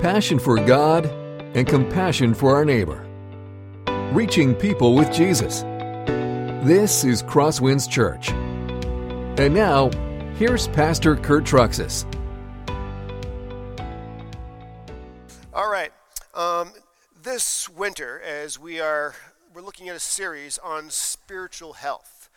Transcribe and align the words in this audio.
passion 0.00 0.38
for 0.38 0.56
God, 0.56 1.06
and 1.54 1.66
compassion 1.66 2.34
for 2.34 2.54
our 2.54 2.64
neighbor. 2.64 3.06
Reaching 4.12 4.54
people 4.54 4.94
with 4.94 5.12
Jesus. 5.12 5.62
This 6.64 7.04
is 7.04 7.22
Crosswinds 7.22 7.88
Church. 7.88 8.30
And 9.38 9.54
now, 9.54 9.90
here's 10.34 10.68
Pastor 10.68 11.16
Kurt 11.16 11.44
Truxas. 11.44 12.04
All 15.54 15.70
right. 15.70 15.92
Um, 16.34 16.72
this 17.22 17.68
winter, 17.68 18.20
as 18.20 18.58
we 18.58 18.80
are 18.80 19.14
we're 19.56 19.62
looking 19.62 19.88
at 19.88 19.96
a 19.96 20.00
series 20.00 20.58
on 20.58 20.90
spiritual 20.90 21.72
health 21.72 22.28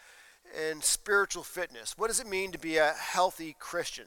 and 0.58 0.82
spiritual 0.82 1.44
fitness. 1.44 1.98
What 1.98 2.08
does 2.08 2.22
it 2.22 2.28
mean 2.28 2.54
to 2.54 2.58
be 2.58 2.78
a 2.78 2.94
healthy 2.94 3.58
Christian? 3.60 4.06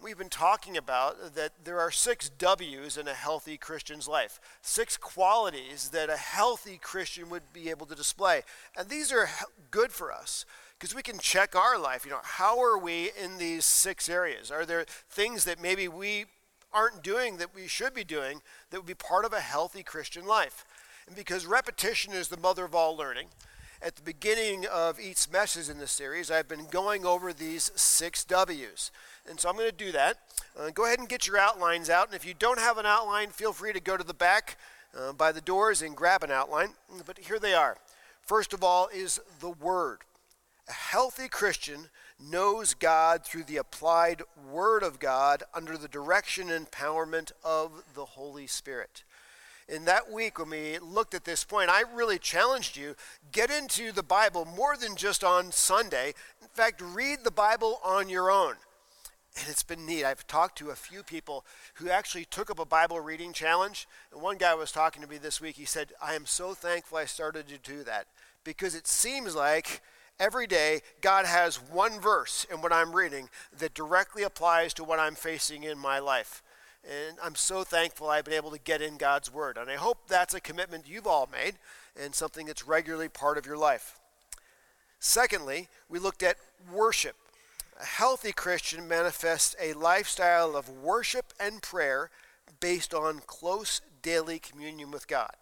We've 0.00 0.18
been 0.18 0.28
talking 0.28 0.76
about 0.76 1.34
that 1.36 1.52
there 1.64 1.78
are 1.78 1.90
six 1.90 2.28
W's 2.28 2.96
in 2.96 3.06
a 3.06 3.14
healthy 3.14 3.56
Christian's 3.56 4.08
life, 4.08 4.40
six 4.60 4.96
qualities 4.96 5.90
that 5.90 6.10
a 6.10 6.16
healthy 6.16 6.78
Christian 6.80 7.30
would 7.30 7.52
be 7.52 7.70
able 7.70 7.86
to 7.86 7.94
display. 7.94 8.42
And 8.76 8.88
these 8.88 9.12
are 9.12 9.28
good 9.70 9.92
for 9.92 10.12
us 10.12 10.44
because 10.78 10.94
we 10.94 11.02
can 11.02 11.18
check 11.18 11.54
our 11.54 11.78
life. 11.78 12.04
You 12.04 12.10
know, 12.10 12.20
how 12.22 12.60
are 12.60 12.76
we 12.76 13.10
in 13.22 13.38
these 13.38 13.64
six 13.64 14.08
areas? 14.08 14.50
Are 14.50 14.66
there 14.66 14.84
things 15.08 15.44
that 15.44 15.62
maybe 15.62 15.86
we 15.86 16.24
aren't 16.72 17.02
doing 17.02 17.36
that 17.36 17.54
we 17.54 17.68
should 17.68 17.94
be 17.94 18.04
doing 18.04 18.42
that 18.70 18.78
would 18.78 18.86
be 18.86 18.94
part 18.94 19.24
of 19.24 19.32
a 19.32 19.40
healthy 19.40 19.84
Christian 19.84 20.26
life? 20.26 20.64
And 21.06 21.14
because 21.14 21.46
repetition 21.46 22.12
is 22.12 22.26
the 22.26 22.36
mother 22.36 22.64
of 22.64 22.74
all 22.74 22.96
learning, 22.96 23.28
at 23.80 23.96
the 23.96 24.02
beginning 24.02 24.64
of 24.66 25.00
each 25.00 25.28
message 25.30 25.68
in 25.68 25.78
this 25.78 25.90
series, 25.90 26.30
I've 26.30 26.48
been 26.48 26.66
going 26.70 27.04
over 27.04 27.32
these 27.32 27.72
six 27.74 28.24
W's. 28.24 28.92
And 29.28 29.38
so 29.38 29.48
I'm 29.48 29.56
going 29.56 29.70
to 29.70 29.76
do 29.76 29.92
that. 29.92 30.18
Uh, 30.58 30.70
go 30.70 30.84
ahead 30.84 30.98
and 30.98 31.08
get 31.08 31.26
your 31.26 31.38
outlines 31.38 31.88
out. 31.88 32.06
And 32.06 32.14
if 32.14 32.26
you 32.26 32.34
don't 32.34 32.58
have 32.58 32.78
an 32.78 32.86
outline, 32.86 33.30
feel 33.30 33.52
free 33.52 33.72
to 33.72 33.80
go 33.80 33.96
to 33.96 34.04
the 34.04 34.14
back 34.14 34.58
uh, 34.98 35.12
by 35.12 35.32
the 35.32 35.40
doors 35.40 35.82
and 35.82 35.96
grab 35.96 36.22
an 36.22 36.30
outline. 36.30 36.70
But 37.06 37.18
here 37.18 37.38
they 37.38 37.54
are. 37.54 37.76
First 38.20 38.52
of 38.52 38.62
all, 38.62 38.88
is 38.92 39.20
the 39.40 39.50
Word. 39.50 40.00
A 40.68 40.72
healthy 40.72 41.28
Christian 41.28 41.88
knows 42.20 42.74
God 42.74 43.24
through 43.24 43.44
the 43.44 43.56
applied 43.56 44.22
Word 44.50 44.82
of 44.82 44.98
God 44.98 45.42
under 45.54 45.76
the 45.76 45.88
direction 45.88 46.50
and 46.50 46.70
empowerment 46.70 47.32
of 47.44 47.82
the 47.94 48.04
Holy 48.04 48.46
Spirit 48.46 49.02
in 49.72 49.84
that 49.86 50.10
week 50.10 50.38
when 50.38 50.50
we 50.50 50.78
looked 50.78 51.14
at 51.14 51.24
this 51.24 51.44
point, 51.44 51.70
I 51.70 51.82
really 51.94 52.18
challenged 52.18 52.76
you 52.76 52.94
get 53.32 53.50
into 53.50 53.90
the 53.90 54.02
Bible 54.02 54.44
more 54.44 54.76
than 54.76 54.96
just 54.96 55.24
on 55.24 55.50
Sunday. 55.50 56.14
In 56.40 56.48
fact, 56.48 56.82
read 56.82 57.20
the 57.24 57.30
Bible 57.30 57.80
on 57.82 58.08
your 58.08 58.30
own. 58.30 58.56
And 59.38 59.48
it's 59.48 59.62
been 59.62 59.86
neat. 59.86 60.04
I've 60.04 60.26
talked 60.26 60.58
to 60.58 60.70
a 60.70 60.76
few 60.76 61.02
people 61.02 61.44
who 61.74 61.88
actually 61.88 62.26
took 62.26 62.50
up 62.50 62.58
a 62.58 62.66
Bible 62.66 63.00
reading 63.00 63.32
challenge. 63.32 63.88
And 64.12 64.20
one 64.20 64.36
guy 64.36 64.54
was 64.54 64.72
talking 64.72 65.02
to 65.02 65.08
me 65.08 65.16
this 65.16 65.40
week. 65.40 65.56
He 65.56 65.64
said, 65.64 65.92
I 66.02 66.14
am 66.14 66.26
so 66.26 66.52
thankful 66.52 66.98
I 66.98 67.06
started 67.06 67.48
to 67.48 67.58
do 67.58 67.82
that 67.84 68.06
because 68.44 68.74
it 68.74 68.86
seems 68.86 69.34
like 69.34 69.80
every 70.20 70.46
day 70.46 70.80
God 71.00 71.24
has 71.24 71.56
one 71.56 71.98
verse 71.98 72.46
in 72.52 72.60
what 72.60 72.72
I'm 72.72 72.94
reading 72.94 73.30
that 73.58 73.74
directly 73.74 74.22
applies 74.22 74.74
to 74.74 74.84
what 74.84 74.98
I'm 74.98 75.14
facing 75.14 75.64
in 75.64 75.78
my 75.78 75.98
life. 75.98 76.42
And 76.84 77.16
I'm 77.22 77.36
so 77.36 77.64
thankful 77.64 78.08
I've 78.08 78.24
been 78.24 78.34
able 78.34 78.50
to 78.50 78.58
get 78.58 78.82
in 78.82 78.96
God's 78.96 79.32
Word. 79.32 79.56
And 79.56 79.70
I 79.70 79.76
hope 79.76 80.08
that's 80.08 80.34
a 80.34 80.40
commitment 80.40 80.88
you've 80.88 81.06
all 81.06 81.28
made 81.30 81.54
and 82.00 82.14
something 82.14 82.46
that's 82.46 82.66
regularly 82.66 83.08
part 83.08 83.38
of 83.38 83.46
your 83.46 83.56
life. 83.56 83.98
Secondly, 84.98 85.68
we 85.88 85.98
looked 85.98 86.22
at 86.22 86.36
worship. 86.72 87.16
A 87.82 87.84
healthy 87.84 88.30
Christian 88.30 88.86
manifests 88.86 89.56
a 89.60 89.72
lifestyle 89.72 90.54
of 90.54 90.68
worship 90.68 91.32
and 91.40 91.60
prayer 91.60 92.10
based 92.60 92.94
on 92.94 93.22
close 93.26 93.80
daily 94.02 94.38
communion 94.38 94.92
with 94.92 95.08
God. 95.08 95.34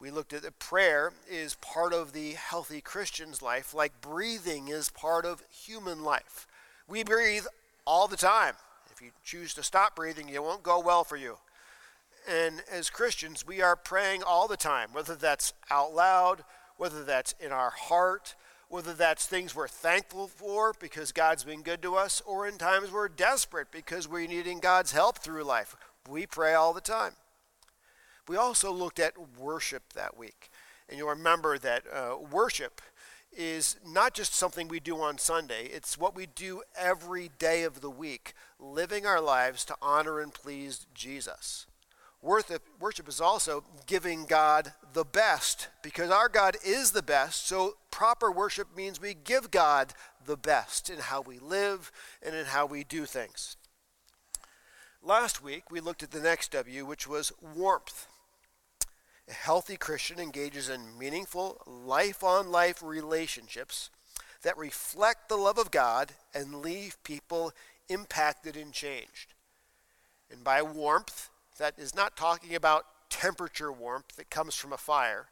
We 0.00 0.10
looked 0.10 0.32
at 0.32 0.42
that 0.42 0.58
prayer 0.58 1.12
is 1.30 1.54
part 1.54 1.92
of 1.92 2.12
the 2.12 2.32
healthy 2.32 2.80
Christian's 2.80 3.40
life, 3.40 3.72
like 3.72 4.00
breathing 4.00 4.66
is 4.66 4.90
part 4.90 5.24
of 5.24 5.44
human 5.48 6.02
life. 6.02 6.48
We 6.88 7.04
breathe 7.04 7.46
all 7.86 8.08
the 8.08 8.16
time. 8.16 8.54
If 8.92 9.00
you 9.00 9.12
choose 9.22 9.54
to 9.54 9.62
stop 9.62 9.94
breathing, 9.94 10.30
it 10.30 10.42
won't 10.42 10.64
go 10.64 10.80
well 10.80 11.04
for 11.04 11.16
you. 11.16 11.36
And 12.28 12.64
as 12.68 12.90
Christians, 12.90 13.46
we 13.46 13.62
are 13.62 13.76
praying 13.76 14.24
all 14.24 14.48
the 14.48 14.56
time, 14.56 14.88
whether 14.92 15.14
that's 15.14 15.52
out 15.70 15.94
loud, 15.94 16.42
whether 16.78 17.04
that's 17.04 17.32
in 17.38 17.52
our 17.52 17.70
heart, 17.70 18.34
whether 18.74 18.92
that's 18.92 19.24
things 19.24 19.54
we're 19.54 19.68
thankful 19.68 20.26
for 20.26 20.74
because 20.80 21.12
God's 21.12 21.44
been 21.44 21.62
good 21.62 21.80
to 21.82 21.94
us, 21.94 22.20
or 22.26 22.48
in 22.48 22.58
times 22.58 22.90
we're 22.90 23.06
desperate 23.06 23.68
because 23.70 24.08
we're 24.08 24.26
needing 24.26 24.58
God's 24.58 24.90
help 24.90 25.18
through 25.18 25.44
life. 25.44 25.76
We 26.10 26.26
pray 26.26 26.54
all 26.54 26.72
the 26.72 26.80
time. 26.80 27.12
We 28.26 28.36
also 28.36 28.72
looked 28.72 28.98
at 28.98 29.38
worship 29.38 29.92
that 29.92 30.16
week. 30.16 30.50
And 30.88 30.98
you'll 30.98 31.10
remember 31.10 31.56
that 31.56 31.84
uh, 31.86 32.16
worship 32.18 32.80
is 33.32 33.76
not 33.86 34.12
just 34.12 34.34
something 34.34 34.66
we 34.66 34.80
do 34.80 35.00
on 35.00 35.18
Sunday, 35.18 35.66
it's 35.66 35.96
what 35.96 36.16
we 36.16 36.26
do 36.26 36.62
every 36.76 37.30
day 37.38 37.62
of 37.62 37.80
the 37.80 37.90
week, 37.90 38.34
living 38.58 39.06
our 39.06 39.20
lives 39.20 39.64
to 39.66 39.76
honor 39.80 40.18
and 40.18 40.34
please 40.34 40.88
Jesus. 40.92 41.66
Worship 42.24 43.06
is 43.06 43.20
also 43.20 43.64
giving 43.86 44.24
God 44.24 44.72
the 44.94 45.04
best 45.04 45.68
because 45.82 46.10
our 46.10 46.30
God 46.30 46.56
is 46.64 46.92
the 46.92 47.02
best. 47.02 47.46
So, 47.46 47.76
proper 47.90 48.32
worship 48.32 48.74
means 48.74 48.98
we 48.98 49.12
give 49.12 49.50
God 49.50 49.92
the 50.24 50.38
best 50.38 50.88
in 50.88 51.00
how 51.00 51.20
we 51.20 51.38
live 51.38 51.92
and 52.22 52.34
in 52.34 52.46
how 52.46 52.64
we 52.64 52.82
do 52.82 53.04
things. 53.04 53.58
Last 55.02 55.42
week, 55.42 55.70
we 55.70 55.80
looked 55.80 56.02
at 56.02 56.12
the 56.12 56.20
next 56.20 56.50
W, 56.52 56.86
which 56.86 57.06
was 57.06 57.30
warmth. 57.42 58.06
A 59.28 59.32
healthy 59.34 59.76
Christian 59.76 60.18
engages 60.18 60.70
in 60.70 60.98
meaningful, 60.98 61.60
life 61.66 62.24
on 62.24 62.50
life 62.50 62.82
relationships 62.82 63.90
that 64.42 64.56
reflect 64.56 65.28
the 65.28 65.36
love 65.36 65.58
of 65.58 65.70
God 65.70 66.12
and 66.34 66.62
leave 66.62 66.96
people 67.04 67.52
impacted 67.90 68.56
and 68.56 68.72
changed. 68.72 69.34
And 70.30 70.42
by 70.42 70.62
warmth, 70.62 71.28
that 71.58 71.78
is 71.78 71.94
not 71.94 72.16
talking 72.16 72.54
about 72.54 72.86
temperature 73.10 73.72
warmth 73.72 74.16
that 74.16 74.30
comes 74.30 74.54
from 74.54 74.72
a 74.72 74.78
fire. 74.78 75.26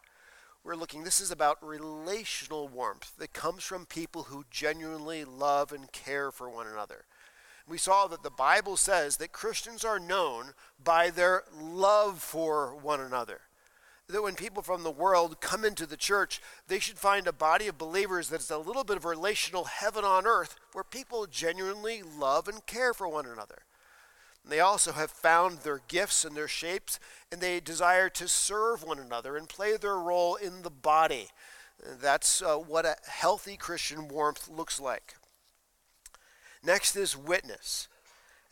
We're 0.65 0.77
looking, 0.77 1.03
this 1.03 1.21
is 1.21 1.31
about 1.31 1.67
relational 1.67 2.69
warmth 2.69 3.17
that 3.19 3.33
comes 3.33 3.65
from 3.65 3.87
people 3.87 4.25
who 4.25 4.45
genuinely 4.51 5.25
love 5.25 5.73
and 5.73 5.91
care 5.91 6.31
for 6.31 6.49
one 6.49 6.67
another. 6.67 7.05
We 7.69 7.79
saw 7.79 8.07
that 8.09 8.23
the 8.23 8.31
Bible 8.31 8.77
says 8.77 9.17
that 9.17 9.33
Christians 9.33 9.85
are 9.85 9.99
known 9.99 10.53
by 10.83 11.11
their 11.11 11.45
love 11.53 12.21
for 12.21 12.77
one 12.77 13.01
another 13.01 13.41
that 14.13 14.23
when 14.23 14.35
people 14.35 14.63
from 14.63 14.83
the 14.83 14.91
world 14.91 15.41
come 15.41 15.65
into 15.65 15.87
the 15.87 15.97
church, 15.97 16.41
they 16.69 16.79
should 16.79 16.99
find 16.99 17.27
a 17.27 17.33
body 17.33 17.67
of 17.67 17.79
believers 17.79 18.29
that's 18.29 18.51
a 18.51 18.59
little 18.59 18.85
bit 18.85 18.97
of 18.97 19.05
relational 19.05 19.65
heaven 19.65 20.05
on 20.05 20.27
earth 20.27 20.57
where 20.73 20.85
people 20.85 21.27
genuinely 21.27 22.03
love 22.03 22.47
and 22.47 22.65
care 22.67 22.95
for 22.95 23.09
one 23.09 23.27
another. 23.27 23.63
And 24.43 24.53
they 24.53 24.61
also 24.61 24.93
have 24.93 25.11
found 25.11 25.59
their 25.59 25.81
gifts 25.89 26.25
and 26.25 26.37
their 26.37 26.49
shapes, 26.49 26.99
and 27.31 27.41
they 27.41 27.61
desire 27.61 28.09
to 28.11 28.29
serve 28.29 28.83
one 28.83 28.99
another 28.99 29.37
and 29.37 29.49
play 29.49 29.77
their 29.77 29.97
role 29.97 30.37
in 30.37 30.63
the 30.63 30.71
body. 30.71 31.29
That's 32.01 32.43
uh, 32.43 32.57
what 32.57 32.85
a 32.85 32.97
healthy 33.09 33.57
Christian 33.57 34.09
warmth 34.09 34.49
looks 34.49 34.81
like. 34.81 35.15
Next 36.63 36.97
is 36.97 37.17
witness. 37.17 37.89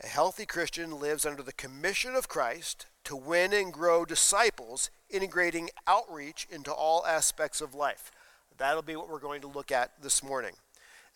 A 0.03 0.07
healthy 0.07 0.45
Christian 0.45 0.99
lives 0.99 1.25
under 1.25 1.43
the 1.43 1.53
commission 1.53 2.15
of 2.15 2.27
Christ 2.27 2.87
to 3.03 3.15
win 3.15 3.53
and 3.53 3.71
grow 3.71 4.03
disciples, 4.03 4.89
integrating 5.09 5.69
outreach 5.87 6.47
into 6.49 6.71
all 6.71 7.05
aspects 7.05 7.61
of 7.61 7.75
life. 7.75 8.11
That'll 8.57 8.81
be 8.81 8.95
what 8.95 9.09
we're 9.09 9.19
going 9.19 9.41
to 9.41 9.47
look 9.47 9.71
at 9.71 10.01
this 10.01 10.23
morning. 10.23 10.53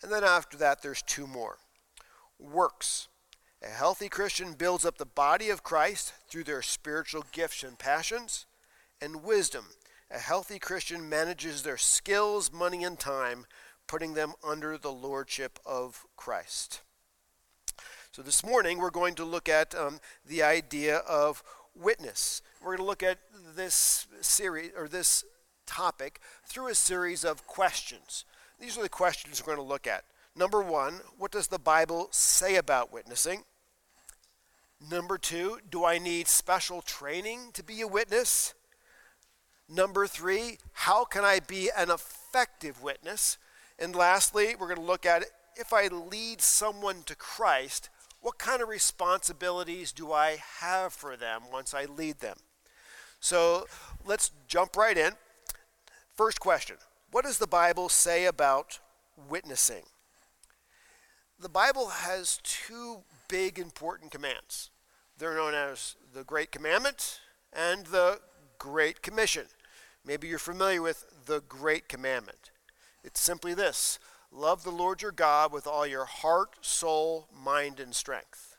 And 0.02 0.10
then 0.10 0.24
after 0.24 0.56
that, 0.58 0.82
there's 0.82 1.02
two 1.02 1.26
more 1.26 1.58
works. 2.38 3.08
A 3.62 3.68
healthy 3.68 4.08
Christian 4.08 4.52
builds 4.52 4.84
up 4.84 4.98
the 4.98 5.06
body 5.06 5.48
of 5.48 5.62
Christ 5.62 6.12
through 6.28 6.44
their 6.44 6.62
spiritual 6.62 7.24
gifts 7.32 7.62
and 7.62 7.78
passions, 7.78 8.46
and 9.00 9.22
wisdom. 9.22 9.66
A 10.10 10.18
healthy 10.18 10.58
Christian 10.58 11.08
manages 11.08 11.62
their 11.62 11.76
skills, 11.76 12.52
money, 12.52 12.84
and 12.84 12.98
time, 12.98 13.46
putting 13.86 14.14
them 14.14 14.34
under 14.46 14.76
the 14.78 14.92
lordship 14.92 15.58
of 15.64 16.06
Christ. 16.16 16.82
So 18.12 18.22
this 18.22 18.44
morning, 18.44 18.78
we're 18.78 18.90
going 18.90 19.14
to 19.16 19.24
look 19.24 19.48
at 19.48 19.74
um, 19.74 20.00
the 20.24 20.42
idea 20.42 20.98
of 20.98 21.42
witness. 21.74 22.42
We're 22.60 22.76
going 22.76 22.78
to 22.78 22.84
look 22.84 23.02
at 23.02 23.18
this 23.54 24.06
series 24.20 24.70
or 24.76 24.88
this 24.88 25.24
topic 25.66 26.20
through 26.44 26.68
a 26.68 26.74
series 26.74 27.24
of 27.24 27.46
questions. 27.46 28.24
These 28.58 28.78
are 28.78 28.82
the 28.82 28.88
questions 28.88 29.42
we're 29.42 29.54
going 29.54 29.66
to 29.66 29.70
look 29.70 29.86
at. 29.86 30.04
Number 30.36 30.60
one, 30.62 31.00
what 31.16 31.30
does 31.30 31.46
the 31.46 31.58
Bible 31.58 32.08
say 32.10 32.56
about 32.56 32.92
witnessing? 32.92 33.44
Number 34.90 35.16
two, 35.16 35.58
do 35.70 35.84
I 35.86 35.96
need 35.96 36.28
special 36.28 36.82
training 36.82 37.50
to 37.54 37.64
be 37.64 37.80
a 37.80 37.88
witness? 37.88 38.52
Number 39.66 40.06
three, 40.06 40.58
how 40.72 41.06
can 41.06 41.24
I 41.24 41.40
be 41.40 41.70
an 41.74 41.90
effective 41.90 42.82
witness? 42.82 43.38
And 43.78 43.96
lastly, 43.96 44.54
we're 44.54 44.68
going 44.68 44.80
to 44.80 44.84
look 44.84 45.06
at 45.06 45.24
if 45.56 45.72
I 45.72 45.86
lead 45.86 46.42
someone 46.42 47.02
to 47.04 47.16
Christ, 47.16 47.88
What 48.20 48.38
kind 48.38 48.60
of 48.60 48.68
responsibilities 48.68 49.92
do 49.92 50.10
I 50.10 50.38
have 50.58 50.92
for 50.92 51.16
them 51.16 51.42
once 51.52 51.72
I 51.72 51.84
lead 51.84 52.18
them? 52.18 52.38
So 53.20 53.66
let's 54.04 54.32
jump 54.48 54.76
right 54.76 54.98
in. 54.98 55.12
First 56.16 56.40
question 56.40 56.76
What 57.12 57.24
does 57.24 57.38
the 57.38 57.46
Bible 57.46 57.88
say 57.88 58.24
about 58.24 58.80
witnessing? 59.28 59.84
The 61.38 61.48
Bible 61.50 61.88
has 61.88 62.40
two 62.42 63.00
big 63.28 63.58
important 63.58 64.10
commands. 64.10 64.70
They're 65.18 65.34
known 65.34 65.52
as 65.52 65.96
the 66.14 66.24
Great 66.24 66.50
Commandment 66.50 67.20
and 67.52 67.86
the 67.86 68.20
Great 68.58 69.02
Commission. 69.02 69.44
Maybe 70.02 70.28
you're 70.28 70.38
familiar 70.38 70.80
with 70.80 71.04
the 71.26 71.42
Great 71.46 71.90
Commandment. 71.90 72.50
It's 73.04 73.20
simply 73.20 73.52
this 73.52 73.98
love 74.32 74.64
the 74.64 74.70
Lord 74.70 75.02
your 75.02 75.12
God 75.12 75.52
with 75.52 75.66
all 75.66 75.86
your 75.86 76.06
heart, 76.06 76.56
soul, 76.62 77.28
mind, 77.34 77.80
and 77.80 77.94
strength. 77.94 78.56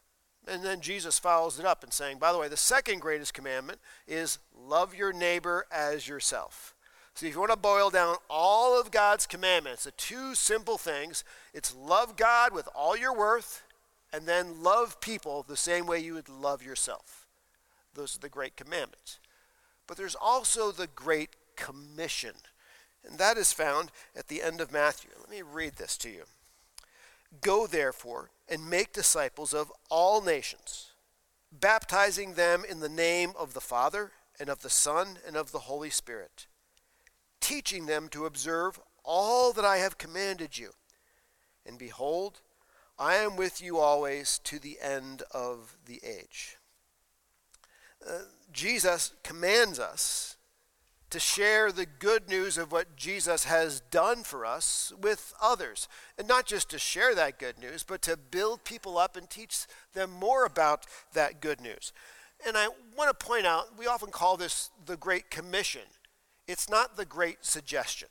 And 0.48 0.64
then 0.64 0.80
Jesus 0.80 1.18
follows 1.18 1.60
it 1.60 1.66
up 1.66 1.84
and 1.84 1.92
saying, 1.92 2.20
by 2.20 2.32
the 2.32 2.38
way, 2.38 2.48
the 2.48 2.58
second 2.58 3.00
greatest 3.00 3.34
commandment 3.34 3.80
is 4.08 4.38
love 4.56 4.94
your 4.94 5.12
neighbor 5.12 5.66
as 5.72 6.08
yourself. 6.08 6.76
So 7.18 7.26
if 7.26 7.34
you 7.34 7.40
want 7.40 7.52
to 7.52 7.58
boil 7.58 7.90
down 7.90 8.18
all 8.30 8.80
of 8.80 8.92
God's 8.92 9.26
commandments, 9.26 9.86
the 9.86 9.92
two 9.92 10.36
simple 10.36 10.78
things, 10.78 11.24
it's 11.52 11.74
love 11.74 12.16
God 12.16 12.54
with 12.54 12.70
all 12.76 12.96
your 12.96 13.12
worth 13.12 13.64
and 14.14 14.28
then 14.28 14.62
love 14.62 15.02
people 15.02 15.42
the 15.42 15.58
same 15.58 15.88
way 15.88 15.98
you 15.98 16.14
would 16.14 16.30
love 16.30 16.62
yourself. 16.62 17.26
Those 17.96 18.16
are 18.16 18.20
the 18.20 18.30
great 18.30 18.56
commandments. 18.56 19.18
But 19.88 19.98
there's 19.98 20.14
also 20.14 20.72
the 20.72 20.86
great 20.86 21.32
commission. 21.56 22.36
And 23.04 23.18
that 23.18 23.36
is 23.36 23.52
found 23.52 23.90
at 24.16 24.28
the 24.28 24.44
end 24.44 24.62
of 24.62 24.72
Matthew. 24.72 25.10
Let 25.20 25.32
me 25.32 25.42
read 25.42 25.78
this 25.78 25.98
to 25.98 26.12
you. 26.12 26.26
Go 27.42 27.66
therefore 27.66 28.30
and 28.48 28.70
make 28.70 28.94
disciples 28.94 29.56
of 29.56 29.72
all 29.90 30.22
nations, 30.22 30.92
baptizing 31.52 32.36
them 32.36 32.64
in 32.70 32.80
the 32.80 32.88
name 32.88 33.32
of 33.40 33.56
the 33.56 33.60
Father 33.60 34.12
and 34.40 34.50
of 34.50 34.62
the 34.62 34.70
Son 34.70 35.18
and 35.26 35.36
of 35.36 35.52
the 35.52 35.62
Holy 35.62 35.90
Spirit, 35.90 36.46
teaching 37.40 37.86
them 37.86 38.08
to 38.10 38.26
observe 38.26 38.80
all 39.04 39.54
that 39.54 39.66
I 39.66 39.78
have 39.78 39.98
commanded 39.98 40.58
you. 40.58 40.72
And 41.66 41.78
behold, 41.78 42.42
I 43.00 43.16
am 43.16 43.36
with 43.36 43.62
you 43.62 43.78
always 43.78 44.40
to 44.46 44.60
the 44.60 44.78
end 44.82 45.24
of 45.32 45.78
the 45.86 46.02
age. 46.04 46.58
Uh, 48.08 48.20
Jesus 48.52 49.14
commands 49.24 49.80
us 49.80 50.38
to 51.10 51.20
share 51.20 51.72
the 51.72 51.86
good 51.86 52.28
news 52.28 52.58
of 52.58 52.72
what 52.72 52.96
Jesus 52.98 53.46
has 53.46 53.80
done 53.80 54.24
for 54.24 54.46
us 54.46 54.92
with 55.00 55.34
others. 55.42 55.88
And 56.18 56.28
not 56.28 56.46
just 56.46 56.70
to 56.72 56.80
share 56.80 57.16
that 57.16 57.40
good 57.40 57.58
news, 57.58 57.84
but 57.84 58.02
to 58.04 58.18
build 58.18 58.66
people 58.66 58.98
up 58.98 59.16
and 59.16 59.30
teach 59.30 59.66
them 59.94 60.12
more 60.12 60.46
about 60.46 60.86
that 61.14 61.40
good 61.40 61.62
news. 61.62 61.94
And 62.46 62.58
I 62.58 62.68
want 62.98 63.18
to 63.18 63.26
point 63.26 63.46
out, 63.46 63.78
we 63.78 63.88
often 63.88 64.10
call 64.10 64.38
this 64.38 64.70
the 64.86 64.98
Great 64.98 65.32
Commission. 65.32 65.82
It's 66.48 66.70
not 66.70 66.96
the 66.96 67.06
Great 67.06 67.44
Suggestion. 67.46 68.08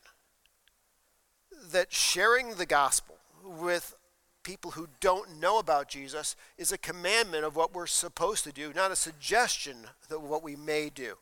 That 1.73 1.93
sharing 1.93 2.55
the 2.55 2.67
gospel 2.67 3.17
with 3.43 3.94
people 4.43 4.73
who 4.73 4.88
don't 5.00 5.41
know 5.41 5.59
about 5.59 5.88
Jesus 5.88 6.37
is 6.56 6.71
a 6.71 6.79
commandment 6.79 7.44
of 7.44 7.56
what 7.56 7.75
we're 7.75 7.87
supposed 7.87 8.44
to 8.44 8.53
do, 8.53 8.73
not 8.73 8.93
a 8.93 8.97
suggestion 8.97 9.77
of 10.11 10.23
what 10.23 10.43
we 10.43 10.55
may 10.55 10.88
do. 10.88 11.15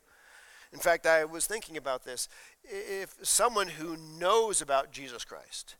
In 0.71 0.79
fact, 0.79 1.07
I 1.07 1.25
was 1.25 1.47
thinking 1.47 1.77
about 1.77 2.03
this. 2.03 2.27
If 2.63 3.15
someone 3.23 3.69
who 3.69 3.97
knows 3.97 4.61
about 4.61 4.91
Jesus 4.91 5.23
Christ 5.23 5.75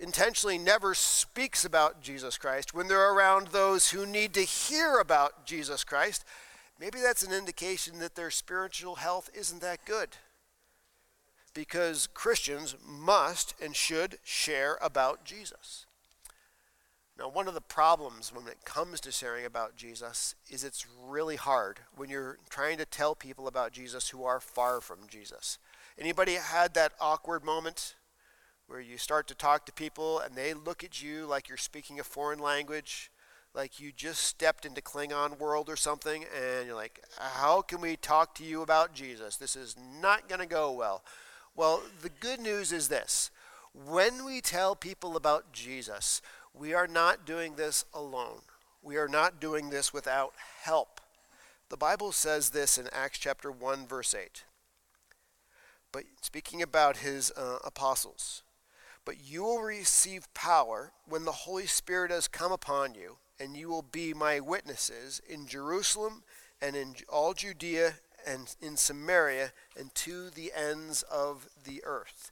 intentionally 0.00 0.58
never 0.58 0.94
speaks 0.94 1.64
about 1.64 2.00
Jesus 2.00 2.38
Christ 2.38 2.72
when 2.72 2.88
they're 2.88 3.12
around 3.12 3.48
those 3.48 3.90
who 3.90 4.06
need 4.06 4.32
to 4.34 4.40
hear 4.42 4.98
about 4.98 5.44
Jesus 5.44 5.84
Christ, 5.84 6.24
maybe 6.80 6.98
that's 7.00 7.22
an 7.22 7.32
indication 7.32 7.98
that 7.98 8.14
their 8.14 8.30
spiritual 8.30 8.96
health 8.96 9.28
isn't 9.34 9.60
that 9.60 9.84
good. 9.84 10.16
Because 11.54 12.08
Christians 12.14 12.76
must 12.86 13.54
and 13.60 13.74
should 13.74 14.18
share 14.22 14.78
about 14.80 15.24
Jesus. 15.24 15.86
Now, 17.18 17.28
one 17.28 17.48
of 17.48 17.54
the 17.54 17.60
problems 17.60 18.32
when 18.32 18.46
it 18.46 18.64
comes 18.64 19.00
to 19.00 19.10
sharing 19.10 19.44
about 19.44 19.74
Jesus 19.74 20.36
is 20.48 20.62
it's 20.62 20.86
really 21.04 21.34
hard 21.34 21.80
when 21.96 22.08
you're 22.08 22.38
trying 22.48 22.78
to 22.78 22.84
tell 22.84 23.16
people 23.16 23.48
about 23.48 23.72
Jesus 23.72 24.10
who 24.10 24.22
are 24.24 24.38
far 24.38 24.80
from 24.80 24.98
Jesus. 25.08 25.58
Anybody 25.98 26.34
had 26.34 26.74
that 26.74 26.92
awkward 27.00 27.44
moment 27.44 27.96
where 28.68 28.80
you 28.80 28.98
start 28.98 29.26
to 29.26 29.34
talk 29.34 29.66
to 29.66 29.72
people 29.72 30.20
and 30.20 30.36
they 30.36 30.54
look 30.54 30.84
at 30.84 31.02
you 31.02 31.26
like 31.26 31.48
you're 31.48 31.56
speaking 31.56 31.98
a 31.98 32.04
foreign 32.04 32.38
language, 32.38 33.10
like 33.52 33.80
you 33.80 33.90
just 33.90 34.22
stepped 34.22 34.64
into 34.64 34.80
Klingon 34.80 35.40
world 35.40 35.68
or 35.68 35.74
something, 35.74 36.24
and 36.24 36.66
you're 36.66 36.76
like, 36.76 37.02
how 37.18 37.62
can 37.62 37.80
we 37.80 37.96
talk 37.96 38.32
to 38.36 38.44
you 38.44 38.62
about 38.62 38.94
Jesus? 38.94 39.36
This 39.36 39.56
is 39.56 39.74
not 40.00 40.28
going 40.28 40.40
to 40.40 40.46
go 40.46 40.70
well. 40.70 41.02
Well, 41.58 41.82
the 42.02 42.08
good 42.08 42.38
news 42.38 42.70
is 42.70 42.86
this. 42.86 43.32
When 43.74 44.24
we 44.24 44.40
tell 44.40 44.76
people 44.76 45.16
about 45.16 45.52
Jesus, 45.52 46.22
we 46.54 46.72
are 46.72 46.86
not 46.86 47.26
doing 47.26 47.56
this 47.56 47.84
alone. 47.92 48.42
We 48.80 48.96
are 48.96 49.08
not 49.08 49.40
doing 49.40 49.70
this 49.70 49.92
without 49.92 50.34
help. 50.62 51.00
The 51.68 51.76
Bible 51.76 52.12
says 52.12 52.50
this 52.50 52.78
in 52.78 52.86
Acts 52.92 53.18
chapter 53.18 53.50
1, 53.50 53.88
verse 53.88 54.14
8. 54.14 54.44
But 55.90 56.04
speaking 56.20 56.62
about 56.62 56.98
his 56.98 57.32
uh, 57.36 57.58
apostles, 57.64 58.44
but 59.04 59.16
you 59.28 59.42
will 59.42 59.60
receive 59.60 60.32
power 60.34 60.92
when 61.08 61.24
the 61.24 61.32
Holy 61.32 61.66
Spirit 61.66 62.12
has 62.12 62.28
come 62.28 62.52
upon 62.52 62.94
you, 62.94 63.16
and 63.40 63.56
you 63.56 63.68
will 63.68 63.82
be 63.82 64.14
my 64.14 64.38
witnesses 64.38 65.20
in 65.28 65.48
Jerusalem 65.48 66.22
and 66.62 66.76
in 66.76 66.94
all 67.08 67.34
Judea 67.34 67.94
and 68.26 68.54
in 68.60 68.76
Samaria 68.76 69.52
and 69.78 69.94
to 69.96 70.30
the 70.30 70.52
ends 70.54 71.02
of 71.02 71.48
the 71.64 71.82
earth. 71.84 72.30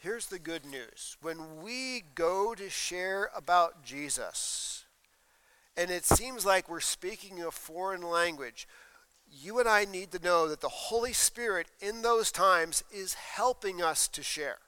Here's 0.00 0.26
the 0.26 0.38
good 0.38 0.66
news. 0.66 1.16
When 1.22 1.62
we 1.62 2.02
go 2.14 2.54
to 2.54 2.68
share 2.68 3.30
about 3.34 3.84
Jesus, 3.84 4.84
and 5.76 5.90
it 5.90 6.04
seems 6.04 6.44
like 6.44 6.68
we're 6.68 6.80
speaking 6.80 7.42
a 7.42 7.50
foreign 7.50 8.02
language, 8.02 8.68
you 9.26 9.58
and 9.58 9.68
I 9.68 9.84
need 9.84 10.12
to 10.12 10.22
know 10.22 10.48
that 10.48 10.60
the 10.60 10.68
Holy 10.68 11.12
Spirit 11.12 11.68
in 11.80 12.02
those 12.02 12.30
times 12.30 12.84
is 12.92 13.14
helping 13.14 13.82
us 13.82 14.06
to 14.08 14.22
share. 14.22 14.58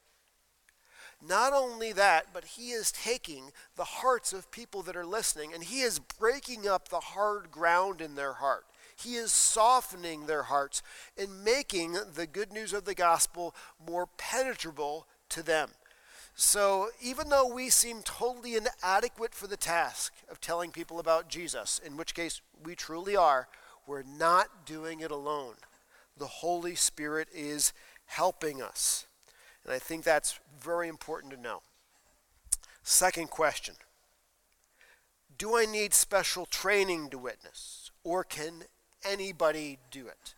Not 1.26 1.52
only 1.52 1.92
that, 1.92 2.26
but 2.32 2.44
He 2.44 2.70
is 2.70 2.92
taking 2.92 3.50
the 3.76 3.84
hearts 3.84 4.32
of 4.32 4.50
people 4.50 4.82
that 4.82 4.96
are 4.96 5.06
listening 5.06 5.52
and 5.54 5.64
He 5.64 5.80
is 5.80 5.98
breaking 5.98 6.68
up 6.68 6.88
the 6.88 7.00
hard 7.00 7.50
ground 7.50 8.00
in 8.00 8.14
their 8.14 8.34
heart. 8.34 8.64
He 8.96 9.16
is 9.16 9.30
softening 9.30 10.26
their 10.26 10.44
hearts 10.44 10.82
and 11.16 11.44
making 11.44 11.96
the 12.14 12.26
good 12.26 12.52
news 12.52 12.72
of 12.72 12.84
the 12.84 12.94
gospel 12.94 13.54
more 13.84 14.08
penetrable 14.16 15.06
to 15.28 15.42
them. 15.42 15.70
So, 16.34 16.88
even 17.00 17.30
though 17.30 17.46
we 17.46 17.70
seem 17.70 18.02
totally 18.02 18.56
inadequate 18.56 19.34
for 19.34 19.46
the 19.46 19.56
task 19.56 20.12
of 20.30 20.40
telling 20.40 20.70
people 20.70 20.98
about 20.98 21.28
Jesus, 21.28 21.80
in 21.84 21.96
which 21.96 22.14
case 22.14 22.42
we 22.62 22.74
truly 22.74 23.16
are, 23.16 23.48
we're 23.86 24.02
not 24.02 24.66
doing 24.66 25.00
it 25.00 25.10
alone. 25.10 25.54
The 26.16 26.26
Holy 26.26 26.74
Spirit 26.74 27.28
is 27.34 27.72
helping 28.06 28.60
us. 28.60 29.06
And 29.64 29.72
I 29.72 29.78
think 29.78 30.04
that's 30.04 30.38
very 30.60 30.88
important 30.88 31.32
to 31.32 31.40
know. 31.40 31.62
Second 32.82 33.30
question 33.30 33.74
Do 35.38 35.56
I 35.56 35.64
need 35.66 35.94
special 35.94 36.46
training 36.46 37.10
to 37.10 37.18
witness, 37.18 37.90
or 38.04 38.24
can 38.24 38.64
anybody 39.08 39.78
do 39.90 40.06
it? 40.06 40.34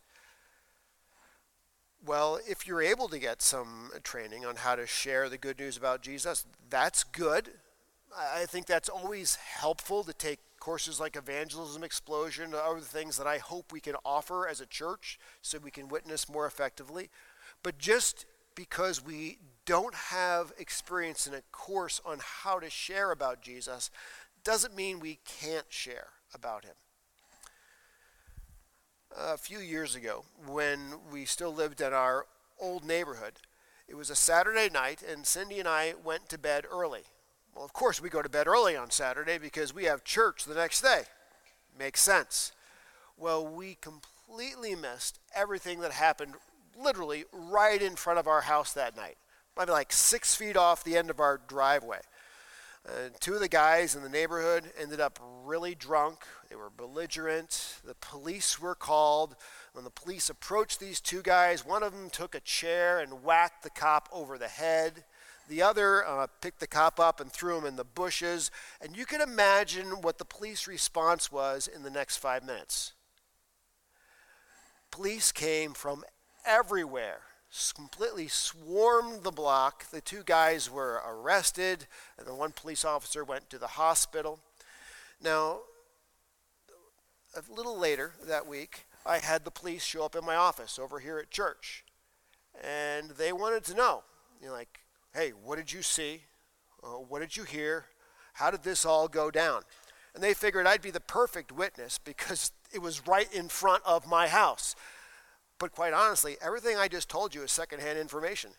Well, 2.04 2.38
if 2.48 2.66
you're 2.66 2.82
able 2.82 3.08
to 3.08 3.18
get 3.18 3.42
some 3.42 3.90
training 4.02 4.46
on 4.46 4.56
how 4.56 4.76
to 4.76 4.86
share 4.86 5.28
the 5.28 5.36
good 5.38 5.58
news 5.58 5.76
about 5.76 6.00
Jesus, 6.00 6.46
that's 6.70 7.04
good. 7.04 7.50
I 8.16 8.46
think 8.46 8.66
that's 8.66 8.88
always 8.88 9.36
helpful 9.36 10.04
to 10.04 10.12
take 10.12 10.38
courses 10.60 11.00
like 11.00 11.16
Evangelism 11.16 11.84
Explosion, 11.84 12.54
other 12.54 12.80
things 12.80 13.16
that 13.18 13.26
I 13.26 13.38
hope 13.38 13.72
we 13.72 13.80
can 13.80 13.96
offer 14.04 14.48
as 14.48 14.60
a 14.60 14.66
church 14.66 15.18
so 15.42 15.58
we 15.58 15.70
can 15.70 15.88
witness 15.88 16.28
more 16.28 16.46
effectively. 16.46 17.10
But 17.62 17.78
just 17.78 18.26
because 18.54 19.04
we 19.04 19.38
don't 19.66 19.94
have 19.94 20.52
experience 20.58 21.26
in 21.26 21.34
a 21.34 21.42
course 21.52 22.00
on 22.04 22.18
how 22.22 22.58
to 22.58 22.70
share 22.70 23.12
about 23.12 23.42
Jesus 23.42 23.90
doesn't 24.44 24.74
mean 24.74 25.00
we 25.00 25.18
can't 25.24 25.66
share 25.68 26.08
about 26.34 26.64
him 26.64 26.74
a 29.16 29.36
few 29.36 29.58
years 29.58 29.94
ago 29.94 30.24
when 30.46 30.78
we 31.12 31.24
still 31.24 31.52
lived 31.52 31.80
in 31.80 31.92
our 31.92 32.26
old 32.60 32.84
neighborhood. 32.84 33.34
It 33.88 33.96
was 33.96 34.10
a 34.10 34.14
Saturday 34.16 34.68
night, 34.68 35.02
and 35.02 35.26
Cindy 35.26 35.58
and 35.58 35.68
I 35.68 35.94
went 36.04 36.28
to 36.28 36.38
bed 36.38 36.64
early. 36.70 37.02
Well, 37.54 37.64
of 37.64 37.72
course, 37.72 38.00
we 38.00 38.10
go 38.10 38.22
to 38.22 38.28
bed 38.28 38.46
early 38.46 38.76
on 38.76 38.90
Saturday 38.90 39.38
because 39.38 39.74
we 39.74 39.84
have 39.84 40.04
church 40.04 40.44
the 40.44 40.54
next 40.54 40.82
day. 40.82 41.02
Makes 41.78 42.02
sense. 42.02 42.52
Well, 43.16 43.46
we 43.46 43.76
completely 43.80 44.74
missed 44.74 45.18
everything 45.34 45.80
that 45.80 45.92
happened 45.92 46.34
literally 46.78 47.24
right 47.32 47.80
in 47.80 47.96
front 47.96 48.18
of 48.18 48.28
our 48.28 48.42
house 48.42 48.72
that 48.74 48.96
night. 48.96 49.16
Maybe 49.56 49.72
like 49.72 49.92
six 49.92 50.34
feet 50.34 50.56
off 50.56 50.84
the 50.84 50.96
end 50.96 51.10
of 51.10 51.18
our 51.18 51.40
driveway. 51.48 52.00
Uh, 52.86 53.08
two 53.20 53.34
of 53.34 53.40
the 53.40 53.48
guys 53.48 53.96
in 53.96 54.02
the 54.02 54.08
neighborhood 54.08 54.70
ended 54.80 55.00
up 55.00 55.18
really 55.44 55.74
drunk. 55.74 56.24
They 56.48 56.56
were 56.56 56.70
belligerent. 56.70 57.80
The 57.84 57.94
police 57.94 58.58
were 58.58 58.74
called. 58.74 59.36
When 59.72 59.84
the 59.84 59.90
police 59.90 60.30
approached 60.30 60.80
these 60.80 61.00
two 61.00 61.20
guys, 61.20 61.66
one 61.66 61.82
of 61.82 61.92
them 61.92 62.08
took 62.08 62.34
a 62.34 62.40
chair 62.40 62.98
and 63.00 63.22
whacked 63.22 63.62
the 63.62 63.70
cop 63.70 64.08
over 64.12 64.38
the 64.38 64.48
head. 64.48 65.04
The 65.48 65.62
other 65.62 66.06
uh, 66.06 66.26
picked 66.40 66.60
the 66.60 66.66
cop 66.66 66.98
up 66.98 67.20
and 67.20 67.30
threw 67.30 67.58
him 67.58 67.66
in 67.66 67.76
the 67.76 67.84
bushes. 67.84 68.50
And 68.80 68.96
you 68.96 69.04
can 69.04 69.20
imagine 69.20 70.00
what 70.00 70.18
the 70.18 70.24
police 70.24 70.66
response 70.66 71.30
was 71.30 71.66
in 71.68 71.82
the 71.82 71.90
next 71.90 72.16
five 72.16 72.44
minutes. 72.44 72.92
Police 74.90 75.32
came 75.32 75.74
from 75.74 76.02
everywhere, 76.46 77.20
completely 77.74 78.28
swarmed 78.28 79.22
the 79.22 79.30
block. 79.30 79.90
The 79.90 80.00
two 80.00 80.22
guys 80.24 80.70
were 80.70 81.02
arrested, 81.06 81.86
and 82.16 82.26
the 82.26 82.34
one 82.34 82.52
police 82.52 82.86
officer 82.86 83.22
went 83.22 83.50
to 83.50 83.58
the 83.58 83.66
hospital. 83.66 84.40
Now, 85.22 85.60
a 87.36 87.52
little 87.52 87.78
later 87.78 88.14
that 88.26 88.46
week, 88.46 88.86
I 89.04 89.18
had 89.18 89.44
the 89.44 89.50
police 89.50 89.84
show 89.84 90.04
up 90.04 90.16
in 90.16 90.24
my 90.24 90.36
office 90.36 90.78
over 90.78 91.00
here 91.00 91.18
at 91.18 91.30
church. 91.30 91.84
And 92.62 93.10
they 93.10 93.32
wanted 93.32 93.64
to 93.64 93.74
know, 93.74 94.02
you 94.40 94.48
know, 94.48 94.52
like, 94.52 94.80
hey, 95.14 95.30
what 95.30 95.56
did 95.56 95.72
you 95.72 95.82
see? 95.82 96.22
Uh, 96.82 96.88
what 96.88 97.20
did 97.20 97.36
you 97.36 97.44
hear? 97.44 97.86
How 98.34 98.50
did 98.50 98.62
this 98.62 98.84
all 98.84 99.08
go 99.08 99.30
down? 99.30 99.62
And 100.14 100.22
they 100.22 100.34
figured 100.34 100.66
I'd 100.66 100.82
be 100.82 100.90
the 100.90 101.00
perfect 101.00 101.52
witness 101.52 101.98
because 101.98 102.52
it 102.72 102.80
was 102.80 103.06
right 103.06 103.32
in 103.32 103.48
front 103.48 103.82
of 103.86 104.06
my 104.06 104.28
house. 104.28 104.74
But 105.58 105.72
quite 105.72 105.92
honestly, 105.92 106.36
everything 106.40 106.76
I 106.76 106.88
just 106.88 107.08
told 107.08 107.34
you 107.34 107.42
is 107.42 107.52
secondhand 107.52 107.98
information. 107.98 108.50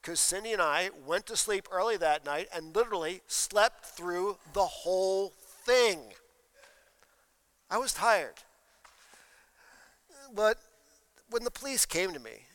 Because 0.00 0.20
Cindy 0.20 0.52
and 0.52 0.62
I 0.62 0.90
went 1.04 1.26
to 1.26 1.36
sleep 1.36 1.66
early 1.72 1.96
that 1.96 2.24
night 2.24 2.48
and 2.54 2.74
literally 2.74 3.22
slept 3.26 3.84
through 3.86 4.38
the 4.52 4.64
whole 4.64 5.32
thing. 5.64 5.98
I 7.70 7.78
was 7.78 7.92
tired. 7.92 8.34
But 10.34 10.58
when 11.30 11.44
the 11.44 11.50
police 11.50 11.84
came 11.84 12.12
to 12.12 12.20
me, 12.20 12.46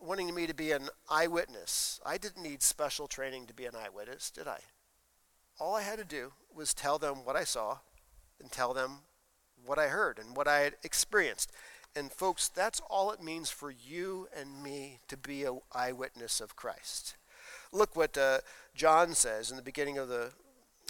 wanting 0.00 0.34
me 0.34 0.46
to 0.46 0.54
be 0.54 0.72
an 0.72 0.88
eyewitness, 1.10 2.00
I 2.04 2.18
didn't 2.18 2.42
need 2.42 2.62
special 2.62 3.06
training 3.06 3.46
to 3.46 3.54
be 3.54 3.66
an 3.66 3.76
eyewitness, 3.76 4.30
did 4.30 4.48
I? 4.48 4.60
All 5.58 5.74
I 5.74 5.82
had 5.82 5.98
to 5.98 6.04
do 6.04 6.32
was 6.54 6.74
tell 6.74 6.98
them 6.98 7.24
what 7.24 7.36
I 7.36 7.44
saw 7.44 7.78
and 8.40 8.50
tell 8.50 8.74
them 8.74 8.98
what 9.64 9.78
I 9.78 9.88
heard 9.88 10.18
and 10.18 10.36
what 10.36 10.48
I 10.48 10.60
had 10.60 10.76
experienced. 10.82 11.52
And 11.94 12.12
folks, 12.12 12.48
that's 12.48 12.80
all 12.90 13.10
it 13.10 13.22
means 13.22 13.50
for 13.50 13.70
you 13.70 14.28
and 14.36 14.62
me 14.62 14.98
to 15.08 15.16
be 15.16 15.44
an 15.44 15.60
eyewitness 15.72 16.40
of 16.40 16.56
Christ. 16.56 17.16
Look 17.72 17.96
what 17.96 18.18
uh, 18.18 18.38
John 18.74 19.14
says 19.14 19.50
in 19.50 19.56
the 19.56 19.62
beginning 19.62 19.98
of 19.98 20.08
the 20.08 20.32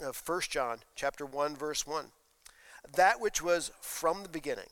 of 0.03 0.21
1 0.27 0.43
John 0.51 0.81
chapter 0.95 1.25
1 1.25 1.57
verse 1.57 1.87
1. 1.87 2.07
That 2.95 3.21
which 3.21 3.43
was 3.43 3.73
from 3.81 4.23
the 4.23 4.29
beginning, 4.29 4.71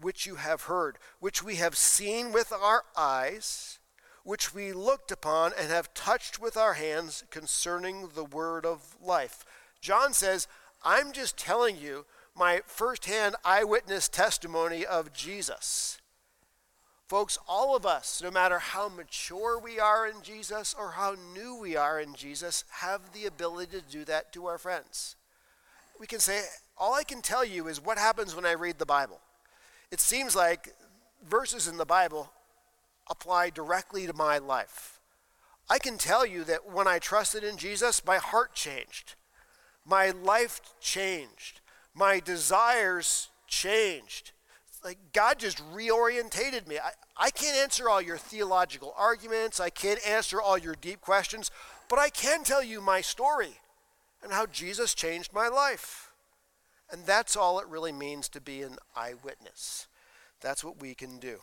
which 0.00 0.26
you 0.26 0.36
have 0.36 0.62
heard, 0.62 0.98
which 1.18 1.42
we 1.42 1.56
have 1.56 1.76
seen 1.76 2.32
with 2.32 2.52
our 2.52 2.84
eyes, 2.96 3.78
which 4.24 4.54
we 4.54 4.72
looked 4.72 5.10
upon 5.10 5.52
and 5.58 5.70
have 5.70 5.94
touched 5.94 6.40
with 6.40 6.56
our 6.56 6.74
hands 6.74 7.24
concerning 7.30 8.10
the 8.14 8.24
word 8.24 8.64
of 8.64 8.96
life. 9.02 9.44
John 9.80 10.12
says, 10.12 10.46
I'm 10.82 11.12
just 11.12 11.36
telling 11.36 11.76
you 11.76 12.06
my 12.34 12.60
firsthand 12.66 13.36
eyewitness 13.44 14.08
testimony 14.08 14.86
of 14.86 15.12
Jesus. 15.12 15.98
Folks, 17.08 17.38
all 17.48 17.74
of 17.74 17.84
us, 17.84 18.22
no 18.22 18.30
matter 18.30 18.60
how 18.60 18.88
mature 18.88 19.58
we 19.58 19.80
are 19.80 20.06
in 20.06 20.22
Jesus 20.22 20.74
or 20.78 20.92
how 20.92 21.16
new 21.34 21.56
we 21.56 21.76
are 21.76 21.98
in 21.98 22.14
Jesus, 22.14 22.64
have 22.70 23.12
the 23.12 23.26
ability 23.26 23.80
to 23.80 23.82
do 23.82 24.04
that 24.04 24.32
to 24.32 24.46
our 24.46 24.58
friends. 24.58 25.16
We 25.98 26.06
can 26.06 26.20
say, 26.20 26.42
All 26.80 26.94
I 26.94 27.04
can 27.04 27.22
tell 27.22 27.44
you 27.44 27.68
is 27.68 27.80
what 27.80 27.98
happens 27.98 28.34
when 28.34 28.44
I 28.46 28.52
read 28.52 28.78
the 28.78 28.86
Bible. 28.86 29.20
It 29.92 30.00
seems 30.00 30.34
like 30.34 30.74
verses 31.28 31.68
in 31.68 31.76
the 31.76 31.84
Bible 31.84 32.32
apply 33.08 33.50
directly 33.50 34.06
to 34.06 34.12
my 34.12 34.38
life. 34.38 34.98
I 35.68 35.78
can 35.78 35.98
tell 35.98 36.26
you 36.26 36.42
that 36.44 36.68
when 36.72 36.88
I 36.88 36.98
trusted 36.98 37.44
in 37.44 37.56
Jesus, 37.56 38.04
my 38.04 38.16
heart 38.16 38.54
changed, 38.54 39.14
my 39.84 40.10
life 40.10 40.60
changed 40.80 41.60
my 41.94 42.20
desires 42.20 43.28
changed. 43.46 44.32
Like 44.84 44.98
God 45.12 45.38
just 45.38 45.58
reorientated 45.74 46.66
me. 46.66 46.78
I, 46.78 46.92
I 47.16 47.30
can't 47.30 47.56
answer 47.56 47.88
all 47.88 48.00
your 48.00 48.16
theological 48.16 48.94
arguments, 48.96 49.60
I 49.60 49.70
can't 49.70 50.00
answer 50.06 50.40
all 50.40 50.56
your 50.56 50.74
deep 50.80 51.00
questions, 51.00 51.50
but 51.88 51.98
I 51.98 52.08
can 52.08 52.44
tell 52.44 52.62
you 52.62 52.80
my 52.80 53.00
story 53.00 53.60
and 54.22 54.32
how 54.32 54.46
Jesus 54.46 54.94
changed 54.94 55.32
my 55.32 55.48
life. 55.48 56.09
And 56.92 57.06
that's 57.06 57.36
all 57.36 57.60
it 57.60 57.68
really 57.68 57.92
means 57.92 58.28
to 58.30 58.40
be 58.40 58.62
an 58.62 58.76
eyewitness. 58.96 59.86
That's 60.40 60.64
what 60.64 60.80
we 60.80 60.94
can 60.94 61.18
do. 61.18 61.38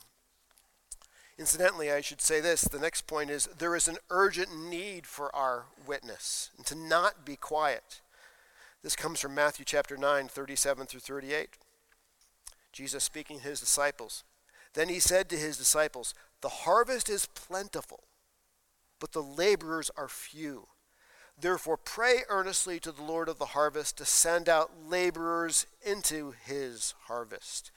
Incidentally, 1.39 1.91
I 1.91 2.01
should 2.01 2.21
say 2.21 2.41
this 2.41 2.61
the 2.61 2.79
next 2.79 3.05
point 3.05 3.29
is 3.29 3.45
there 3.45 3.75
is 3.75 3.87
an 3.87 3.97
urgent 4.09 4.49
need 4.57 5.05
for 5.05 5.33
our 5.35 5.65
witness 5.85 6.49
and 6.57 6.65
to 6.65 6.75
not 6.75 7.25
be 7.25 7.35
quiet. 7.35 8.01
This 8.83 8.95
comes 8.95 9.19
from 9.19 9.35
Matthew 9.35 9.65
chapter 9.65 9.97
9, 9.97 10.27
37 10.27 10.87
through 10.87 10.99
38. 10.99 11.49
Jesus 12.71 13.03
speaking 13.03 13.39
to 13.39 13.49
his 13.49 13.59
disciples. 13.59 14.23
Then 14.73 14.89
he 14.89 14.99
said 14.99 15.29
to 15.29 15.37
his 15.37 15.57
disciples, 15.57 16.13
The 16.41 16.49
harvest 16.49 17.09
is 17.09 17.27
plentiful, 17.27 18.03
but 18.99 19.11
the 19.11 19.23
laborers 19.23 19.89
are 19.97 20.07
few. 20.07 20.67
Therefore, 21.39 21.77
pray 21.77 22.21
earnestly 22.29 22.79
to 22.79 22.91
the 22.91 23.03
Lord 23.03 23.29
of 23.29 23.37
the 23.37 23.47
harvest 23.47 23.97
to 23.97 24.05
send 24.05 24.49
out 24.49 24.71
laborers 24.87 25.67
into 25.85 26.33
his 26.45 26.95
harvest. 27.03 27.71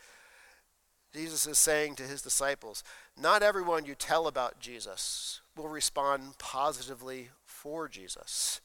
Jesus 1.13 1.47
is 1.47 1.59
saying 1.59 1.97
to 1.97 2.05
his 2.05 2.23
disciples, 2.23 2.83
Not 3.21 3.43
everyone 3.43 3.85
you 3.85 3.95
tell 3.95 4.27
about 4.27 4.61
Jesus 4.61 5.41
will 5.57 5.69
respond 5.69 6.39
positively 6.39 7.31
for 7.45 7.89
Jesus 7.89 8.61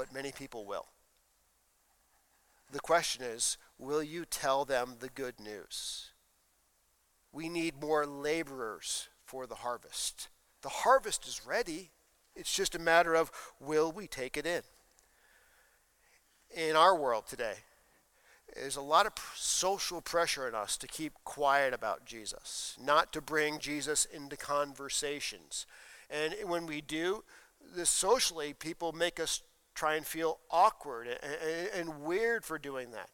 but 0.00 0.14
many 0.14 0.32
people 0.32 0.64
will. 0.64 0.86
The 2.72 2.80
question 2.80 3.22
is 3.22 3.58
will 3.78 4.02
you 4.02 4.24
tell 4.24 4.64
them 4.64 4.94
the 4.98 5.10
good 5.10 5.38
news? 5.38 6.08
We 7.34 7.50
need 7.50 7.78
more 7.78 8.06
laborers 8.06 9.10
for 9.26 9.46
the 9.46 9.56
harvest. 9.56 10.28
The 10.62 10.70
harvest 10.70 11.28
is 11.28 11.42
ready. 11.46 11.90
It's 12.40 12.54
just 12.54 12.74
a 12.74 12.78
matter 12.78 13.14
of 13.14 13.30
will 13.60 13.92
we 13.92 14.06
take 14.06 14.38
it 14.38 14.46
in? 14.46 14.62
In 16.56 16.74
our 16.74 16.96
world 16.96 17.26
today, 17.28 17.52
there's 18.56 18.76
a 18.76 18.80
lot 18.80 19.04
of 19.04 19.12
social 19.36 20.00
pressure 20.00 20.46
on 20.46 20.54
us 20.54 20.78
to 20.78 20.88
keep 20.88 21.12
quiet 21.22 21.74
about 21.74 22.06
Jesus, 22.06 22.78
not 22.82 23.12
to 23.12 23.20
bring 23.20 23.58
Jesus 23.58 24.06
into 24.06 24.38
conversations. 24.38 25.66
And 26.08 26.34
when 26.46 26.64
we 26.64 26.80
do, 26.80 27.24
this 27.76 27.90
socially, 27.90 28.54
people 28.54 28.92
make 28.92 29.20
us 29.20 29.42
try 29.74 29.94
and 29.94 30.06
feel 30.06 30.38
awkward 30.50 31.08
and, 31.08 31.68
and 31.74 32.02
weird 32.02 32.46
for 32.46 32.58
doing 32.58 32.90
that. 32.92 33.10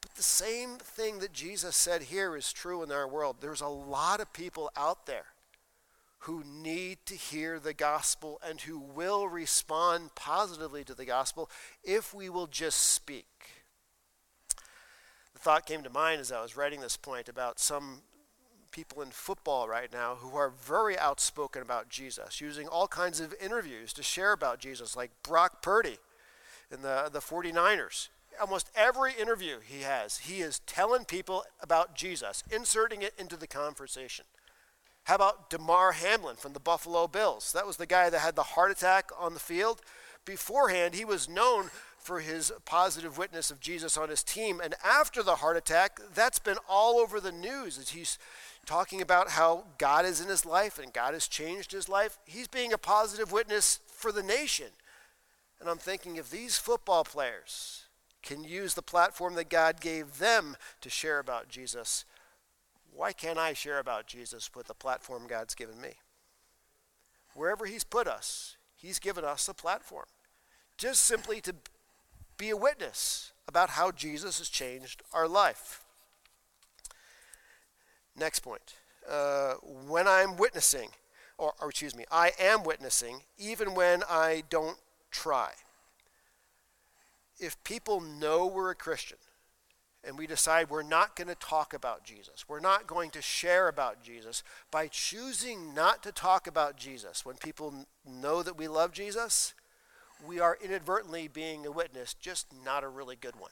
But 0.00 0.14
the 0.14 0.22
same 0.22 0.78
thing 0.78 1.18
that 1.18 1.34
Jesus 1.34 1.76
said 1.76 2.04
here 2.04 2.34
is 2.34 2.54
true 2.54 2.82
in 2.82 2.90
our 2.90 3.06
world. 3.06 3.36
There's 3.40 3.60
a 3.60 3.68
lot 3.68 4.20
of 4.20 4.32
people 4.32 4.70
out 4.76 5.04
there 5.04 5.26
who 6.20 6.42
need 6.44 6.98
to 7.06 7.14
hear 7.14 7.60
the 7.60 7.74
gospel 7.74 8.40
and 8.46 8.62
who 8.62 8.78
will 8.78 9.28
respond 9.28 10.14
positively 10.14 10.82
to 10.84 10.94
the 10.94 11.04
gospel 11.04 11.50
if 11.84 12.12
we 12.14 12.28
will 12.28 12.46
just 12.46 12.80
speak. 12.80 13.26
The 15.34 15.38
thought 15.38 15.66
came 15.66 15.82
to 15.82 15.90
mind 15.90 16.20
as 16.20 16.32
I 16.32 16.42
was 16.42 16.56
writing 16.56 16.80
this 16.80 16.96
point 16.96 17.28
about 17.28 17.60
some 17.60 18.02
people 18.72 19.02
in 19.02 19.10
football 19.10 19.68
right 19.68 19.92
now 19.92 20.16
who 20.16 20.36
are 20.36 20.50
very 20.50 20.98
outspoken 20.98 21.62
about 21.62 21.88
Jesus, 21.88 22.40
using 22.40 22.68
all 22.68 22.88
kinds 22.88 23.20
of 23.20 23.34
interviews 23.40 23.92
to 23.94 24.02
share 24.02 24.32
about 24.32 24.58
Jesus, 24.58 24.96
like 24.96 25.10
Brock 25.22 25.62
Purdy 25.62 25.98
in 26.70 26.82
the, 26.82 27.08
the 27.12 27.20
49ers. 27.20 28.08
Almost 28.40 28.70
every 28.74 29.12
interview 29.18 29.60
he 29.64 29.80
has, 29.82 30.18
he 30.18 30.40
is 30.40 30.58
telling 30.60 31.04
people 31.04 31.44
about 31.60 31.94
Jesus, 31.94 32.44
inserting 32.50 33.00
it 33.00 33.14
into 33.18 33.36
the 33.36 33.46
conversation. 33.46 34.26
How 35.06 35.14
about 35.14 35.50
Damar 35.50 35.92
Hamlin 35.92 36.34
from 36.34 36.52
the 36.52 36.58
Buffalo 36.58 37.06
Bills? 37.06 37.52
That 37.52 37.64
was 37.64 37.76
the 37.76 37.86
guy 37.86 38.10
that 38.10 38.18
had 38.18 38.34
the 38.34 38.42
heart 38.42 38.72
attack 38.72 39.10
on 39.16 39.34
the 39.34 39.40
field. 39.40 39.80
Beforehand, 40.24 40.94
he 40.94 41.04
was 41.04 41.28
known 41.28 41.70
for 41.96 42.18
his 42.18 42.52
positive 42.64 43.16
witness 43.16 43.52
of 43.52 43.60
Jesus 43.60 43.96
on 43.96 44.08
his 44.08 44.24
team. 44.24 44.60
And 44.60 44.74
after 44.84 45.22
the 45.22 45.36
heart 45.36 45.56
attack, 45.56 46.00
that's 46.12 46.40
been 46.40 46.56
all 46.68 46.98
over 46.98 47.20
the 47.20 47.30
news 47.30 47.78
as 47.78 47.90
he's 47.90 48.18
talking 48.66 49.00
about 49.00 49.30
how 49.30 49.66
God 49.78 50.04
is 50.04 50.20
in 50.20 50.26
his 50.26 50.44
life 50.44 50.76
and 50.76 50.92
God 50.92 51.14
has 51.14 51.28
changed 51.28 51.70
his 51.70 51.88
life. 51.88 52.18
He's 52.24 52.48
being 52.48 52.72
a 52.72 52.78
positive 52.78 53.30
witness 53.30 53.78
for 53.86 54.10
the 54.10 54.24
nation. 54.24 54.70
And 55.60 55.68
I'm 55.70 55.78
thinking 55.78 56.16
if 56.16 56.32
these 56.32 56.58
football 56.58 57.04
players 57.04 57.84
can 58.24 58.42
use 58.42 58.74
the 58.74 58.82
platform 58.82 59.36
that 59.36 59.50
God 59.50 59.80
gave 59.80 60.18
them 60.18 60.56
to 60.80 60.90
share 60.90 61.20
about 61.20 61.48
Jesus, 61.48 62.04
why 62.96 63.12
can't 63.12 63.38
I 63.38 63.52
share 63.52 63.78
about 63.78 64.06
Jesus 64.06 64.50
with 64.56 64.68
the 64.68 64.74
platform 64.74 65.26
God's 65.28 65.54
given 65.54 65.80
me? 65.80 65.96
Wherever 67.34 67.66
He's 67.66 67.84
put 67.84 68.08
us, 68.08 68.56
He's 68.74 68.98
given 68.98 69.24
us 69.24 69.48
a 69.48 69.54
platform. 69.54 70.06
just 70.78 71.02
simply 71.02 71.40
to 71.40 71.54
be 72.36 72.50
a 72.50 72.56
witness 72.56 73.32
about 73.48 73.70
how 73.70 73.90
Jesus 73.90 74.38
has 74.38 74.48
changed 74.48 75.02
our 75.12 75.28
life. 75.28 75.84
Next 78.18 78.40
point. 78.40 78.74
Uh, 79.08 79.54
when 79.62 80.08
I'm 80.08 80.36
witnessing, 80.36 80.88
or, 81.38 81.52
or 81.60 81.70
excuse 81.70 81.94
me, 81.94 82.04
I 82.10 82.32
am 82.40 82.64
witnessing 82.64 83.20
even 83.38 83.74
when 83.74 84.02
I 84.08 84.42
don't 84.50 84.78
try. 85.10 85.52
If 87.38 87.62
people 87.62 88.00
know 88.00 88.46
we're 88.46 88.70
a 88.70 88.74
Christian, 88.74 89.18
and 90.06 90.16
we 90.16 90.26
decide 90.26 90.70
we're 90.70 90.82
not 90.82 91.16
going 91.16 91.28
to 91.28 91.34
talk 91.34 91.74
about 91.74 92.04
Jesus, 92.04 92.44
we're 92.48 92.60
not 92.60 92.86
going 92.86 93.10
to 93.10 93.22
share 93.22 93.68
about 93.68 94.02
Jesus, 94.02 94.42
by 94.70 94.88
choosing 94.88 95.74
not 95.74 96.02
to 96.02 96.12
talk 96.12 96.46
about 96.46 96.76
Jesus 96.76 97.24
when 97.24 97.36
people 97.36 97.86
know 98.08 98.42
that 98.42 98.56
we 98.56 98.68
love 98.68 98.92
Jesus, 98.92 99.54
we 100.26 100.40
are 100.40 100.58
inadvertently 100.62 101.28
being 101.28 101.66
a 101.66 101.70
witness, 101.70 102.14
just 102.14 102.46
not 102.64 102.84
a 102.84 102.88
really 102.88 103.16
good 103.16 103.36
one. 103.36 103.50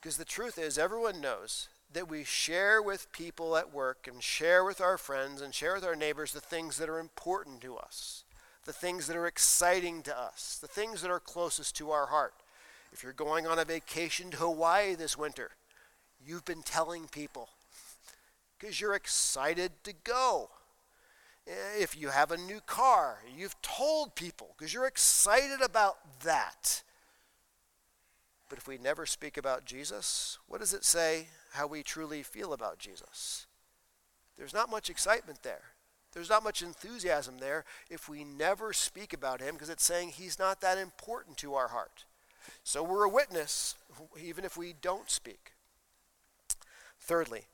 Because 0.00 0.16
the 0.16 0.24
truth 0.24 0.58
is, 0.58 0.78
everyone 0.78 1.20
knows 1.20 1.68
that 1.92 2.08
we 2.08 2.24
share 2.24 2.80
with 2.80 3.10
people 3.12 3.56
at 3.56 3.74
work 3.74 4.06
and 4.10 4.22
share 4.22 4.64
with 4.64 4.80
our 4.80 4.96
friends 4.96 5.40
and 5.40 5.54
share 5.54 5.74
with 5.74 5.84
our 5.84 5.96
neighbors 5.96 6.32
the 6.32 6.40
things 6.40 6.78
that 6.78 6.88
are 6.88 7.00
important 7.00 7.60
to 7.60 7.76
us, 7.76 8.24
the 8.64 8.72
things 8.72 9.06
that 9.06 9.16
are 9.16 9.26
exciting 9.26 10.02
to 10.02 10.16
us, 10.16 10.58
the 10.60 10.68
things 10.68 11.02
that 11.02 11.10
are 11.10 11.20
closest 11.20 11.76
to 11.76 11.90
our 11.90 12.06
heart. 12.06 12.34
If 12.92 13.02
you're 13.02 13.12
going 13.12 13.46
on 13.46 13.58
a 13.58 13.64
vacation 13.64 14.30
to 14.30 14.36
Hawaii 14.38 14.94
this 14.94 15.16
winter, 15.16 15.50
you've 16.24 16.44
been 16.44 16.62
telling 16.62 17.08
people 17.08 17.48
because 18.58 18.80
you're 18.80 18.94
excited 18.94 19.72
to 19.84 19.92
go. 20.04 20.50
Eh, 21.46 21.80
if 21.80 21.98
you 21.98 22.08
have 22.08 22.30
a 22.30 22.36
new 22.36 22.60
car, 22.60 23.18
you've 23.36 23.60
told 23.62 24.14
people 24.14 24.54
because 24.56 24.74
you're 24.74 24.86
excited 24.86 25.60
about 25.62 25.98
that. 26.22 26.82
But 28.48 28.58
if 28.58 28.66
we 28.66 28.78
never 28.78 29.06
speak 29.06 29.36
about 29.36 29.64
Jesus, 29.64 30.38
what 30.48 30.60
does 30.60 30.74
it 30.74 30.84
say 30.84 31.28
how 31.52 31.66
we 31.66 31.82
truly 31.82 32.22
feel 32.22 32.52
about 32.52 32.78
Jesus? 32.78 33.46
There's 34.36 34.54
not 34.54 34.70
much 34.70 34.90
excitement 34.90 35.42
there. 35.42 35.62
There's 36.12 36.30
not 36.30 36.42
much 36.42 36.60
enthusiasm 36.60 37.38
there 37.38 37.64
if 37.88 38.08
we 38.08 38.24
never 38.24 38.72
speak 38.72 39.12
about 39.12 39.40
him 39.40 39.54
because 39.54 39.70
it's 39.70 39.84
saying 39.84 40.10
he's 40.10 40.38
not 40.38 40.60
that 40.60 40.78
important 40.78 41.36
to 41.38 41.54
our 41.54 41.68
heart. 41.68 42.04
So 42.64 42.82
we're 42.82 43.04
a 43.04 43.08
witness 43.08 43.76
even 44.22 44.44
if 44.44 44.56
we 44.56 44.74
don't 44.80 45.10
speak. 45.10 45.52
Thirdly, 46.98 47.46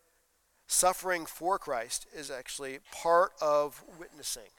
suffering 0.66 1.26
for 1.26 1.58
Christ 1.58 2.06
is 2.14 2.30
actually 2.30 2.78
part 2.92 3.32
of 3.40 3.82
witnessing. 3.98 4.50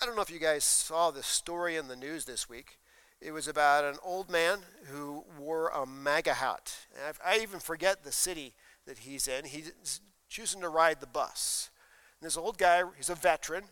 I 0.00 0.04
don't 0.04 0.16
know 0.16 0.22
if 0.22 0.30
you 0.30 0.38
guys 0.38 0.64
saw 0.64 1.10
this 1.10 1.26
story 1.26 1.76
in 1.76 1.88
the 1.88 1.96
news 1.96 2.26
this 2.26 2.48
week. 2.48 2.78
It 3.20 3.32
was 3.32 3.48
about 3.48 3.84
an 3.84 3.96
old 4.04 4.30
man 4.30 4.58
who 4.86 5.24
wore 5.38 5.68
a 5.68 5.86
MAGA 5.86 6.34
hat. 6.34 6.76
I 7.24 7.38
even 7.40 7.60
forget 7.60 8.04
the 8.04 8.12
city 8.12 8.52
that 8.86 8.98
he's 8.98 9.26
in. 9.26 9.46
He's 9.46 10.00
choosing 10.28 10.60
to 10.60 10.68
ride 10.68 11.00
the 11.00 11.06
bus. 11.06 11.70
And 12.20 12.26
this 12.26 12.36
old 12.36 12.58
guy, 12.58 12.82
he's 12.96 13.08
a 13.08 13.14
veteran, 13.14 13.64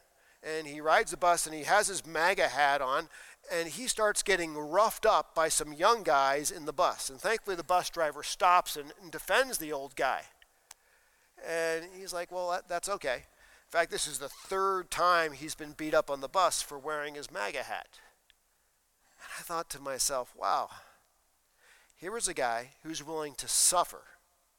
and 0.42 0.66
he 0.66 0.80
rides 0.80 1.10
the 1.10 1.16
bus 1.16 1.46
and 1.46 1.54
he 1.54 1.64
has 1.64 1.88
his 1.88 2.06
MAGA 2.06 2.48
hat 2.48 2.80
on, 2.80 3.08
and 3.52 3.68
he 3.68 3.86
starts 3.86 4.22
getting 4.22 4.56
roughed 4.56 5.06
up 5.06 5.34
by 5.34 5.48
some 5.48 5.72
young 5.72 6.02
guys 6.02 6.50
in 6.50 6.64
the 6.64 6.72
bus. 6.72 7.10
And 7.10 7.20
thankfully, 7.20 7.56
the 7.56 7.64
bus 7.64 7.90
driver 7.90 8.22
stops 8.22 8.76
and, 8.76 8.92
and 9.02 9.10
defends 9.10 9.58
the 9.58 9.72
old 9.72 9.96
guy. 9.96 10.22
And 11.46 11.84
he's 11.96 12.12
like, 12.12 12.32
Well, 12.32 12.50
that, 12.50 12.68
that's 12.68 12.88
okay. 12.88 13.16
In 13.16 13.70
fact, 13.78 13.90
this 13.90 14.06
is 14.06 14.18
the 14.18 14.28
third 14.28 14.90
time 14.90 15.32
he's 15.32 15.54
been 15.54 15.72
beat 15.72 15.94
up 15.94 16.10
on 16.10 16.20
the 16.20 16.28
bus 16.28 16.62
for 16.62 16.78
wearing 16.78 17.14
his 17.14 17.30
MAGA 17.30 17.64
hat. 17.64 18.00
And 19.18 19.28
I 19.38 19.42
thought 19.42 19.68
to 19.70 19.80
myself, 19.80 20.32
Wow, 20.36 20.70
here 21.96 22.16
is 22.16 22.28
a 22.28 22.34
guy 22.34 22.70
who's 22.82 23.04
willing 23.04 23.34
to 23.34 23.48
suffer 23.48 24.02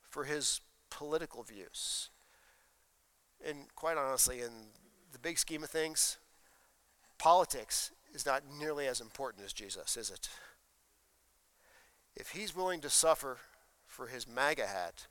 for 0.09 0.25
his 0.25 0.61
political 0.89 1.43
views. 1.43 2.09
And 3.45 3.73
quite 3.75 3.97
honestly, 3.97 4.41
in 4.41 4.51
the 5.11 5.19
big 5.19 5.37
scheme 5.37 5.63
of 5.63 5.69
things, 5.69 6.17
politics 7.17 7.91
is 8.15 8.25
not 8.25 8.43
nearly 8.59 8.87
as 8.87 9.01
important 9.01 9.45
as 9.45 9.53
Jesus, 9.53 9.97
is 9.97 10.09
it? 10.09 10.29
If 12.15 12.29
he's 12.29 12.55
willing 12.55 12.81
to 12.81 12.89
suffer 12.89 13.37
for 13.85 14.07
his 14.07 14.27
MAGA 14.27 14.67
hat, 14.67 15.07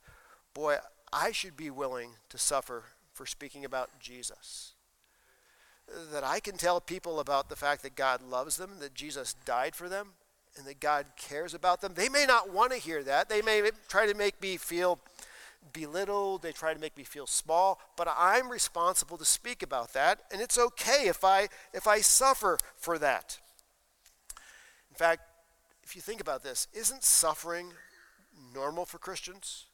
boy, 0.54 0.78
I 1.12 1.30
should 1.30 1.56
be 1.56 1.70
willing 1.70 2.12
to 2.30 2.38
suffer 2.38 2.84
for 3.12 3.26
speaking 3.26 3.64
about 3.64 3.90
Jesus. 4.00 4.72
That 6.12 6.24
I 6.24 6.40
can 6.40 6.56
tell 6.56 6.80
people 6.80 7.20
about 7.20 7.50
the 7.50 7.56
fact 7.56 7.82
that 7.82 7.94
God 7.94 8.22
loves 8.22 8.56
them, 8.56 8.78
that 8.80 8.94
Jesus 8.94 9.34
died 9.44 9.76
for 9.76 9.88
them, 9.88 10.14
and 10.56 10.66
that 10.66 10.80
God 10.80 11.06
cares 11.16 11.52
about 11.52 11.82
them. 11.82 11.92
They 11.94 12.08
may 12.08 12.24
not 12.26 12.50
want 12.50 12.72
to 12.72 12.78
hear 12.78 13.02
that. 13.02 13.28
They 13.28 13.42
may 13.42 13.70
try 13.88 14.06
to 14.06 14.14
make 14.14 14.40
me 14.40 14.56
feel 14.56 14.98
belittled, 15.72 16.42
they 16.42 16.52
try 16.52 16.74
to 16.74 16.80
make 16.80 16.96
me 16.96 17.04
feel 17.04 17.26
small, 17.26 17.80
but 17.96 18.08
I'm 18.16 18.50
responsible 18.50 19.16
to 19.18 19.24
speak 19.24 19.62
about 19.62 19.92
that, 19.92 20.20
and 20.32 20.40
it's 20.40 20.58
okay 20.58 21.08
if 21.08 21.24
I 21.24 21.48
if 21.72 21.86
I 21.86 22.00
suffer 22.00 22.58
for 22.76 22.98
that. 22.98 23.38
In 24.90 24.96
fact, 24.96 25.22
if 25.82 25.96
you 25.96 26.02
think 26.02 26.20
about 26.20 26.42
this, 26.42 26.68
isn't 26.72 27.02
suffering 27.02 27.72
normal 28.54 28.84
for 28.84 28.98
Christians? 28.98 29.66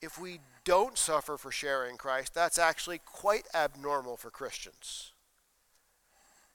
If 0.00 0.18
we 0.18 0.40
don't 0.64 0.96
suffer 0.96 1.36
for 1.36 1.50
sharing 1.50 1.96
Christ, 1.96 2.34
that's 2.34 2.58
actually 2.58 2.98
quite 2.98 3.46
abnormal 3.54 4.16
for 4.16 4.30
Christians. 4.30 5.12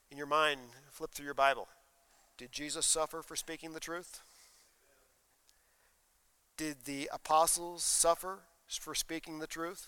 In 0.10 0.18
your 0.18 0.28
mind, 0.28 0.62
flip 0.92 1.12
through 1.12 1.26
your 1.26 1.34
Bible. 1.34 1.68
Did 2.38 2.52
Jesus 2.52 2.86
suffer 2.86 3.22
for 3.22 3.36
speaking 3.36 3.74
the 3.74 3.80
truth? 3.80 4.22
Did 6.58 6.86
the 6.86 7.10
apostles 7.12 7.84
suffer 7.84 8.39
for 8.68 8.96
speaking 8.96 9.39
the 9.39 9.48
truth? 9.48 9.88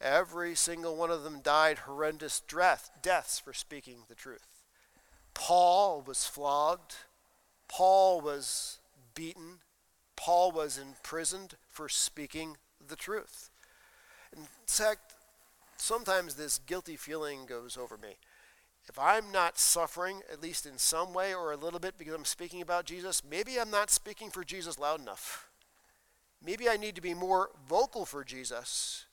Every 0.00 0.54
single 0.54 0.96
one 0.96 1.10
of 1.10 1.22
them 1.22 1.40
died 1.40 1.78
horrendous 1.78 2.40
death, 2.40 2.90
deaths 3.00 3.38
for 3.38 3.52
speaking 3.52 4.04
the 4.08 4.14
truth. 4.14 4.62
Paul 5.32 6.02
was 6.06 6.26
flogged. 6.26 6.94
Paul 7.68 8.20
was 8.20 8.78
beaten. 9.14 9.60
Paul 10.16 10.52
was 10.52 10.78
imprisoned 10.78 11.54
for 11.70 11.88
speaking 11.88 12.56
the 12.86 12.96
truth. 12.96 13.50
In 14.36 14.46
fact, 14.66 15.14
sometimes 15.76 16.34
this 16.34 16.58
guilty 16.58 16.96
feeling 16.96 17.46
goes 17.46 17.76
over 17.76 17.96
me 17.96 18.16
if 18.88 18.98
I'm 18.98 19.32
not 19.32 19.58
suffering, 19.58 20.20
at 20.30 20.42
least 20.42 20.66
in 20.66 20.78
some 20.78 21.14
way 21.14 21.34
or 21.34 21.52
a 21.52 21.56
little 21.56 21.80
bit, 21.80 21.96
because 21.98 22.14
I'm 22.14 22.24
speaking 22.24 22.60
about 22.60 22.84
Jesus, 22.84 23.22
maybe 23.28 23.58
I'm 23.58 23.70
not 23.70 23.90
speaking 23.90 24.30
for 24.30 24.44
Jesus 24.44 24.78
loud 24.78 25.00
enough. 25.00 25.48
Maybe 26.44 26.68
I 26.68 26.76
need 26.76 26.94
to 26.96 27.00
be 27.00 27.14
more 27.14 27.50
vocal 27.68 28.04
for 28.04 28.22
Jesus 28.22 29.06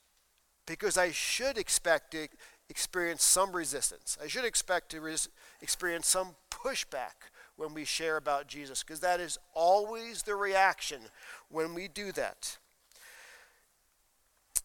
because 0.65 0.97
I 0.97 1.12
should 1.12 1.57
expect 1.57 2.12
to 2.12 2.27
experience 2.69 3.23
some 3.23 3.53
resistance. 3.53 4.17
I 4.21 4.27
should 4.27 4.45
expect 4.45 4.89
to 4.91 5.01
res- 5.01 5.29
experience 5.62 6.07
some 6.07 6.36
pushback 6.49 7.29
when 7.55 7.73
we 7.73 7.86
share 7.86 8.17
about 8.17 8.47
Jesus 8.47 8.84
because 8.84 8.99
that 8.99 9.19
is 9.19 9.38
always 9.53 10.23
the 10.23 10.36
reaction 10.36 11.01
when 11.49 11.73
we 11.73 11.88
do 11.88 12.12
that. 12.13 12.57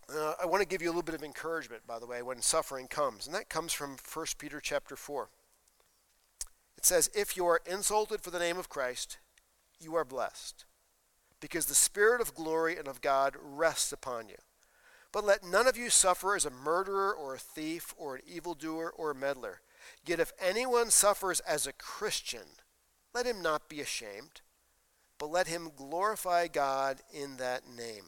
Uh, 0.08 0.34
I 0.40 0.46
want 0.46 0.62
to 0.62 0.68
give 0.68 0.82
you 0.82 0.88
a 0.88 0.92
little 0.92 1.02
bit 1.02 1.16
of 1.16 1.24
encouragement, 1.24 1.86
by 1.86 1.98
the 1.98 2.06
way, 2.06 2.22
when 2.22 2.40
suffering 2.40 2.86
comes, 2.86 3.26
and 3.26 3.34
that 3.34 3.48
comes 3.48 3.72
from 3.72 3.96
1 4.12 4.26
Peter 4.38 4.60
chapter 4.60 4.94
4. 4.94 5.28
It 6.76 6.84
says, 6.84 7.10
If 7.12 7.36
you 7.36 7.44
are 7.46 7.60
insulted 7.66 8.20
for 8.20 8.30
the 8.30 8.38
name 8.38 8.56
of 8.56 8.68
Christ, 8.68 9.18
you 9.80 9.96
are 9.96 10.04
blessed, 10.04 10.64
because 11.40 11.66
the 11.66 11.74
Spirit 11.74 12.20
of 12.20 12.36
glory 12.36 12.76
and 12.76 12.86
of 12.86 13.00
God 13.00 13.34
rests 13.42 13.90
upon 13.92 14.28
you. 14.28 14.36
But 15.10 15.24
let 15.24 15.42
none 15.42 15.66
of 15.66 15.76
you 15.76 15.90
suffer 15.90 16.36
as 16.36 16.44
a 16.44 16.50
murderer 16.50 17.12
or 17.12 17.34
a 17.34 17.38
thief 17.38 17.92
or 17.96 18.16
an 18.16 18.22
evildoer 18.26 18.90
or 18.90 19.10
a 19.10 19.14
meddler. 19.14 19.60
Yet 20.04 20.20
if 20.20 20.32
anyone 20.40 20.90
suffers 20.90 21.40
as 21.40 21.66
a 21.66 21.72
Christian, 21.72 22.46
let 23.12 23.26
him 23.26 23.42
not 23.42 23.68
be 23.68 23.80
ashamed, 23.80 24.42
but 25.18 25.30
let 25.30 25.48
him 25.48 25.70
glorify 25.74 26.46
God 26.46 26.98
in 27.12 27.38
that 27.38 27.62
name. 27.66 28.04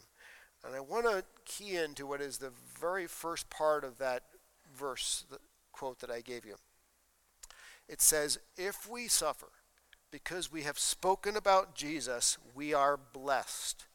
And 0.65 0.75
I 0.75 0.81
want 0.81 1.07
to 1.07 1.25
key 1.49 1.77
into 1.77 2.07
what 2.07 2.21
is 2.21 2.39
the 2.39 2.53
very 2.81 3.07
first 3.07 3.51
part 3.51 3.83
of 3.83 3.99
that 3.99 4.23
verse, 4.77 5.25
the 5.31 5.39
quote 5.73 5.99
that 6.01 6.11
I 6.11 6.21
gave 6.21 6.45
you. 6.45 6.57
It 7.89 8.01
says, 8.01 8.39
If 8.57 8.89
we 8.89 9.09
suffer 9.09 9.49
because 10.11 10.53
we 10.53 10.63
have 10.63 10.79
spoken 10.79 11.37
about 11.37 11.75
Jesus, 11.75 12.39
we 12.55 12.73
are 12.73 12.97
blessed, 12.97 13.87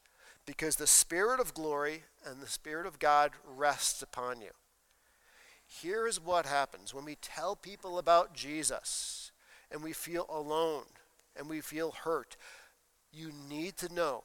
because 0.46 0.76
the 0.76 0.88
Spirit 0.88 1.40
of 1.40 1.54
glory 1.54 2.04
and 2.26 2.42
the 2.42 2.48
Spirit 2.48 2.86
of 2.86 3.00
God 3.00 3.32
rests 3.46 4.02
upon 4.02 4.42
you. 4.42 4.52
Here 5.66 6.08
is 6.08 6.20
what 6.20 6.46
happens 6.46 6.94
when 6.94 7.06
we 7.06 7.16
tell 7.16 7.56
people 7.56 7.98
about 7.98 8.34
Jesus 8.34 9.32
and 9.72 9.82
we 9.82 9.94
feel 9.94 10.26
alone 10.30 10.84
and 11.36 11.50
we 11.50 11.62
feel 11.62 11.92
hurt. 11.92 12.36
You 13.12 13.32
need 13.50 13.78
to 13.78 13.94
know 13.94 14.24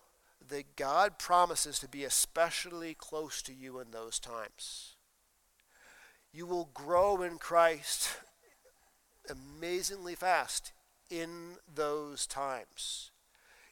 that 0.49 0.77
God 0.77 1.19
promises 1.19 1.79
to 1.81 1.89
be 1.89 2.05
especially 2.05 2.95
close 2.95 3.43
to 3.43 3.53
you 3.53 3.79
in 3.81 3.91
those 3.91 4.19
times. 4.19 4.97
You 6.33 6.47
will 6.47 6.71
grow 6.75 7.23
in 7.23 7.39
Christ 7.39 8.11
amazingly 9.29 10.15
fast 10.15 10.73
in 11.11 11.57
those 11.73 12.27
times. 12.27 13.11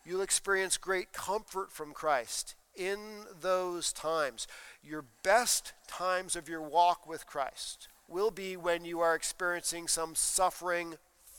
You'll 0.05 0.23
experience 0.23 0.77
great 0.77 1.13
comfort 1.13 1.73
from 1.73 1.93
Christ 1.93 2.55
in 2.77 3.25
those 3.41 3.93
times. 3.93 4.47
Your 4.83 5.05
best 5.23 5.73
times 5.89 6.37
of 6.37 6.49
your 6.49 6.63
walk 6.63 7.09
with 7.09 7.27
Christ 7.27 7.89
will 8.09 8.31
be 8.31 8.57
when 8.57 8.85
you 8.85 9.01
are 9.01 9.15
experiencing 9.15 9.89
some 9.89 10.15
suffering 10.15 10.95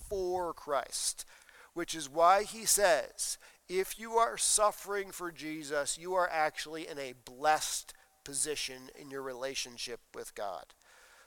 for 0.10 0.54
Christ, 0.54 1.26
which 1.74 1.96
is 1.96 2.10
why 2.10 2.44
he 2.44 2.66
says, 2.66 3.38
if 3.70 4.00
you 4.00 4.14
are 4.14 4.38
suffering 4.38 5.12
for 5.12 5.32
Jesus, 5.32 5.98
you 5.98 6.14
are 6.14 6.30
actually 6.32 6.88
in 6.88 6.98
a 6.98 7.14
blessed 7.26 7.94
position 8.24 8.90
in 9.00 9.10
your 9.10 9.22
relationship 9.22 10.00
with 10.14 10.36
God. 10.36 10.66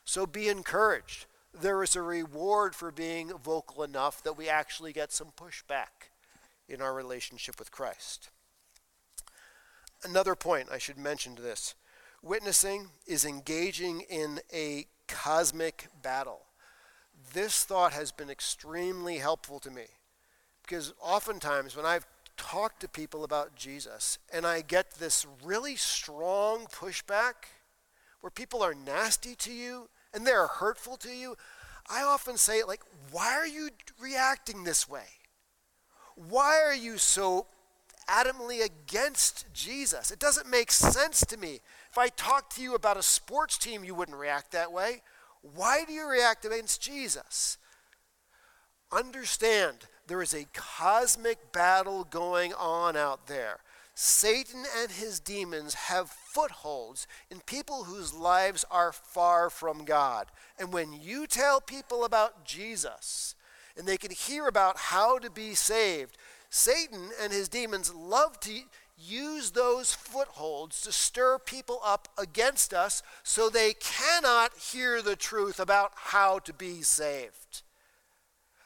So 0.04 0.26
be 0.26 0.48
encouraged. 0.48 1.26
There 1.52 1.82
is 1.82 1.96
a 1.96 2.02
reward 2.02 2.74
for 2.74 2.90
being 2.90 3.32
vocal 3.36 3.82
enough 3.82 4.22
that 4.22 4.38
we 4.38 4.48
actually 4.48 4.92
get 4.92 5.12
some 5.12 5.32
pushback 5.36 6.10
in 6.68 6.80
our 6.80 6.94
relationship 6.94 7.58
with 7.58 7.70
Christ. 7.70 8.30
Another 10.02 10.34
point 10.34 10.68
I 10.72 10.78
should 10.78 10.98
mention 10.98 11.36
to 11.36 11.42
this 11.42 11.74
witnessing 12.22 12.88
is 13.06 13.24
engaging 13.24 14.02
in 14.02 14.40
a 14.52 14.86
cosmic 15.08 15.88
battle. 16.02 16.42
This 17.32 17.64
thought 17.64 17.92
has 17.92 18.12
been 18.12 18.30
extremely 18.30 19.18
helpful 19.18 19.58
to 19.60 19.70
me 19.70 19.86
because 20.62 20.92
oftentimes 21.00 21.76
when 21.76 21.86
I've 21.86 22.06
talked 22.40 22.80
to 22.80 22.88
people 22.88 23.22
about 23.22 23.54
Jesus 23.54 24.18
and 24.32 24.46
I 24.46 24.62
get 24.62 24.92
this 24.92 25.26
really 25.44 25.76
strong 25.76 26.64
pushback 26.64 27.34
where 28.22 28.30
people 28.30 28.62
are 28.62 28.72
nasty 28.74 29.34
to 29.34 29.52
you 29.52 29.90
and 30.14 30.26
they're 30.26 30.46
hurtful 30.46 30.96
to 30.98 31.10
you, 31.10 31.36
I 31.88 32.02
often 32.02 32.38
say, 32.38 32.62
like, 32.62 32.80
why 33.12 33.34
are 33.34 33.46
you 33.46 33.68
reacting 34.00 34.64
this 34.64 34.88
way? 34.88 35.04
Why 36.16 36.62
are 36.64 36.74
you 36.74 36.96
so 36.96 37.46
adamantly 38.08 38.64
against 38.64 39.52
Jesus? 39.52 40.10
It 40.10 40.18
doesn't 40.18 40.48
make 40.48 40.72
sense 40.72 41.20
to 41.26 41.36
me. 41.36 41.60
If 41.90 41.98
I 41.98 42.08
talked 42.08 42.56
to 42.56 42.62
you 42.62 42.74
about 42.74 42.96
a 42.96 43.02
sports 43.02 43.58
team, 43.58 43.84
you 43.84 43.94
wouldn't 43.94 44.16
react 44.16 44.52
that 44.52 44.72
way. 44.72 45.02
Why 45.42 45.84
do 45.84 45.92
you 45.92 46.08
react 46.08 46.46
against 46.46 46.80
Jesus? 46.80 47.58
Understand 48.90 49.86
there 50.10 50.22
is 50.22 50.34
a 50.34 50.46
cosmic 50.52 51.52
battle 51.52 52.02
going 52.02 52.52
on 52.54 52.96
out 52.96 53.28
there. 53.28 53.60
Satan 53.94 54.64
and 54.76 54.90
his 54.90 55.20
demons 55.20 55.74
have 55.74 56.10
footholds 56.10 57.06
in 57.30 57.38
people 57.46 57.84
whose 57.84 58.12
lives 58.12 58.64
are 58.72 58.90
far 58.90 59.48
from 59.50 59.84
God. 59.84 60.26
And 60.58 60.72
when 60.72 60.92
you 60.92 61.28
tell 61.28 61.60
people 61.60 62.04
about 62.04 62.44
Jesus 62.44 63.36
and 63.76 63.86
they 63.86 63.96
can 63.96 64.10
hear 64.10 64.48
about 64.48 64.76
how 64.76 65.20
to 65.20 65.30
be 65.30 65.54
saved, 65.54 66.16
Satan 66.48 67.10
and 67.22 67.32
his 67.32 67.48
demons 67.48 67.94
love 67.94 68.40
to 68.40 68.62
use 68.98 69.52
those 69.52 69.94
footholds 69.94 70.80
to 70.80 70.90
stir 70.90 71.38
people 71.38 71.78
up 71.84 72.08
against 72.18 72.74
us 72.74 73.04
so 73.22 73.48
they 73.48 73.74
cannot 73.74 74.58
hear 74.72 75.02
the 75.02 75.14
truth 75.14 75.60
about 75.60 75.92
how 75.94 76.40
to 76.40 76.52
be 76.52 76.82
saved. 76.82 77.62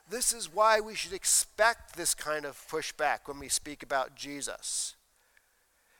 This 0.08 0.32
is 0.32 0.52
why 0.52 0.80
we 0.80 0.94
should 0.94 1.12
expect 1.12 1.96
this 1.96 2.14
kind 2.14 2.44
of 2.44 2.62
pushback 2.70 3.20
when 3.26 3.38
we 3.38 3.48
speak 3.48 3.82
about 3.82 4.14
Jesus. 4.14 4.96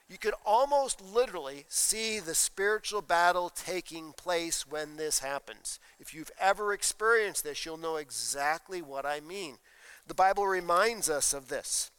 You 0.08 0.18
could 0.18 0.34
almost 0.44 1.00
literally 1.00 1.64
see 1.68 2.20
the 2.20 2.34
spiritual 2.34 3.00
battle 3.00 3.48
taking 3.48 4.12
place 4.12 4.66
when 4.66 4.96
this 4.96 5.20
happens. 5.20 5.80
If 5.98 6.12
you've 6.12 6.30
ever 6.38 6.74
experienced 6.74 7.44
this, 7.44 7.64
you'll 7.64 7.78
know 7.78 7.96
exactly 7.96 8.82
what 8.82 9.06
I 9.06 9.20
mean. 9.20 9.56
The 10.06 10.14
Bible 10.14 10.46
reminds 10.46 11.08
us 11.08 11.32
of 11.32 11.48
this. 11.48 11.90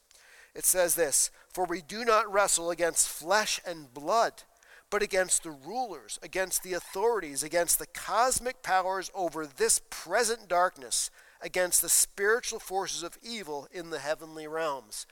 It 0.54 0.66
says 0.66 0.94
this 0.94 1.32
For 1.52 1.66
we 1.66 1.82
do 1.82 2.06
not 2.06 2.32
wrestle 2.32 2.70
against 2.70 3.10
flesh 3.10 3.60
and 3.66 3.92
blood, 3.92 4.44
but 4.92 5.02
against 5.02 5.42
the 5.42 5.52
rulers, 5.52 6.20
against 6.22 6.62
the 6.62 6.74
authorities, 6.74 7.42
against 7.42 7.80
the 7.80 7.88
cosmic 7.88 8.62
powers 8.62 9.10
over 9.16 9.48
this 9.48 9.82
present 9.90 10.48
darkness, 10.48 11.10
against 11.46 11.84
the 11.84 11.90
spiritual 11.90 12.60
forces 12.60 13.04
of 13.04 13.20
evil 13.22 13.68
in 13.72 13.92
the 13.92 14.00
heavenly 14.00 14.48
realms. 14.48 15.06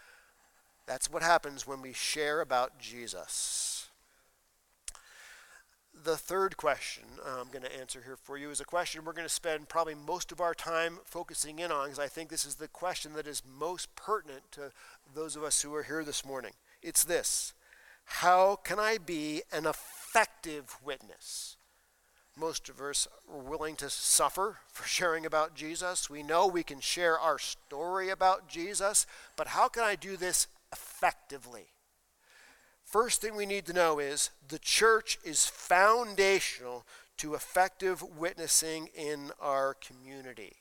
That's 0.87 1.09
what 1.09 1.21
happens 1.21 1.67
when 1.67 1.79
we 1.79 1.93
share 1.93 2.41
about 2.41 2.79
Jesus. 2.79 3.87
The 6.03 6.17
third 6.17 6.57
question 6.57 7.03
I'm 7.23 7.49
going 7.51 7.63
to 7.63 7.79
answer 7.79 8.01
here 8.03 8.17
for 8.17 8.35
you 8.35 8.49
is 8.49 8.59
a 8.59 8.65
question 8.65 9.05
we're 9.05 9.13
going 9.13 9.27
to 9.27 9.33
spend 9.33 9.69
probably 9.69 9.93
most 9.93 10.31
of 10.31 10.41
our 10.41 10.55
time 10.55 10.97
focusing 11.05 11.59
in 11.59 11.71
on 11.71 11.85
because 11.85 11.99
I 11.99 12.07
think 12.07 12.29
this 12.29 12.45
is 12.45 12.55
the 12.55 12.67
question 12.67 13.13
that 13.13 13.27
is 13.27 13.43
most 13.45 13.95
pertinent 13.95 14.41
to 14.53 14.71
those 15.13 15.35
of 15.35 15.43
us 15.43 15.61
who 15.61 15.73
are 15.75 15.83
here 15.83 16.03
this 16.03 16.25
morning. 16.25 16.53
It's 16.81 17.03
this 17.03 17.53
How 18.05 18.55
can 18.55 18.79
I 18.79 18.97
be 18.97 19.43
an 19.53 19.67
effective 19.67 20.77
witness? 20.83 21.57
Most 22.35 22.67
of 22.67 22.81
us 22.81 23.07
are 23.31 23.39
willing 23.39 23.75
to 23.77 23.89
suffer 23.89 24.57
for 24.67 24.87
sharing 24.87 25.25
about 25.25 25.55
Jesus. 25.55 26.09
We 26.09 26.23
know 26.23 26.47
we 26.47 26.63
can 26.63 26.79
share 26.79 27.19
our 27.19 27.37
story 27.37 28.09
about 28.09 28.49
Jesus, 28.49 29.05
but 29.35 29.47
how 29.47 29.67
can 29.67 29.83
I 29.83 29.95
do 29.95 30.17
this 30.17 30.47
effectively. 30.73 31.67
First 32.83 33.21
thing 33.21 33.35
we 33.35 33.45
need 33.45 33.65
to 33.67 33.73
know 33.73 33.99
is 33.99 34.31
the 34.47 34.59
church 34.59 35.19
is 35.23 35.45
foundational 35.45 36.85
to 37.17 37.35
effective 37.35 38.03
witnessing 38.17 38.89
in 38.95 39.31
our 39.39 39.75
community. 39.75 40.53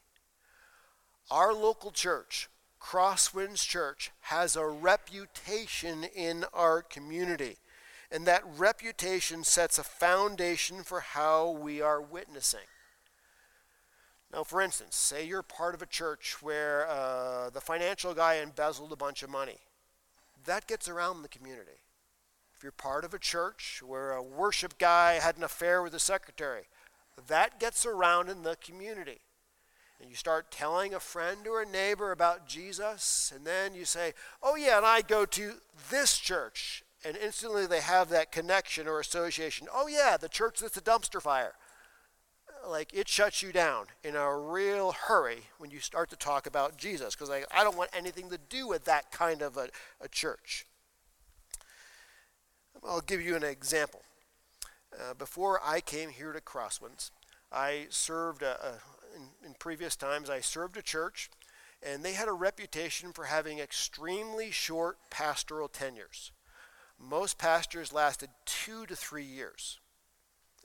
Our 1.30 1.52
local 1.52 1.90
church, 1.90 2.48
Crosswinds 2.80 3.66
Church, 3.66 4.10
has 4.20 4.54
a 4.54 4.66
reputation 4.66 6.04
in 6.04 6.44
our 6.52 6.82
community. 6.82 7.56
And 8.12 8.26
that 8.26 8.44
reputation 8.58 9.42
sets 9.42 9.78
a 9.78 9.82
foundation 9.82 10.82
for 10.82 11.00
how 11.00 11.50
we 11.50 11.80
are 11.80 12.00
witnessing. 12.00 12.68
Now, 14.32 14.44
for 14.44 14.60
instance, 14.60 14.96
say 14.96 15.26
you're 15.26 15.42
part 15.42 15.74
of 15.74 15.82
a 15.82 15.86
church 15.86 16.36
where 16.42 16.86
uh, 16.88 17.50
the 17.50 17.60
financial 17.60 18.14
guy 18.14 18.34
embezzled 18.34 18.92
a 18.92 18.96
bunch 18.96 19.22
of 19.22 19.30
money 19.30 19.58
that 20.44 20.66
gets 20.66 20.88
around 20.88 21.22
the 21.22 21.28
community. 21.28 21.80
If 22.56 22.62
you're 22.62 22.72
part 22.72 23.04
of 23.04 23.14
a 23.14 23.18
church 23.18 23.82
where 23.84 24.12
a 24.12 24.22
worship 24.22 24.78
guy 24.78 25.14
had 25.14 25.36
an 25.36 25.42
affair 25.42 25.82
with 25.82 25.94
a 25.94 26.00
secretary, 26.00 26.64
that 27.26 27.60
gets 27.60 27.86
around 27.86 28.28
in 28.28 28.42
the 28.42 28.56
community. 28.56 29.20
And 30.00 30.10
you 30.10 30.16
start 30.16 30.50
telling 30.50 30.94
a 30.94 31.00
friend 31.00 31.46
or 31.46 31.62
a 31.62 31.66
neighbor 31.66 32.10
about 32.10 32.48
Jesus, 32.48 33.32
and 33.34 33.46
then 33.46 33.74
you 33.74 33.84
say, 33.84 34.14
Oh, 34.42 34.56
yeah, 34.56 34.78
and 34.78 34.86
I 34.86 35.02
go 35.02 35.24
to 35.26 35.54
this 35.90 36.18
church. 36.18 36.82
And 37.04 37.16
instantly 37.16 37.66
they 37.66 37.80
have 37.80 38.08
that 38.10 38.30
connection 38.30 38.86
or 38.86 39.00
association. 39.00 39.66
Oh, 39.72 39.88
yeah, 39.88 40.16
the 40.16 40.28
church 40.28 40.60
that's 40.60 40.76
a 40.76 40.80
dumpster 40.80 41.20
fire 41.20 41.54
like 42.68 42.92
it 42.94 43.08
shuts 43.08 43.42
you 43.42 43.52
down 43.52 43.86
in 44.04 44.16
a 44.16 44.38
real 44.38 44.92
hurry 44.92 45.48
when 45.58 45.70
you 45.70 45.80
start 45.80 46.10
to 46.10 46.16
talk 46.16 46.46
about 46.46 46.76
Jesus 46.76 47.14
because 47.14 47.30
I, 47.30 47.44
I 47.52 47.64
don't 47.64 47.76
want 47.76 47.90
anything 47.92 48.30
to 48.30 48.38
do 48.38 48.68
with 48.68 48.84
that 48.84 49.10
kind 49.10 49.42
of 49.42 49.56
a, 49.56 49.68
a 50.00 50.08
church. 50.08 50.66
I'll 52.84 53.00
give 53.00 53.22
you 53.22 53.36
an 53.36 53.44
example. 53.44 54.02
Uh, 54.98 55.14
before 55.14 55.60
I 55.64 55.80
came 55.80 56.10
here 56.10 56.32
to 56.32 56.40
Crosswinds, 56.40 57.10
I 57.50 57.86
served 57.90 58.42
a, 58.42 58.58
a, 58.64 58.72
in, 59.16 59.48
in 59.48 59.54
previous 59.58 59.96
times. 59.96 60.28
I 60.28 60.40
served 60.40 60.76
a 60.76 60.82
church, 60.82 61.30
and 61.82 62.02
they 62.02 62.12
had 62.12 62.28
a 62.28 62.32
reputation 62.32 63.12
for 63.12 63.24
having 63.24 63.58
extremely 63.58 64.50
short 64.50 64.98
pastoral 65.10 65.68
tenures. 65.68 66.32
Most 67.02 67.36
pastors 67.38 67.92
lasted 67.92 68.30
two 68.44 68.86
to 68.86 68.94
three 68.94 69.24
years. 69.24 69.80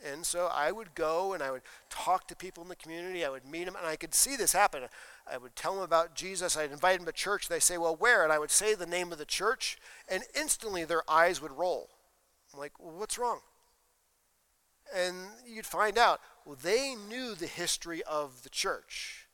And 0.06 0.23
so 0.23 0.50
I 0.54 0.71
would 0.71 0.93
go 0.93 1.34
and 1.34 1.41
I 1.41 1.50
would 1.50 1.63
talk 1.89 2.28
to 2.28 2.36
people 2.36 2.62
in 2.62 2.69
the 2.69 2.76
community. 2.76 3.26
I 3.26 3.30
would 3.30 3.45
meet 3.45 3.65
them, 3.65 3.76
and 3.76 3.88
I 3.88 3.95
could 3.95 4.13
see 4.13 4.36
this 4.36 4.54
happen. 4.54 4.84
I 5.32 5.38
would 5.38 5.56
tell 5.56 5.73
them 5.73 5.82
about 5.82 6.13
Jesus. 6.13 6.56
I'd 6.56 6.71
invite 6.71 6.97
them 6.97 7.08
to 7.08 7.12
church. 7.12 7.47
They 7.47 7.60
say, 7.60 7.80
Well, 7.80 7.95
where? 7.95 8.23
And 8.23 8.32
I 8.32 8.38
would 8.38 8.52
say 8.52 8.76
the 8.76 8.86
name 8.86 9.12
of 9.12 9.17
the 9.17 9.26
church, 9.26 9.80
and 10.08 10.23
instantly 10.36 10.86
their 10.86 11.10
eyes 11.10 11.41
would 11.41 11.52
roll. 11.52 11.89
I'm 12.54 12.60
like, 12.60 12.73
well, 12.80 12.95
What's 12.95 13.17
wrong? 13.17 13.39
And 14.95 15.15
you'd 15.45 15.65
find 15.65 15.97
out, 15.97 16.21
well, 16.45 16.58
they 16.62 16.95
knew 16.95 17.36
the 17.36 17.47
history 17.47 18.02
of 18.04 18.43
the 18.43 18.50
church. 18.50 19.28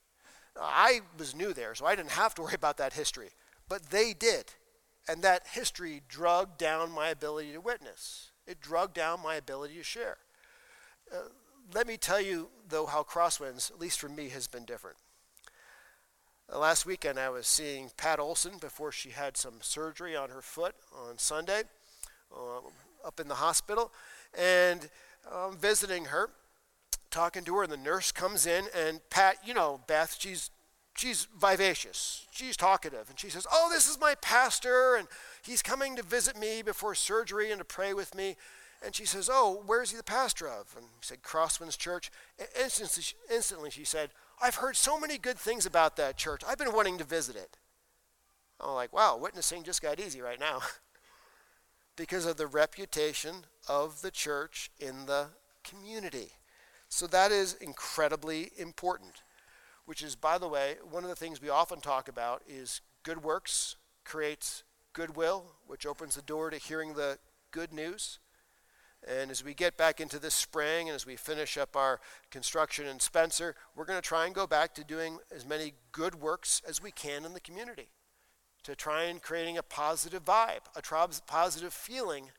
I 0.59 1.01
was 1.17 1.35
new 1.35 1.53
there, 1.53 1.75
so 1.75 1.85
I 1.85 1.95
didn't 1.95 2.11
have 2.11 2.33
to 2.35 2.41
worry 2.41 2.55
about 2.55 2.77
that 2.77 2.93
history. 2.93 3.29
But 3.69 3.91
they 3.91 4.13
did. 4.13 4.53
And 5.07 5.21
that 5.21 5.47
history 5.51 6.01
drugged 6.07 6.57
down 6.57 6.91
my 6.91 7.09
ability 7.09 7.51
to 7.51 7.59
witness, 7.59 8.31
it 8.47 8.61
drugged 8.61 8.93
down 8.93 9.21
my 9.21 9.35
ability 9.35 9.75
to 9.75 9.83
share. 9.83 10.17
Uh, 11.13 11.29
let 11.73 11.87
me 11.87 11.97
tell 11.97 12.21
you, 12.21 12.49
though, 12.67 12.85
how 12.85 13.03
Crosswinds, 13.03 13.71
at 13.71 13.79
least 13.79 13.99
for 13.99 14.09
me, 14.09 14.29
has 14.29 14.47
been 14.47 14.65
different. 14.65 14.97
Uh, 16.51 16.59
last 16.59 16.85
weekend, 16.85 17.19
I 17.19 17.29
was 17.29 17.47
seeing 17.47 17.89
Pat 17.97 18.19
Olson 18.19 18.57
before 18.59 18.91
she 18.91 19.09
had 19.09 19.37
some 19.37 19.55
surgery 19.61 20.15
on 20.15 20.29
her 20.29 20.41
foot 20.41 20.75
on 20.93 21.17
Sunday 21.17 21.63
uh, 22.35 22.59
up 23.05 23.19
in 23.19 23.27
the 23.27 23.35
hospital, 23.35 23.91
and 24.37 24.89
I'm 25.31 25.57
visiting 25.57 26.05
her. 26.05 26.29
talking 27.13 27.43
to 27.43 27.55
her, 27.55 27.63
and 27.63 27.71
the 27.71 27.77
nurse 27.77 28.11
comes 28.11 28.45
in, 28.47 28.65
and 28.75 28.99
Pat, 29.09 29.37
you 29.45 29.53
know, 29.53 29.81
Beth, 29.87 30.17
she's 30.19 30.49
she's 30.95 31.27
vivacious, 31.39 32.27
she's 32.31 32.57
talkative, 32.57 33.09
and 33.09 33.19
she 33.19 33.29
says, 33.29 33.47
"Oh, 33.51 33.69
this 33.71 33.87
is 33.87 33.99
my 33.99 34.15
pastor, 34.15 34.95
and 34.95 35.07
he's 35.43 35.61
coming 35.61 35.95
to 35.95 36.03
visit 36.03 36.37
me 36.37 36.61
before 36.61 36.95
surgery 36.95 37.51
and 37.51 37.59
to 37.59 37.65
pray 37.65 37.93
with 37.93 38.15
me." 38.15 38.37
And 38.81 38.93
she 38.93 39.05
says, 39.05 39.29
"Oh, 39.31 39.63
where's 39.65 39.91
he 39.91 39.97
the 39.97 40.03
pastor 40.03 40.47
of?" 40.47 40.75
And 40.75 40.85
he 40.85 41.01
said, 41.01 41.23
"Crosswinds 41.23 41.77
Church." 41.77 42.11
And 42.37 42.47
instantly, 42.59 43.03
instantly 43.29 43.69
she 43.69 43.85
said, 43.85 44.11
"I've 44.41 44.55
heard 44.55 44.75
so 44.75 44.99
many 44.99 45.17
good 45.17 45.39
things 45.39 45.65
about 45.65 45.95
that 45.97 46.17
church. 46.17 46.41
I've 46.45 46.57
been 46.57 46.73
wanting 46.73 46.97
to 46.97 47.03
visit 47.03 47.35
it." 47.35 47.57
I'm 48.59 48.71
like, 48.71 48.93
"Wow, 48.93 49.17
witnessing 49.17 49.63
just 49.63 49.81
got 49.81 49.99
easy 49.99 50.21
right 50.21 50.39
now." 50.39 50.61
because 51.95 52.25
of 52.25 52.37
the 52.37 52.47
reputation 52.47 53.45
of 53.67 54.01
the 54.01 54.11
church 54.11 54.71
in 54.79 55.05
the 55.05 55.27
community. 55.63 56.31
So 56.89 57.07
that 57.07 57.31
is 57.31 57.53
incredibly 57.55 58.51
important, 58.57 59.23
which 59.85 60.01
is, 60.01 60.15
by 60.15 60.37
the 60.37 60.47
way, 60.47 60.75
one 60.89 61.03
of 61.03 61.09
the 61.09 61.15
things 61.15 61.41
we 61.41 61.49
often 61.49 61.81
talk 61.81 62.07
about 62.07 62.41
is 62.47 62.81
good 63.03 63.23
works 63.23 63.75
creates 64.05 64.63
goodwill, 64.93 65.45
which 65.67 65.85
opens 65.85 66.15
the 66.15 66.21
door 66.21 66.49
to 66.49 66.57
hearing 66.57 66.93
the 66.93 67.17
good 67.51 67.73
news. 67.73 68.19
And 69.05 69.31
as 69.31 69.43
we 69.43 69.53
get 69.53 69.75
back 69.75 69.99
into 69.99 70.17
this 70.17 70.33
spring 70.33 70.87
and 70.87 70.95
as 70.95 71.05
we 71.05 71.17
finish 71.17 71.57
up 71.57 71.75
our 71.75 71.99
construction 72.31 72.87
in 72.87 72.99
Spencer, 72.99 73.55
we're 73.75 73.85
going 73.85 74.01
to 74.01 74.07
try 74.07 74.25
and 74.25 74.33
go 74.33 74.47
back 74.47 74.73
to 74.75 74.83
doing 74.83 75.17
as 75.35 75.45
many 75.45 75.73
good 75.91 76.15
works 76.15 76.61
as 76.67 76.81
we 76.81 76.91
can 76.91 77.25
in 77.25 77.33
the 77.33 77.41
community 77.41 77.89
to 78.63 78.75
try 78.75 79.03
and 79.03 79.21
creating 79.21 79.57
a 79.57 79.63
positive 79.63 80.23
vibe, 80.23 80.61
a 80.75 80.81
positive 81.27 81.73
feeling 81.73 82.29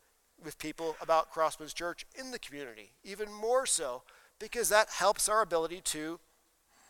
with 0.42 0.58
people 0.58 0.96
about 1.02 1.32
Crosswinds 1.32 1.74
Church 1.74 2.06
in 2.18 2.30
the 2.30 2.38
community, 2.38 2.92
even 3.02 3.30
more 3.30 3.66
so 3.66 4.02
because 4.38 4.68
that 4.70 4.88
helps 4.88 5.28
our 5.28 5.42
ability 5.42 5.80
to 5.82 6.18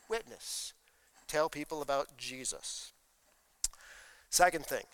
witness, 0.08 0.72
tell 1.26 1.48
people 1.48 1.82
about 1.82 2.16
Jesus. 2.16 2.92
Second 4.30 4.66
thing, 4.66 4.84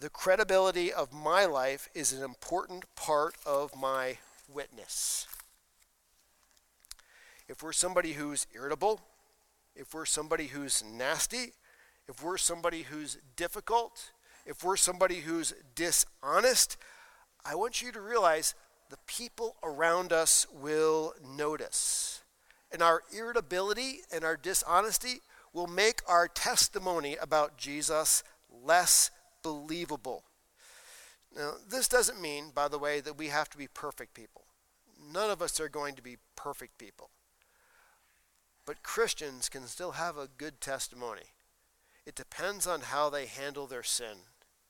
the 0.00 0.10
credibility 0.10 0.92
of 0.92 1.12
my 1.12 1.44
life 1.44 1.88
is 1.94 2.12
an 2.12 2.22
important 2.22 2.84
part 2.96 3.34
of 3.46 3.76
my 3.76 4.18
witness. 4.48 5.26
If 7.48 7.62
we're 7.62 7.72
somebody 7.72 8.12
who's 8.12 8.46
irritable, 8.54 9.00
if 9.76 9.92
we're 9.92 10.06
somebody 10.06 10.46
who's 10.46 10.82
nasty, 10.84 11.52
if 12.08 12.22
we're 12.22 12.38
somebody 12.38 12.82
who's 12.82 13.18
difficult, 13.36 14.12
if 14.46 14.62
we're 14.62 14.76
somebody 14.76 15.20
who's 15.20 15.54
dishonest, 15.74 16.76
I 17.44 17.54
want 17.54 17.82
you 17.82 17.92
to 17.92 18.00
realize 18.00 18.54
the 18.90 18.98
people 19.06 19.56
around 19.62 20.12
us 20.12 20.46
will 20.52 21.14
notice. 21.24 22.22
And 22.72 22.82
our 22.82 23.02
irritability 23.16 24.00
and 24.12 24.24
our 24.24 24.36
dishonesty 24.36 25.20
will 25.52 25.66
make 25.66 26.00
our 26.08 26.28
testimony 26.28 27.16
about 27.20 27.56
Jesus 27.56 28.24
less 28.50 29.10
believable. 29.42 30.24
Now, 31.36 31.54
this 31.68 31.88
doesn't 31.88 32.20
mean, 32.20 32.50
by 32.54 32.68
the 32.68 32.78
way, 32.78 33.00
that 33.00 33.18
we 33.18 33.28
have 33.28 33.48
to 33.50 33.58
be 33.58 33.68
perfect 33.68 34.14
people. 34.14 34.44
None 35.12 35.30
of 35.30 35.42
us 35.42 35.60
are 35.60 35.68
going 35.68 35.94
to 35.94 36.02
be 36.02 36.16
perfect 36.36 36.78
people. 36.78 37.10
But 38.66 38.82
Christians 38.82 39.48
can 39.48 39.66
still 39.66 39.92
have 39.92 40.16
a 40.16 40.28
good 40.38 40.60
testimony. 40.60 41.32
It 42.06 42.14
depends 42.14 42.66
on 42.66 42.82
how 42.82 43.10
they 43.10 43.26
handle 43.26 43.66
their 43.66 43.82
sin. 43.82 44.18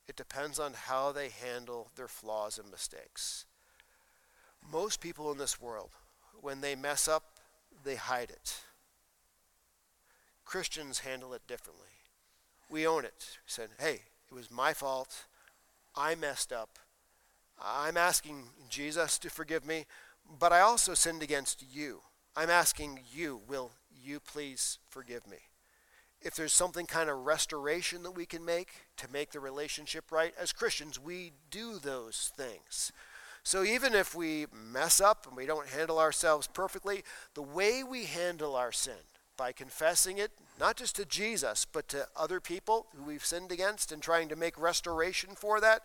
It 0.08 0.16
depends 0.16 0.58
on 0.58 0.72
how 0.74 1.12
they 1.12 1.28
handle 1.28 1.90
their 1.96 2.08
flaws 2.08 2.58
and 2.58 2.70
mistakes. 2.70 3.46
Most 4.72 5.00
people 5.00 5.30
in 5.30 5.38
this 5.38 5.60
world, 5.60 5.90
when 6.40 6.60
they 6.60 6.74
mess 6.74 7.08
up, 7.08 7.24
they 7.84 7.96
hide 7.96 8.30
it. 8.30 8.60
Christians 10.44 11.00
handle 11.00 11.32
it 11.34 11.46
differently. 11.46 11.86
We 12.70 12.86
own 12.86 13.04
it. 13.04 13.38
We 13.44 13.46
said, 13.46 13.70
hey, 13.78 14.02
it 14.30 14.34
was 14.34 14.50
my 14.50 14.72
fault. 14.72 15.26
I 15.96 16.14
messed 16.14 16.52
up. 16.52 16.78
I'm 17.62 17.96
asking 17.96 18.44
Jesus 18.68 19.18
to 19.18 19.30
forgive 19.30 19.64
me, 19.64 19.86
but 20.38 20.52
I 20.52 20.60
also 20.60 20.94
sinned 20.94 21.22
against 21.22 21.64
you. 21.72 22.00
I'm 22.36 22.50
asking 22.50 23.00
you, 23.12 23.40
will 23.46 23.72
you 24.02 24.18
please 24.18 24.78
forgive 24.88 25.26
me? 25.26 25.38
if 26.24 26.34
there's 26.34 26.54
something 26.54 26.86
kind 26.86 27.10
of 27.10 27.26
restoration 27.26 28.02
that 28.02 28.12
we 28.12 28.24
can 28.24 28.44
make 28.44 28.70
to 28.96 29.12
make 29.12 29.30
the 29.30 29.40
relationship 29.40 30.10
right, 30.10 30.32
as 30.40 30.52
Christians, 30.52 30.98
we 30.98 31.32
do 31.50 31.78
those 31.78 32.32
things. 32.34 32.90
So 33.44 33.62
even 33.62 33.94
if 33.94 34.14
we 34.14 34.46
mess 34.52 35.00
up 35.00 35.26
and 35.26 35.36
we 35.36 35.46
don't 35.46 35.68
handle 35.68 35.98
ourselves 35.98 36.46
perfectly, 36.46 37.04
the 37.34 37.42
way 37.42 37.84
we 37.84 38.06
handle 38.06 38.56
our 38.56 38.72
sin, 38.72 38.94
by 39.36 39.52
confessing 39.52 40.18
it, 40.18 40.30
not 40.58 40.76
just 40.76 40.96
to 40.96 41.04
Jesus, 41.04 41.64
but 41.64 41.88
to 41.88 42.06
other 42.16 42.40
people 42.40 42.86
who 42.96 43.04
we've 43.04 43.24
sinned 43.24 43.52
against 43.52 43.92
and 43.92 44.00
trying 44.00 44.28
to 44.28 44.36
make 44.36 44.58
restoration 44.58 45.30
for 45.34 45.60
that, 45.60 45.82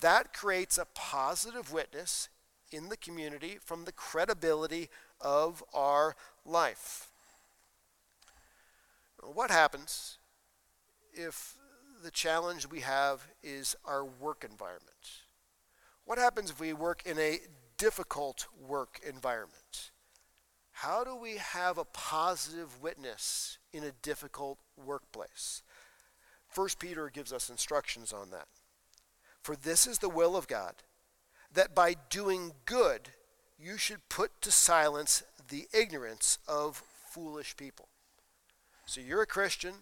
that 0.00 0.32
creates 0.32 0.78
a 0.78 0.86
positive 0.94 1.72
witness 1.72 2.28
in 2.70 2.88
the 2.88 2.96
community 2.96 3.58
from 3.60 3.84
the 3.84 3.92
credibility 3.92 4.88
of 5.20 5.64
our 5.74 6.14
life. 6.44 7.08
What 9.22 9.50
happens 9.50 10.18
if 11.12 11.56
the 12.02 12.10
challenge 12.10 12.68
we 12.68 12.80
have 12.80 13.26
is 13.42 13.76
our 13.84 14.04
work 14.04 14.44
environment? 14.48 15.21
What 16.04 16.18
happens 16.18 16.50
if 16.50 16.60
we 16.60 16.72
work 16.72 17.02
in 17.06 17.18
a 17.18 17.40
difficult 17.78 18.46
work 18.60 19.00
environment? 19.06 19.90
How 20.72 21.04
do 21.04 21.14
we 21.14 21.36
have 21.36 21.78
a 21.78 21.84
positive 21.84 22.82
witness 22.82 23.58
in 23.72 23.84
a 23.84 23.92
difficult 24.02 24.58
workplace? 24.76 25.62
First 26.48 26.78
Peter 26.78 27.08
gives 27.08 27.32
us 27.32 27.48
instructions 27.48 28.12
on 28.12 28.30
that. 28.30 28.48
For 29.42 29.56
this 29.56 29.86
is 29.86 29.98
the 29.98 30.08
will 30.08 30.36
of 30.36 30.48
God, 30.48 30.74
that 31.52 31.74
by 31.74 31.94
doing 32.10 32.52
good 32.64 33.10
you 33.58 33.76
should 33.78 34.08
put 34.08 34.40
to 34.42 34.50
silence 34.50 35.22
the 35.48 35.66
ignorance 35.72 36.38
of 36.48 36.82
foolish 37.06 37.56
people. 37.56 37.88
So 38.86 39.00
you're 39.00 39.22
a 39.22 39.26
Christian, 39.26 39.74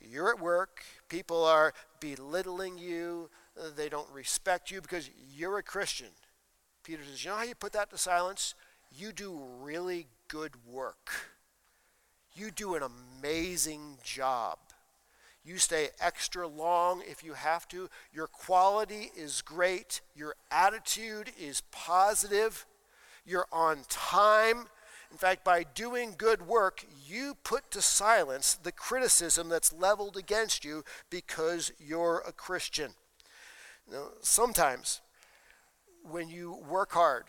you're 0.00 0.30
at 0.30 0.40
work, 0.40 0.82
people 1.08 1.44
are 1.44 1.72
belittling 2.00 2.78
you, 2.78 3.30
they 3.76 3.88
don't 3.88 4.10
respect 4.12 4.70
you 4.70 4.80
because 4.80 5.10
you're 5.34 5.58
a 5.58 5.62
Christian. 5.62 6.08
Peter 6.82 7.02
says, 7.08 7.24
You 7.24 7.30
know 7.30 7.36
how 7.36 7.44
you 7.44 7.54
put 7.54 7.72
that 7.72 7.90
to 7.90 7.98
silence? 7.98 8.54
You 8.90 9.12
do 9.12 9.40
really 9.60 10.06
good 10.28 10.52
work. 10.66 11.10
You 12.34 12.50
do 12.50 12.74
an 12.74 12.82
amazing 12.82 13.98
job. 14.02 14.58
You 15.44 15.58
stay 15.58 15.90
extra 16.00 16.46
long 16.46 17.02
if 17.06 17.24
you 17.24 17.34
have 17.34 17.66
to. 17.68 17.88
Your 18.12 18.26
quality 18.26 19.10
is 19.16 19.42
great. 19.42 20.00
Your 20.14 20.36
attitude 20.50 21.32
is 21.38 21.62
positive. 21.72 22.64
You're 23.26 23.48
on 23.52 23.80
time. 23.88 24.68
In 25.10 25.18
fact, 25.18 25.44
by 25.44 25.64
doing 25.64 26.14
good 26.16 26.46
work, 26.46 26.86
you 27.06 27.36
put 27.44 27.70
to 27.72 27.82
silence 27.82 28.54
the 28.54 28.72
criticism 28.72 29.48
that's 29.48 29.72
leveled 29.72 30.16
against 30.16 30.64
you 30.64 30.84
because 31.10 31.72
you're 31.78 32.22
a 32.26 32.32
Christian. 32.32 32.92
Now, 33.90 34.08
sometimes 34.20 35.00
when 36.02 36.28
you 36.28 36.58
work 36.68 36.92
hard, 36.92 37.24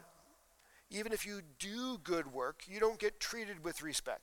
even 0.89 1.12
if 1.12 1.26
you 1.26 1.42
do 1.60 1.98
good 2.04 2.32
work, 2.32 2.63
you 2.68 2.80
don't 2.80 3.00
get 3.00 3.20
treated 3.20 3.63
with 3.63 3.82
respect. 3.82 4.22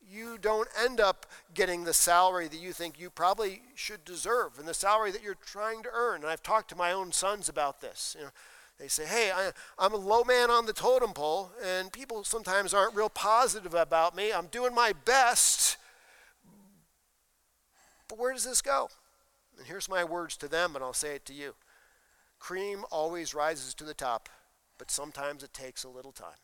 You 0.00 0.38
don't 0.38 0.68
end 0.82 0.98
up 0.98 1.26
getting 1.54 1.84
the 1.84 1.92
salary 1.92 2.48
that 2.48 2.58
you 2.58 2.72
think 2.72 2.98
you 2.98 3.10
probably 3.10 3.62
should 3.74 4.04
deserve 4.04 4.58
and 4.58 4.66
the 4.66 4.74
salary 4.74 5.10
that 5.12 5.22
you're 5.22 5.34
trying 5.34 5.82
to 5.82 5.90
earn. 5.92 6.22
And 6.22 6.30
I've 6.30 6.42
talked 6.42 6.70
to 6.70 6.76
my 6.76 6.92
own 6.92 7.12
sons 7.12 7.48
about 7.48 7.80
this. 7.80 8.16
You 8.18 8.24
know, 8.24 8.30
they 8.78 8.88
say, 8.88 9.04
hey, 9.04 9.30
I, 9.30 9.84
am 9.84 9.92
a 9.92 9.98
low 9.98 10.24
man 10.24 10.50
on 10.50 10.64
the 10.64 10.72
totem 10.72 11.12
pole, 11.12 11.52
and 11.62 11.92
people 11.92 12.24
sometimes 12.24 12.72
aren't 12.72 12.94
real 12.94 13.10
positive 13.10 13.74
about 13.74 14.16
me. 14.16 14.32
I'm 14.32 14.46
doing 14.46 14.74
my 14.74 14.94
best. 15.04 15.76
But 18.08 18.18
where 18.18 18.32
does 18.32 18.44
this 18.44 18.62
go? 18.62 18.88
And 19.60 19.68
here's 19.68 19.90
my 19.90 20.02
words 20.02 20.38
to 20.38 20.48
them, 20.48 20.74
and 20.74 20.82
I'll 20.82 20.94
say 20.94 21.14
it 21.14 21.26
to 21.26 21.34
you. 21.34 21.54
Cream 22.38 22.86
always 22.90 23.34
rises 23.34 23.74
to 23.74 23.84
the 23.84 23.92
top, 23.92 24.30
but 24.78 24.90
sometimes 24.90 25.42
it 25.42 25.52
takes 25.52 25.84
a 25.84 25.90
little 25.90 26.12
time. 26.12 26.40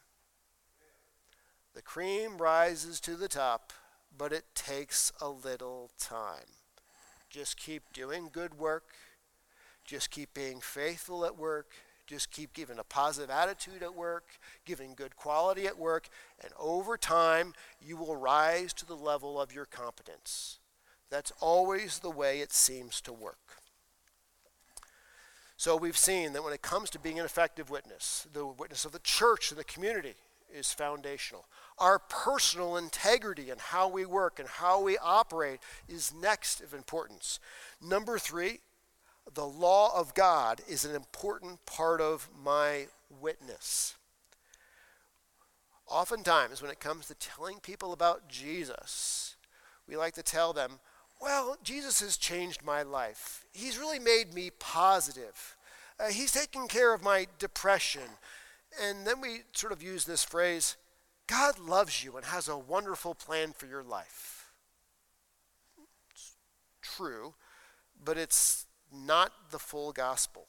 The 1.75 1.81
cream 1.81 2.37
rises 2.37 3.01
to 3.01 3.17
the 3.17 3.27
top, 3.27 3.73
but 4.15 4.35
it 4.35 4.45
takes 4.55 5.13
a 5.19 5.31
little 5.31 5.91
time. 5.99 6.61
Just 7.31 7.57
keep 7.57 7.91
doing 7.95 8.29
good 8.31 8.59
work. 8.59 8.91
Just 9.87 10.11
keep 10.11 10.35
being 10.35 10.61
faithful 10.61 11.25
at 11.25 11.39
work 11.39 11.73
just 12.07 12.31
keep 12.31 12.53
giving 12.53 12.79
a 12.79 12.85
positive 12.85 13.31
attitude 13.31 13.83
at 13.83 13.95
work, 13.95 14.39
giving 14.65 14.95
good 14.95 15.17
quality 15.17 15.67
at 15.67 15.77
work, 15.77 16.09
and 16.41 16.53
over 16.59 16.97
time, 16.97 17.53
you 17.81 17.97
will 17.97 18.15
rise 18.15 18.73
to 18.75 18.87
the 18.87 18.95
level 18.95 19.41
of 19.41 19.53
your 19.53 19.65
competence. 19.67 20.61
That's 21.11 21.33
always 21.40 22.01
the 22.01 22.11
way 22.11 22.40
it 22.40 22.53
seems 22.53 23.01
to 23.03 23.12
work. 23.12 23.38
So 25.57 25.77
we've 25.77 25.97
seen 25.97 26.33
that 26.33 26.45
when 26.45 26.53
it 26.53 26.62
comes 26.62 26.90
to 26.90 26.99
being 26.99 27.19
an 27.19 27.25
effective 27.25 27.71
witness, 27.71 28.27
the 28.33 28.47
witness 28.47 28.85
of 28.85 28.92
the 28.92 28.99
church 28.99 29.51
and 29.51 29.59
the 29.59 29.64
community, 29.64 30.14
is 30.55 30.73
foundational. 30.73 31.47
Our 31.79 31.99
personal 31.99 32.77
integrity 32.77 33.51
and 33.51 33.61
how 33.61 33.88
we 33.88 34.07
work 34.07 34.38
and 34.38 34.49
how 34.49 34.81
we 34.81 34.97
operate 34.99 35.61
is 35.88 36.14
next 36.14 36.61
of 36.61 36.73
importance. 36.73 37.38
Number 37.81 38.19
three, 38.19 38.61
the 39.35 39.47
law 39.47 39.99
of 39.99 40.14
God 40.14 40.61
is 40.69 40.85
an 40.85 40.95
important 40.95 41.64
part 41.66 42.01
of 42.01 42.29
my 42.42 42.87
witness. 43.21 43.97
Oftentimes, 45.88 46.62
when 46.62 46.71
it 46.71 46.81
comes 46.81 47.07
to 47.07 47.14
telling 47.14 47.59
people 47.61 47.92
about 47.92 48.29
Jesus, 48.29 49.37
we 49.88 49.97
like 49.97 50.14
to 50.14 50.23
tell 50.23 50.53
them, 50.53 50.81
well, 51.21 51.57
Jesus 51.63 52.01
has 52.01 52.17
changed 52.17 52.65
my 52.65 52.83
life. 52.83 53.45
He's 53.53 53.79
really 53.79 53.99
made 53.99 54.35
me 54.35 54.51
positive. 54.59 55.57
Uh, 55.99 56.09
he's 56.09 56.33
taken 56.33 56.69
care 56.69 56.93
of 56.93 57.03
my 57.03 57.27
depression. 57.39 58.03
And 58.83 59.07
then 59.07 59.21
we 59.21 59.41
sort 59.53 59.73
of 59.73 59.83
use 59.83 60.05
this 60.05 60.25
phrase 60.25 60.77
God 61.27 61.59
loves 61.59 62.05
you 62.05 62.17
and 62.17 62.27
has 62.27 62.49
a 62.49 62.57
wonderful 62.57 63.15
plan 63.15 63.53
for 63.53 63.67
your 63.67 63.83
life. 63.83 64.51
It's 66.13 66.37
true, 66.83 67.35
but 68.05 68.17
it's 68.17 68.67
not 68.93 69.33
the 69.51 69.59
full 69.59 69.93
gospel. 69.93 70.47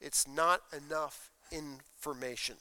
It's 0.00 0.26
not 0.26 0.62
enough 0.76 1.30
information. 1.50 2.56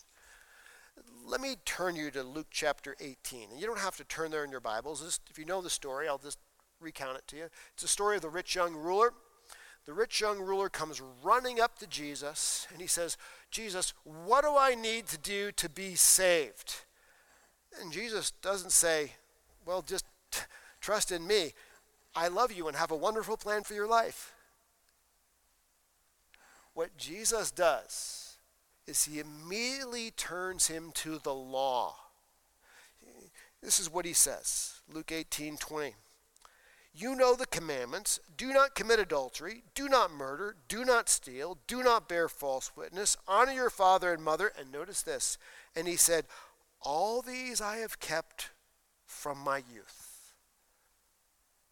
Let 1.26 1.41
me 1.41 1.56
turn 1.65 1.95
you 1.95 2.12
to 2.12 2.24
Luke 2.24 2.48
chapter 2.50 2.95
18. 3.00 3.52
And 3.52 3.60
you 3.60 3.67
don't 3.67 3.80
have 3.80 3.98
to 3.98 4.04
turn 4.04 4.32
there 4.32 4.43
in 4.43 4.52
your 4.52 4.60
Bibles. 4.60 5.04
Just, 5.04 5.22
if 5.30 5.38
you 5.38 5.45
know 5.45 5.62
the 5.62 5.69
story, 5.69 6.08
I'll 6.08 6.17
just 6.17 6.39
recount 6.79 7.17
it 7.17 7.27
to 7.27 7.37
you. 7.37 7.45
It's 7.73 7.83
a 7.83 7.87
story 7.87 8.15
of 8.15 8.21
the 8.21 8.29
rich 8.29 8.55
young 8.55 8.75
ruler. 8.75 9.13
The 9.85 9.93
rich 9.93 10.21
young 10.21 10.39
ruler 10.39 10.69
comes 10.69 11.01
running 11.23 11.59
up 11.59 11.79
to 11.79 11.87
Jesus 11.87 12.67
and 12.71 12.81
he 12.81 12.87
says, 12.87 13.17
Jesus, 13.49 13.93
what 14.03 14.43
do 14.43 14.55
I 14.57 14.75
need 14.75 15.07
to 15.07 15.17
do 15.17 15.51
to 15.53 15.69
be 15.69 15.95
saved? 15.95 16.81
And 17.81 17.91
Jesus 17.91 18.31
doesn't 18.41 18.71
say, 18.71 19.13
Well, 19.65 19.81
just 19.81 20.05
t- 20.31 20.41
trust 20.81 21.11
in 21.11 21.25
me. 21.25 21.53
I 22.15 22.27
love 22.27 22.51
you 22.51 22.67
and 22.67 22.75
have 22.75 22.91
a 22.91 22.95
wonderful 22.95 23.37
plan 23.37 23.63
for 23.63 23.73
your 23.73 23.87
life. 23.87 24.33
What 26.73 26.97
Jesus 26.97 27.51
does 27.51 28.37
is 28.87 29.05
he 29.05 29.19
immediately 29.19 30.11
turns 30.11 30.67
him 30.67 30.91
to 30.95 31.19
the 31.19 31.33
law. 31.33 31.95
This 33.61 33.79
is 33.79 33.91
what 33.91 34.05
he 34.05 34.13
says 34.13 34.79
Luke 34.91 35.11
18 35.11 35.57
20. 35.57 35.93
You 36.93 37.15
know 37.15 37.36
the 37.36 37.45
commandments 37.45 38.19
do 38.36 38.52
not 38.52 38.75
commit 38.75 38.99
adultery, 38.99 39.63
do 39.75 39.88
not 39.88 40.12
murder, 40.12 40.56
do 40.67 40.84
not 40.84 41.08
steal, 41.08 41.60
do 41.67 41.84
not 41.84 42.10
bear 42.10 42.28
false 42.28 42.71
witness, 42.75 43.15
honor 43.28 43.52
your 43.52 43.69
father 43.69 44.12
and 44.12 44.23
mother. 44.23 44.52
And 44.58 44.71
notice 44.71 45.02
this. 45.02 45.38
And 45.75 45.88
he 45.88 45.95
said, 45.95 46.25
All 46.82 47.21
these 47.21 47.62
I 47.62 47.78
have 47.78 47.99
kept 47.99 48.49
from 49.06 49.38
my 49.38 49.58
youth. 49.58 50.34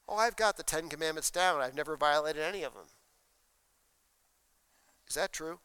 Oh, 0.08 0.16
I've 0.16 0.38
got 0.38 0.56
the 0.56 0.64
Ten 0.64 0.88
Commandments 0.88 1.32
down. 1.32 1.62
I've 1.62 1.76
never 1.76 1.98
violated 1.98 2.42
any 2.42 2.64
of 2.64 2.74
them. 2.74 2.86
Is 5.08 5.16
that 5.16 5.34
true? 5.34 5.60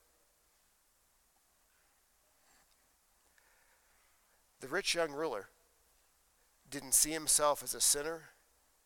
The 4.60 4.68
rich 4.68 4.94
young 4.94 5.12
ruler 5.12 5.48
didn't 6.70 6.94
see 6.94 7.10
himself 7.10 7.62
as 7.62 7.74
a 7.74 7.80
sinner 7.80 8.31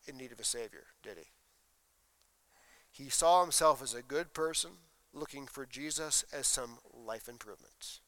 in 0.07 0.17
need 0.17 0.31
of 0.31 0.39
a 0.39 0.43
Savior, 0.43 0.85
did 1.03 1.17
he? 1.17 3.03
He 3.03 3.09
saw 3.09 3.41
himself 3.41 3.83
as 3.83 3.93
a 3.93 4.01
good 4.01 4.33
person 4.33 4.71
looking 5.13 5.45
for 5.45 5.65
Jesus 5.65 6.23
as 6.33 6.47
some 6.47 6.79
life 6.93 7.27
improvements. 7.27 8.01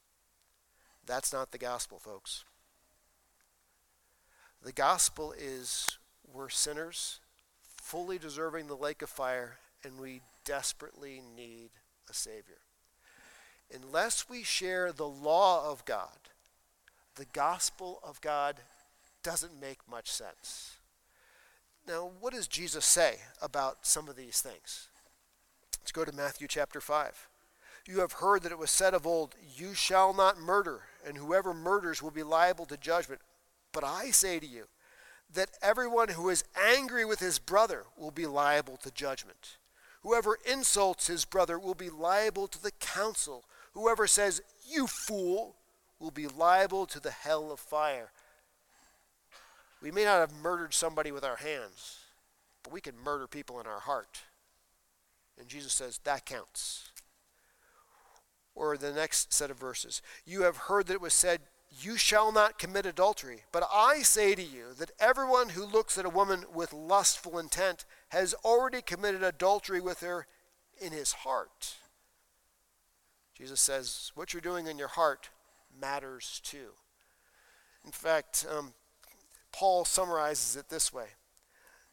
That's 1.06 1.34
not 1.34 1.52
the 1.52 1.58
gospel, 1.58 2.00
folks. 2.00 2.44
The 4.64 4.72
gospel 4.72 5.34
is 5.38 5.98
we're 6.32 6.50
sinners, 6.50 7.20
fully 7.78 8.18
deserving 8.18 8.68
the 8.68 8.76
lake 8.76 9.02
of 9.02 9.10
fire, 9.10 9.58
and 9.84 10.00
we 10.00 10.22
desperately 10.44 11.22
need 11.36 11.70
a 12.10 12.14
Savior. 12.14 12.60
Unless 13.74 14.30
we 14.30 14.44
share 14.44 14.92
the 14.92 15.08
law 15.08 15.72
of 15.72 15.86
God, 15.86 16.30
the 17.16 17.26
gospel 17.34 18.00
of 18.04 18.22
God 18.22 18.58
doesn't 19.24 19.60
make 19.60 19.80
much 19.90 20.12
sense. 20.12 20.79
Now, 21.90 22.12
what 22.20 22.34
does 22.34 22.48
Jesus 22.48 22.86
say 22.86 23.16
about 23.42 23.80
some 23.82 24.08
of 24.08 24.16
these 24.16 24.42
things? 24.42 24.90
Let's 25.82 25.92
go 25.92 26.06
to 26.06 26.16
Matthew 26.16 26.48
chapter 26.48 26.80
5. 26.80 27.28
You 27.88 28.02
have 28.02 28.12
heard 28.12 28.44
that 28.44 28.52
it 28.52 28.60
was 28.60 28.70
said 28.70 28.94
of 28.94 29.08
old, 29.08 29.34
You 29.58 29.74
shall 29.74 30.14
not 30.14 30.38
murder, 30.38 30.82
and 31.04 31.18
whoever 31.18 31.52
murders 31.52 32.04
will 32.04 32.12
be 32.12 32.22
liable 32.22 32.68
to 32.68 32.78
judgment. 32.78 33.22
But 33.72 33.84
I 33.84 34.12
say 34.12 34.40
to 34.40 34.46
you, 34.46 34.66
that 35.34 35.50
everyone 35.64 36.10
who 36.10 36.30
is 36.30 36.44
angry 36.64 37.06
with 37.06 37.22
his 37.22 37.40
brother 37.40 37.86
will 37.98 38.12
be 38.12 38.28
liable 38.28 38.78
to 38.78 38.92
judgment. 38.92 39.58
Whoever 40.04 40.38
insults 40.46 41.08
his 41.08 41.26
brother 41.26 41.58
will 41.58 41.74
be 41.74 41.90
liable 41.90 42.48
to 42.50 42.62
the 42.62 42.72
council. 42.80 43.46
Whoever 43.74 44.06
says, 44.06 44.44
You 44.64 44.86
fool, 44.86 45.56
will 46.00 46.12
be 46.12 46.28
liable 46.28 46.86
to 46.86 47.00
the 47.00 47.12
hell 47.12 47.52
of 47.52 47.60
fire. 47.60 48.12
We 49.82 49.92
may 49.92 50.04
not 50.04 50.20
have 50.20 50.34
murdered 50.34 50.74
somebody 50.74 51.12
with 51.12 51.24
our 51.24 51.38
hands, 51.38 52.00
but 52.64 52.74
we 52.74 52.82
can 52.82 52.98
murder 52.98 53.28
people 53.28 53.60
in 53.60 53.68
our 53.68 53.80
heart. 53.80 54.22
And 55.40 55.48
Jesus 55.48 55.74
says 55.74 56.00
that 56.04 56.26
counts. 56.26 56.92
Or 58.56 58.76
the 58.78 58.92
next 58.92 59.34
set 59.34 59.52
of 59.52 59.58
verses 59.58 60.02
You 60.26 60.42
have 60.42 60.58
heard 60.58 60.88
that 60.88 60.96
it 60.96 61.02
was 61.02 61.14
said, 61.14 61.42
You 61.82 61.96
shall 61.96 62.34
not 62.34 62.60
commit 62.60 62.86
adultery. 62.86 63.44
But 63.54 63.68
I 63.74 64.02
say 64.02 64.36
to 64.36 64.44
you 64.44 64.74
that 64.78 64.92
everyone 65.00 65.50
who 65.50 65.66
looks 65.66 65.98
at 65.98 66.06
a 66.06 66.10
woman 66.10 66.44
with 66.54 66.74
lustful 66.74 67.40
intent 67.40 67.86
has 68.10 68.34
already 68.44 68.82
committed 68.82 69.24
adultery 69.24 69.80
with 69.80 70.02
her 70.02 70.28
in 70.82 70.92
his 70.92 71.14
heart. 71.14 71.76
Jesus 73.34 73.62
says, 73.62 74.12
What 74.16 74.34
you're 74.34 74.42
doing 74.42 74.68
in 74.68 74.78
your 74.78 74.90
heart 74.90 75.30
matters 75.80 76.42
too. 76.44 76.72
In 77.86 77.92
fact, 77.92 78.46
um, 78.52 78.74
Paul 79.52 79.86
summarizes 79.86 80.56
it 80.56 80.70
this 80.70 80.94
way 80.94 81.08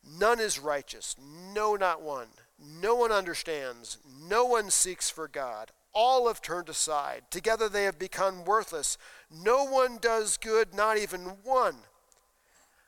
None 0.07 0.41
is 0.41 0.59
righteous, 0.59 1.17
no, 1.19 1.75
not 1.75 2.03
one. 2.03 2.29
No 2.59 2.95
one 2.95 3.13
understands, 3.13 3.99
no 4.29 4.45
one 4.45 4.71
seeks 4.71 5.11
for 5.11 5.29
God. 5.29 5.73
All 5.93 6.29
have 6.29 6.41
turned 6.41 6.69
aside. 6.69 7.23
Together 7.31 7.69
they 7.69 7.85
have 7.85 7.99
become 7.99 8.45
worthless. 8.45 8.99
No 9.31 9.65
one 9.65 9.99
does 9.99 10.37
good, 10.37 10.75
not 10.75 10.99
even 10.99 11.21
one. 11.43 11.77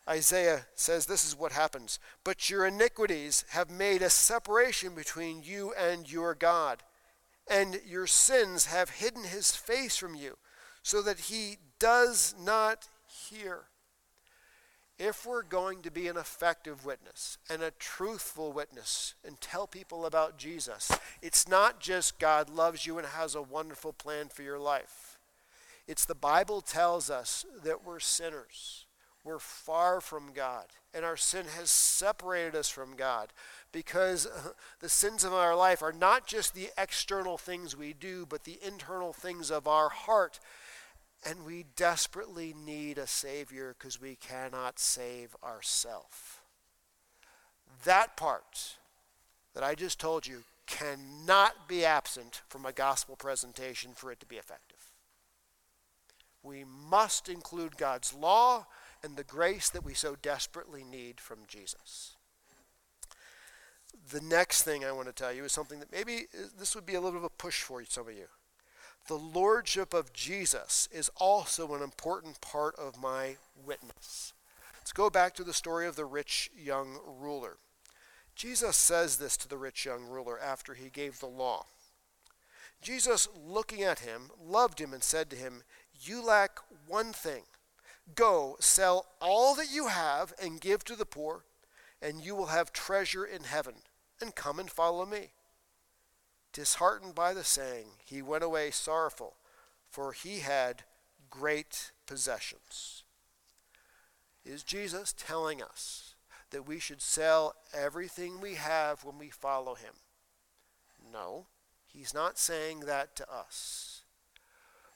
Isaiah 0.08 0.66
says 0.74 1.06
this 1.06 1.26
is 1.26 1.36
what 1.36 1.52
happens. 1.52 1.98
But 2.24 2.48
your 2.48 2.66
iniquities 2.66 3.44
have 3.50 3.70
made 3.70 4.00
a 4.00 4.10
separation 4.10 4.94
between 4.94 5.42
you 5.42 5.74
and 5.78 6.10
your 6.10 6.34
God, 6.34 6.82
and 7.50 7.80
your 7.86 8.06
sins 8.06 8.66
have 8.66 8.90
hidden 8.90 9.24
his 9.24 9.54
face 9.54 9.96
from 9.96 10.14
you, 10.14 10.38
so 10.82 11.02
that 11.02 11.18
he 11.20 11.56
does 11.78 12.34
not 12.38 12.88
hear 13.06 13.64
if 14.98 15.24
we're 15.24 15.42
going 15.42 15.82
to 15.82 15.90
be 15.90 16.08
an 16.08 16.16
effective 16.16 16.84
witness 16.84 17.38
and 17.48 17.62
a 17.62 17.70
truthful 17.70 18.52
witness 18.52 19.14
and 19.24 19.40
tell 19.40 19.66
people 19.66 20.04
about 20.04 20.36
Jesus, 20.36 20.90
it's 21.22 21.46
not 21.46 21.80
just 21.80 22.18
God 22.18 22.50
loves 22.50 22.84
you 22.84 22.98
and 22.98 23.06
has 23.06 23.34
a 23.34 23.42
wonderful 23.42 23.92
plan 23.92 24.28
for 24.28 24.42
your 24.42 24.58
life. 24.58 25.18
It's 25.86 26.04
the 26.04 26.14
Bible 26.14 26.60
tells 26.60 27.10
us 27.10 27.46
that 27.62 27.86
we're 27.86 28.00
sinners. 28.00 28.86
We're 29.24 29.38
far 29.38 30.00
from 30.00 30.32
God, 30.32 30.66
and 30.94 31.04
our 31.04 31.16
sin 31.16 31.46
has 31.56 31.70
separated 31.70 32.54
us 32.54 32.68
from 32.68 32.96
God 32.96 33.32
because 33.72 34.26
the 34.80 34.88
sins 34.88 35.22
of 35.22 35.32
our 35.32 35.54
life 35.54 35.82
are 35.82 35.92
not 35.92 36.26
just 36.26 36.54
the 36.54 36.70
external 36.78 37.36
things 37.36 37.76
we 37.76 37.92
do, 37.92 38.26
but 38.26 38.44
the 38.44 38.58
internal 38.64 39.12
things 39.12 39.50
of 39.50 39.68
our 39.68 39.90
heart 39.90 40.40
and 41.26 41.44
we 41.44 41.64
desperately 41.76 42.54
need 42.64 42.98
a 42.98 43.06
Savior 43.06 43.74
because 43.76 44.00
we 44.00 44.16
cannot 44.16 44.78
save 44.78 45.34
ourselves. 45.42 46.38
That 47.84 48.16
part 48.16 48.76
that 49.54 49.62
I 49.62 49.74
just 49.74 49.98
told 49.98 50.26
you 50.26 50.44
cannot 50.66 51.66
be 51.66 51.84
absent 51.84 52.42
from 52.48 52.66
a 52.66 52.72
gospel 52.72 53.16
presentation 53.16 53.92
for 53.94 54.12
it 54.12 54.20
to 54.20 54.26
be 54.26 54.36
effective. 54.36 54.92
We 56.42 56.64
must 56.64 57.28
include 57.28 57.76
God's 57.76 58.14
law 58.14 58.66
and 59.02 59.16
the 59.16 59.24
grace 59.24 59.70
that 59.70 59.84
we 59.84 59.94
so 59.94 60.16
desperately 60.20 60.84
need 60.84 61.20
from 61.20 61.38
Jesus. 61.48 62.16
The 64.10 64.20
next 64.20 64.62
thing 64.62 64.84
I 64.84 64.92
want 64.92 65.08
to 65.08 65.12
tell 65.12 65.32
you 65.32 65.44
is 65.44 65.52
something 65.52 65.80
that 65.80 65.92
maybe 65.92 66.26
uh, 66.34 66.46
this 66.58 66.74
would 66.74 66.86
be 66.86 66.94
a 66.94 67.00
little 67.00 67.12
bit 67.12 67.18
of 67.18 67.24
a 67.24 67.30
push 67.30 67.62
for 67.62 67.84
some 67.84 68.08
of 68.08 68.14
you 68.14 68.26
the 69.08 69.18
lordship 69.18 69.94
of 69.94 70.12
Jesus 70.12 70.86
is 70.92 71.10
also 71.16 71.74
an 71.74 71.82
important 71.82 72.40
part 72.42 72.76
of 72.76 73.00
my 73.00 73.36
witness. 73.66 74.34
Let's 74.78 74.92
go 74.92 75.08
back 75.10 75.34
to 75.34 75.44
the 75.44 75.54
story 75.54 75.86
of 75.86 75.96
the 75.96 76.04
rich 76.04 76.50
young 76.56 76.98
ruler. 77.18 77.56
Jesus 78.36 78.76
says 78.76 79.16
this 79.16 79.36
to 79.38 79.48
the 79.48 79.56
rich 79.56 79.86
young 79.86 80.04
ruler 80.04 80.38
after 80.38 80.74
he 80.74 80.90
gave 80.90 81.18
the 81.18 81.26
law. 81.26 81.64
Jesus, 82.82 83.28
looking 83.34 83.82
at 83.82 84.00
him, 84.00 84.30
loved 84.40 84.78
him 84.78 84.92
and 84.92 85.02
said 85.02 85.30
to 85.30 85.36
him, 85.36 85.62
You 86.00 86.24
lack 86.24 86.58
one 86.86 87.12
thing. 87.12 87.42
Go, 88.14 88.56
sell 88.60 89.06
all 89.20 89.54
that 89.56 89.72
you 89.72 89.88
have 89.88 90.32
and 90.40 90.60
give 90.60 90.84
to 90.84 90.94
the 90.94 91.06
poor, 91.06 91.44
and 92.00 92.22
you 92.22 92.34
will 92.36 92.46
have 92.46 92.72
treasure 92.72 93.24
in 93.24 93.44
heaven. 93.44 93.74
And 94.20 94.34
come 94.34 94.58
and 94.58 94.70
follow 94.70 95.06
me. 95.06 95.30
Disheartened 96.52 97.14
by 97.14 97.34
the 97.34 97.44
saying, 97.44 97.86
he 98.04 98.22
went 98.22 98.44
away 98.44 98.70
sorrowful, 98.70 99.36
for 99.88 100.12
he 100.12 100.40
had 100.40 100.84
great 101.30 101.92
possessions. 102.06 103.04
Is 104.44 104.62
Jesus 104.62 105.14
telling 105.16 105.62
us 105.62 106.14
that 106.50 106.66
we 106.66 106.78
should 106.78 107.02
sell 107.02 107.54
everything 107.74 108.40
we 108.40 108.54
have 108.54 109.04
when 109.04 109.18
we 109.18 109.28
follow 109.28 109.74
him? 109.74 109.94
No, 111.12 111.46
he's 111.86 112.14
not 112.14 112.38
saying 112.38 112.80
that 112.80 113.14
to 113.16 113.30
us. 113.30 114.02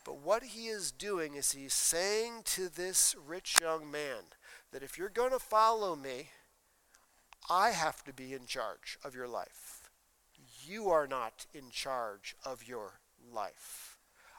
But 0.04 0.18
what 0.18 0.42
he 0.42 0.66
is 0.66 0.90
doing 0.90 1.34
is 1.34 1.52
he's 1.52 1.74
saying 1.74 2.42
to 2.46 2.68
this 2.68 3.14
rich 3.26 3.60
young 3.60 3.90
man 3.90 4.24
that 4.72 4.82
if 4.82 4.98
you're 4.98 5.08
going 5.08 5.30
to 5.30 5.38
follow 5.38 5.94
me, 5.94 6.30
I 7.48 7.70
have 7.70 8.02
to 8.04 8.12
be 8.12 8.32
in 8.32 8.46
charge 8.46 8.98
of 9.04 9.14
your 9.14 9.28
life. 9.28 9.71
You 10.72 10.88
are 10.88 11.06
not 11.06 11.44
in 11.52 11.68
charge 11.70 12.34
of 12.46 12.66
your 12.66 13.00
life. 13.30 13.98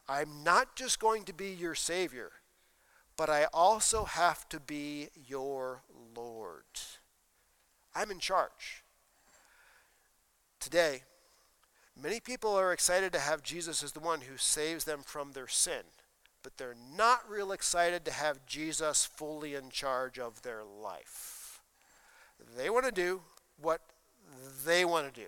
I'm 0.10 0.44
not 0.44 0.76
just 0.76 1.00
going 1.00 1.26
to 1.26 1.34
be 1.34 1.50
your 1.50 1.76
Savior, 1.76 2.32
but 3.16 3.30
I 3.30 3.46
also 3.54 4.06
have 4.06 4.50
to 4.50 4.60
be 4.60 5.10
your 5.28 5.84
Lord. 6.16 6.64
I'm 7.94 8.10
in 8.10 8.18
charge. 8.18 8.84
Today, 10.60 11.04
many 12.02 12.20
people 12.20 12.56
are 12.56 12.74
excited 12.74 13.14
to 13.14 13.20
have 13.20 13.44
Jesus 13.44 13.84
as 13.84 13.92
the 13.92 14.00
one 14.00 14.22
who 14.22 14.38
saves 14.38 14.86
them 14.86 15.02
from 15.04 15.34
their 15.34 15.48
sin, 15.48 15.84
but 16.42 16.58
they're 16.58 16.76
not 16.98 17.30
real 17.30 17.52
excited 17.52 18.06
to 18.06 18.12
have 18.12 18.48
Jesus 18.48 19.06
fully 19.06 19.54
in 19.54 19.70
charge 19.70 20.18
of 20.18 20.42
their 20.42 20.64
life. 20.64 21.62
They 22.58 22.72
want 22.72 22.86
to 22.86 22.92
do 22.92 23.22
what 23.62 23.82
they 24.66 24.84
want 24.84 25.14
to 25.14 25.22
do. 25.22 25.28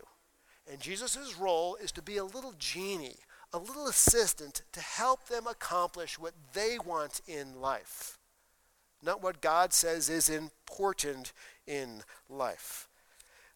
And 0.70 0.80
Jesus' 0.80 1.38
role 1.38 1.76
is 1.76 1.92
to 1.94 2.02
be 2.02 2.18
a 2.18 2.24
little 2.24 2.54
genie, 2.58 3.18
a 3.54 3.60
little 3.60 3.88
assistant 3.88 4.64
to 4.72 4.80
help 4.80 5.28
them 5.28 5.46
accomplish 5.48 6.18
what 6.18 6.34
they 6.54 6.78
want 6.84 7.22
in 7.28 7.62
life, 7.62 8.18
not 9.04 9.22
what 9.22 9.42
God 9.42 9.74
says 9.74 10.10
is 10.10 10.30
important 10.30 11.34
in 11.68 12.04
life. 12.30 12.88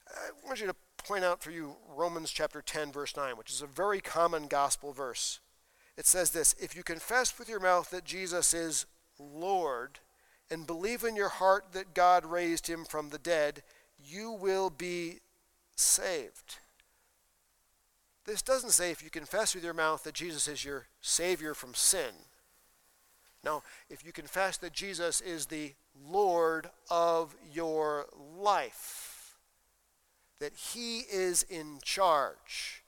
I 0.08 0.30
want 0.46 0.62
you 0.62 0.68
to 0.68 0.76
point 1.04 1.24
out 1.24 1.42
for 1.42 1.52
you 1.52 1.76
Romans 1.96 2.32
chapter 2.32 2.62
10, 2.62 2.92
verse 2.92 3.16
9, 3.16 3.36
which 3.36 3.52
is 3.52 3.62
a 3.62 3.68
very 3.68 4.02
common 4.02 4.48
gospel 4.48 4.94
verse. 4.94 5.40
It 5.98 6.06
says 6.06 6.32
this 6.32 6.56
If 6.60 6.76
you 6.76 6.84
confess 6.84 7.38
with 7.38 7.50
your 7.50 7.60
mouth 7.60 7.90
that 7.90 8.06
Jesus 8.06 8.54
is 8.54 8.86
Lord 9.20 10.00
and 10.50 10.66
believe 10.66 11.04
in 11.04 11.16
your 11.16 11.30
heart 11.30 11.74
that 11.74 11.94
God 11.94 12.26
raised 12.26 12.68
him 12.68 12.86
from 12.86 13.10
the 13.10 13.18
dead, 13.18 13.64
you 14.04 14.32
will 14.32 14.70
be 14.70 15.20
saved. 15.76 16.60
This 18.30 18.44
doesn't 18.44 18.74
say 18.74 18.92
if 18.92 19.02
you 19.02 19.10
confess 19.10 19.56
with 19.56 19.64
your 19.64 19.74
mouth 19.74 20.04
that 20.04 20.14
Jesus 20.14 20.48
is 20.48 20.64
your 20.64 20.86
Savior 21.02 21.56
from 21.56 21.74
sin. 21.74 22.14
No, 23.44 23.64
if 23.90 24.06
you 24.06 24.12
confess 24.12 24.56
that 24.58 24.72
Jesus 24.72 25.20
is 25.20 25.48
the 25.48 25.74
Lord 26.08 26.70
of 26.92 27.36
your 27.52 28.06
life, 28.38 29.40
that 30.40 30.54
He 30.54 31.00
is 31.12 31.42
in 31.42 31.80
charge. 31.82 32.84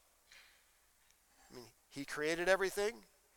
I 1.52 1.56
mean, 1.56 1.66
He 1.90 2.06
created 2.06 2.48
everything, 2.48 2.94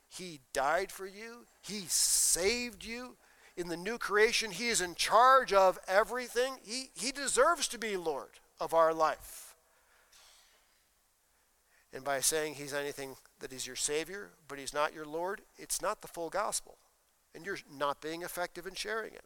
He 0.06 0.40
died 0.52 0.92
for 0.92 1.06
you, 1.06 1.46
He 1.62 1.84
saved 1.88 2.84
you. 2.84 3.16
In 3.56 3.68
the 3.68 3.78
new 3.78 3.96
creation, 3.96 4.50
He 4.50 4.68
is 4.68 4.82
in 4.82 4.94
charge 4.94 5.54
of 5.54 5.78
everything. 5.88 6.56
He, 6.62 6.90
he 6.92 7.12
deserves 7.12 7.66
to 7.68 7.78
be 7.78 7.96
Lord 7.96 8.40
of 8.60 8.74
our 8.74 8.92
life. 8.92 9.43
And 11.94 12.02
by 12.02 12.18
saying 12.20 12.54
He's 12.54 12.74
anything 12.74 13.14
that 13.38 13.52
He's 13.52 13.66
your 13.66 13.76
Savior, 13.76 14.30
but 14.48 14.58
He's 14.58 14.74
not 14.74 14.92
your 14.92 15.06
Lord, 15.06 15.42
it's 15.56 15.80
not 15.80 16.02
the 16.02 16.08
full 16.08 16.28
gospel. 16.28 16.76
And 17.34 17.46
you're 17.46 17.58
not 17.78 18.00
being 18.00 18.22
effective 18.22 18.66
in 18.66 18.74
sharing 18.74 19.14
it. 19.14 19.24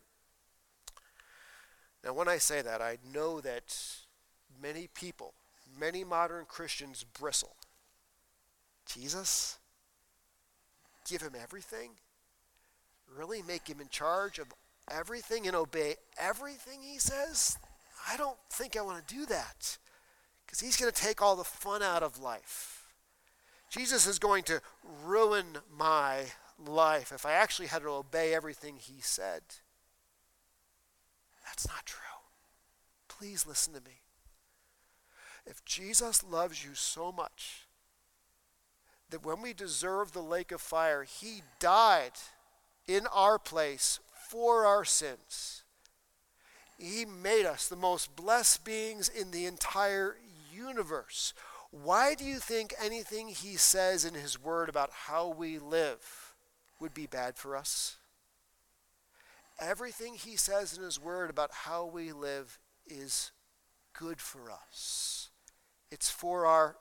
Now, 2.04 2.12
when 2.12 2.28
I 2.28 2.38
say 2.38 2.62
that, 2.62 2.80
I 2.80 2.98
know 3.12 3.40
that 3.40 3.76
many 4.62 4.88
people, 4.94 5.32
many 5.78 6.04
modern 6.04 6.44
Christians 6.44 7.04
bristle. 7.04 7.56
Jesus? 8.86 9.58
Give 11.08 11.22
him 11.22 11.32
everything? 11.40 11.90
Really 13.16 13.42
make 13.42 13.68
him 13.68 13.80
in 13.80 13.88
charge 13.88 14.38
of 14.38 14.46
everything 14.90 15.46
and 15.46 15.56
obey 15.56 15.96
everything 16.18 16.82
he 16.82 16.98
says? 16.98 17.58
I 18.08 18.16
don't 18.16 18.38
think 18.50 18.76
I 18.76 18.82
want 18.82 19.06
to 19.06 19.14
do 19.14 19.26
that 19.26 19.78
because 20.48 20.60
he's 20.60 20.78
going 20.78 20.90
to 20.90 21.02
take 21.02 21.20
all 21.20 21.36
the 21.36 21.44
fun 21.44 21.82
out 21.82 22.02
of 22.02 22.18
life. 22.18 22.86
Jesus 23.68 24.06
is 24.06 24.18
going 24.18 24.44
to 24.44 24.62
ruin 25.04 25.58
my 25.70 26.22
life 26.58 27.12
if 27.12 27.26
I 27.26 27.32
actually 27.32 27.68
had 27.68 27.82
to 27.82 27.90
obey 27.90 28.32
everything 28.32 28.76
he 28.78 29.02
said. 29.02 29.42
That's 31.44 31.68
not 31.68 31.84
true. 31.84 31.98
Please 33.08 33.46
listen 33.46 33.74
to 33.74 33.80
me. 33.82 34.00
If 35.44 35.62
Jesus 35.66 36.24
loves 36.24 36.64
you 36.64 36.70
so 36.72 37.12
much 37.12 37.66
that 39.10 39.26
when 39.26 39.42
we 39.42 39.52
deserve 39.52 40.12
the 40.12 40.22
lake 40.22 40.50
of 40.50 40.62
fire, 40.62 41.04
he 41.04 41.42
died 41.58 42.12
in 42.86 43.06
our 43.12 43.38
place 43.38 44.00
for 44.30 44.64
our 44.64 44.86
sins. 44.86 45.62
He 46.78 47.04
made 47.04 47.44
us 47.44 47.68
the 47.68 47.76
most 47.76 48.16
blessed 48.16 48.64
beings 48.64 49.10
in 49.10 49.30
the 49.30 49.44
entire 49.44 50.16
universe. 50.58 51.34
Why 51.70 52.14
do 52.14 52.24
you 52.24 52.38
think 52.38 52.74
anything 52.82 53.28
he 53.28 53.56
says 53.56 54.04
in 54.04 54.14
his 54.14 54.40
word 54.40 54.68
about 54.68 54.90
how 54.90 55.28
we 55.28 55.58
live 55.58 56.34
would 56.80 56.94
be 56.94 57.06
bad 57.06 57.36
for 57.36 57.56
us? 57.56 57.96
Everything 59.60 60.14
he 60.14 60.36
says 60.36 60.76
in 60.76 60.82
his 60.82 61.00
word 61.00 61.30
about 61.30 61.50
how 61.52 61.84
we 61.84 62.12
live 62.12 62.58
is 62.86 63.32
good 63.92 64.20
for 64.20 64.50
us. 64.50 65.30
It's 65.90 66.10
for 66.10 66.46
our 66.46 66.76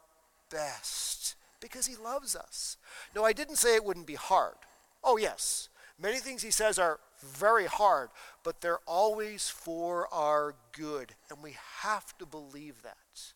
best 0.51 1.35
because 1.59 1.87
he 1.87 1.95
loves 1.95 2.35
us. 2.35 2.77
No, 3.15 3.23
I 3.23 3.33
didn't 3.33 3.55
say 3.57 3.75
it 3.75 3.83
wouldn't 3.83 4.07
be 4.07 4.15
hard. 4.15 4.55
Oh, 5.03 5.17
yes. 5.17 5.69
Many 5.99 6.19
things 6.19 6.43
he 6.43 6.51
says 6.51 6.77
are 6.77 6.99
very 7.19 7.65
hard, 7.65 8.09
but 8.43 8.61
they're 8.61 8.79
always 8.85 9.49
for 9.49 10.07
our 10.13 10.53
good, 10.71 11.15
and 11.29 11.41
we 11.41 11.55
have 11.81 12.15
to 12.19 12.25
believe 12.25 12.83
that. 12.83 13.33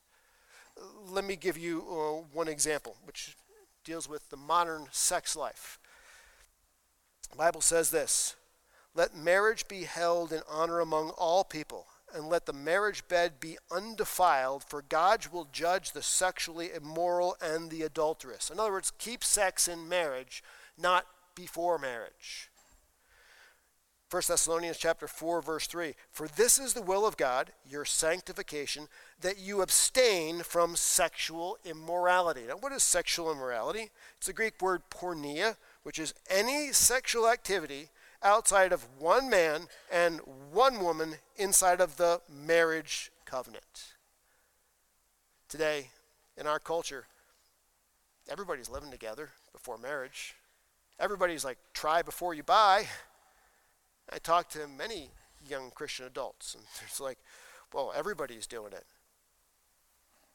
Let 1.07 1.25
me 1.25 1.35
give 1.35 1.57
you 1.57 1.81
uh, 1.81 2.27
one 2.33 2.47
example, 2.47 2.95
which 3.05 3.35
deals 3.83 4.07
with 4.07 4.29
the 4.29 4.37
modern 4.37 4.87
sex 4.91 5.35
life. 5.35 5.79
The 7.29 7.37
Bible 7.37 7.61
says 7.61 7.91
this 7.91 8.35
let 8.93 9.15
marriage 9.15 9.67
be 9.67 9.83
held 9.83 10.33
in 10.33 10.41
honor 10.49 10.79
among 10.81 11.11
all 11.11 11.43
people, 11.43 11.87
and 12.13 12.27
let 12.27 12.45
the 12.45 12.53
marriage 12.53 13.07
bed 13.07 13.39
be 13.39 13.57
undefiled, 13.71 14.63
for 14.63 14.81
God 14.81 15.27
will 15.31 15.47
judge 15.51 15.91
the 15.91 16.01
sexually 16.01 16.71
immoral 16.73 17.37
and 17.41 17.69
the 17.69 17.83
adulterous. 17.83 18.49
In 18.49 18.59
other 18.59 18.71
words, 18.71 18.91
keep 18.97 19.23
sex 19.23 19.69
in 19.69 19.87
marriage, 19.87 20.43
not 20.77 21.05
before 21.35 21.77
marriage. 21.77 22.50
1 24.11 24.23
Thessalonians 24.27 24.77
chapter 24.77 25.07
4 25.07 25.41
verse 25.41 25.67
3 25.67 25.95
For 26.11 26.27
this 26.27 26.59
is 26.59 26.73
the 26.73 26.81
will 26.81 27.07
of 27.07 27.15
God 27.15 27.53
your 27.65 27.85
sanctification 27.85 28.89
that 29.21 29.39
you 29.39 29.61
abstain 29.61 30.43
from 30.43 30.75
sexual 30.75 31.57
immorality. 31.63 32.41
Now 32.45 32.55
what 32.59 32.73
is 32.73 32.83
sexual 32.83 33.31
immorality? 33.31 33.89
It's 34.17 34.27
the 34.27 34.33
Greek 34.33 34.61
word 34.61 34.81
porneia, 34.89 35.55
which 35.83 35.97
is 35.97 36.13
any 36.29 36.73
sexual 36.73 37.29
activity 37.29 37.87
outside 38.21 38.73
of 38.73 38.85
one 38.99 39.29
man 39.29 39.67
and 39.89 40.19
one 40.51 40.83
woman 40.83 41.15
inside 41.37 41.79
of 41.79 41.95
the 41.95 42.19
marriage 42.29 43.13
covenant. 43.23 43.93
Today, 45.47 45.87
in 46.37 46.47
our 46.47 46.59
culture, 46.59 47.05
everybody's 48.29 48.69
living 48.69 48.91
together 48.91 49.29
before 49.53 49.77
marriage. 49.77 50.35
Everybody's 50.99 51.45
like, 51.45 51.57
try 51.73 52.01
before 52.01 52.33
you 52.33 52.43
buy. 52.43 52.87
I 54.09 54.17
talk 54.17 54.49
to 54.49 54.67
many 54.67 55.11
young 55.47 55.71
Christian 55.71 56.05
adults, 56.05 56.55
and 56.55 56.63
it's 56.85 56.99
like, 56.99 57.17
well, 57.73 57.93
everybody's 57.95 58.47
doing 58.47 58.73
it. 58.73 58.85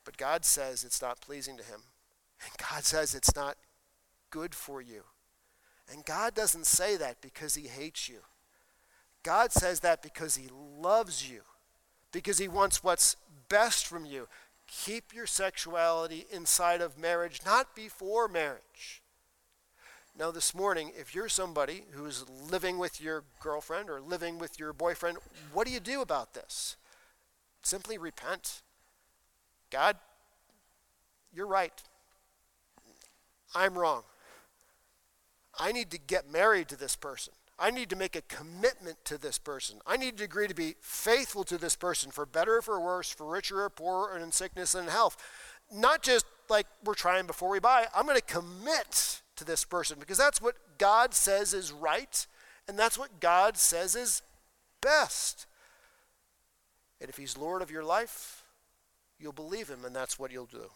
But 0.04 0.16
God 0.16 0.44
says 0.44 0.84
it's 0.84 1.02
not 1.02 1.20
pleasing 1.20 1.56
to 1.56 1.64
Him. 1.64 1.82
And 2.42 2.52
God 2.70 2.84
says 2.84 3.14
it's 3.14 3.34
not 3.34 3.56
good 4.30 4.54
for 4.54 4.80
you. 4.80 5.04
And 5.92 6.04
God 6.04 6.34
doesn't 6.34 6.66
say 6.66 6.96
that 6.96 7.20
because 7.20 7.54
he 7.54 7.68
hates 7.68 8.08
you. 8.08 8.18
God 9.22 9.52
says 9.52 9.80
that 9.80 10.02
because 10.02 10.36
he 10.36 10.48
loves 10.52 11.28
you, 11.28 11.42
because 12.12 12.38
he 12.38 12.48
wants 12.48 12.82
what's 12.82 13.16
best 13.48 13.86
from 13.86 14.04
you. 14.04 14.28
Keep 14.66 15.14
your 15.14 15.26
sexuality 15.26 16.26
inside 16.30 16.80
of 16.80 16.98
marriage, 16.98 17.40
not 17.44 17.74
before 17.74 18.28
marriage. 18.28 19.02
Now, 20.18 20.30
this 20.30 20.54
morning, 20.54 20.92
if 20.98 21.14
you're 21.14 21.28
somebody 21.28 21.84
who's 21.90 22.24
living 22.50 22.78
with 22.78 23.02
your 23.02 23.24
girlfriend 23.38 23.90
or 23.90 24.00
living 24.00 24.38
with 24.38 24.58
your 24.58 24.72
boyfriend, 24.72 25.18
what 25.52 25.66
do 25.66 25.72
you 25.72 25.80
do 25.80 26.00
about 26.00 26.32
this? 26.32 26.76
Simply 27.62 27.98
repent. 27.98 28.62
God, 29.70 29.96
you're 31.34 31.46
right. 31.46 31.82
I'm 33.54 33.78
wrong. 33.78 34.04
I 35.58 35.72
need 35.72 35.90
to 35.90 35.98
get 35.98 36.32
married 36.32 36.68
to 36.68 36.76
this 36.76 36.96
person. 36.96 37.34
I 37.58 37.70
need 37.70 37.90
to 37.90 37.96
make 37.96 38.16
a 38.16 38.22
commitment 38.22 39.04
to 39.04 39.18
this 39.18 39.38
person. 39.38 39.80
I 39.86 39.98
need 39.98 40.16
to 40.18 40.24
agree 40.24 40.48
to 40.48 40.54
be 40.54 40.76
faithful 40.80 41.44
to 41.44 41.58
this 41.58 41.76
person 41.76 42.10
for 42.10 42.24
better 42.24 42.56
or 42.56 42.62
for 42.62 42.80
worse, 42.80 43.10
for 43.10 43.26
richer 43.26 43.62
or 43.62 43.70
poorer, 43.70 44.14
and 44.14 44.22
in 44.22 44.32
sickness 44.32 44.74
and 44.74 44.86
in 44.86 44.92
health. 44.92 45.16
Not 45.70 46.02
just 46.02 46.24
like 46.48 46.66
we're 46.84 46.94
trying 46.94 47.26
before 47.26 47.50
we 47.50 47.60
buy. 47.60 47.86
I'm 47.94 48.06
going 48.06 48.16
to 48.16 48.22
commit 48.22 49.22
to 49.36 49.44
this 49.44 49.64
person 49.64 49.98
because 50.00 50.18
that's 50.18 50.40
what 50.40 50.56
God 50.78 51.14
says 51.14 51.54
is 51.54 51.72
right 51.72 52.26
and 52.68 52.78
that's 52.78 52.98
what 52.98 53.20
God 53.20 53.56
says 53.56 53.94
is 53.94 54.22
best. 54.80 55.46
And 57.00 57.08
if 57.10 57.16
He's 57.16 57.36
Lord 57.36 57.62
of 57.62 57.70
your 57.70 57.84
life, 57.84 58.42
you'll 59.18 59.32
believe 59.32 59.68
Him 59.68 59.84
and 59.84 59.94
that's 59.94 60.18
what 60.18 60.32
you'll 60.32 60.46
do. 60.46 60.70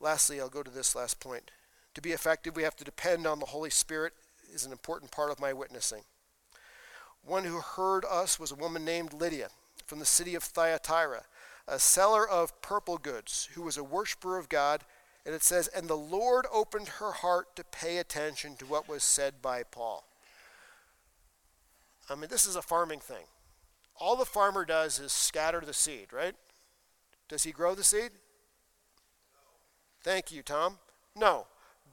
Lastly, 0.00 0.40
I'll 0.40 0.48
go 0.48 0.62
to 0.62 0.70
this 0.70 0.94
last 0.94 1.20
point. 1.20 1.50
To 1.94 2.02
be 2.02 2.12
effective, 2.12 2.56
we 2.56 2.64
have 2.64 2.76
to 2.76 2.84
depend 2.84 3.26
on 3.26 3.38
the 3.38 3.46
Holy 3.46 3.70
Spirit 3.70 4.12
is 4.52 4.66
an 4.66 4.72
important 4.72 5.10
part 5.10 5.30
of 5.30 5.40
my 5.40 5.52
witnessing. 5.52 6.02
One 7.24 7.44
who 7.44 7.60
heard 7.60 8.04
us 8.04 8.38
was 8.38 8.52
a 8.52 8.56
woman 8.56 8.84
named 8.84 9.12
Lydia 9.12 9.48
from 9.86 9.98
the 9.98 10.04
city 10.04 10.34
of 10.34 10.42
Thyatira, 10.42 11.24
a 11.66 11.78
seller 11.78 12.28
of 12.28 12.60
purple 12.60 12.98
goods, 12.98 13.48
who 13.54 13.62
was 13.62 13.76
a 13.76 13.84
worshiper 13.84 14.38
of 14.38 14.48
God. 14.48 14.84
And 15.26 15.34
it 15.34 15.42
says, 15.42 15.68
And 15.68 15.88
the 15.88 15.96
Lord 15.96 16.46
opened 16.52 16.88
her 16.88 17.12
heart 17.12 17.56
to 17.56 17.64
pay 17.64 17.98
attention 17.98 18.56
to 18.56 18.66
what 18.66 18.88
was 18.88 19.02
said 19.02 19.40
by 19.40 19.62
Paul. 19.62 20.04
I 22.10 22.14
mean, 22.14 22.28
this 22.28 22.46
is 22.46 22.56
a 22.56 22.62
farming 22.62 23.00
thing. 23.00 23.24
All 23.96 24.16
the 24.16 24.24
farmer 24.24 24.64
does 24.64 24.98
is 24.98 25.12
scatter 25.12 25.60
the 25.60 25.72
seed, 25.72 26.12
right? 26.12 26.34
Does 27.28 27.44
he 27.44 27.52
grow 27.52 27.74
the 27.74 27.84
seed? 27.84 28.10
Thank 30.02 30.30
you, 30.30 30.42
Tom. 30.42 30.78
No. 31.16 31.46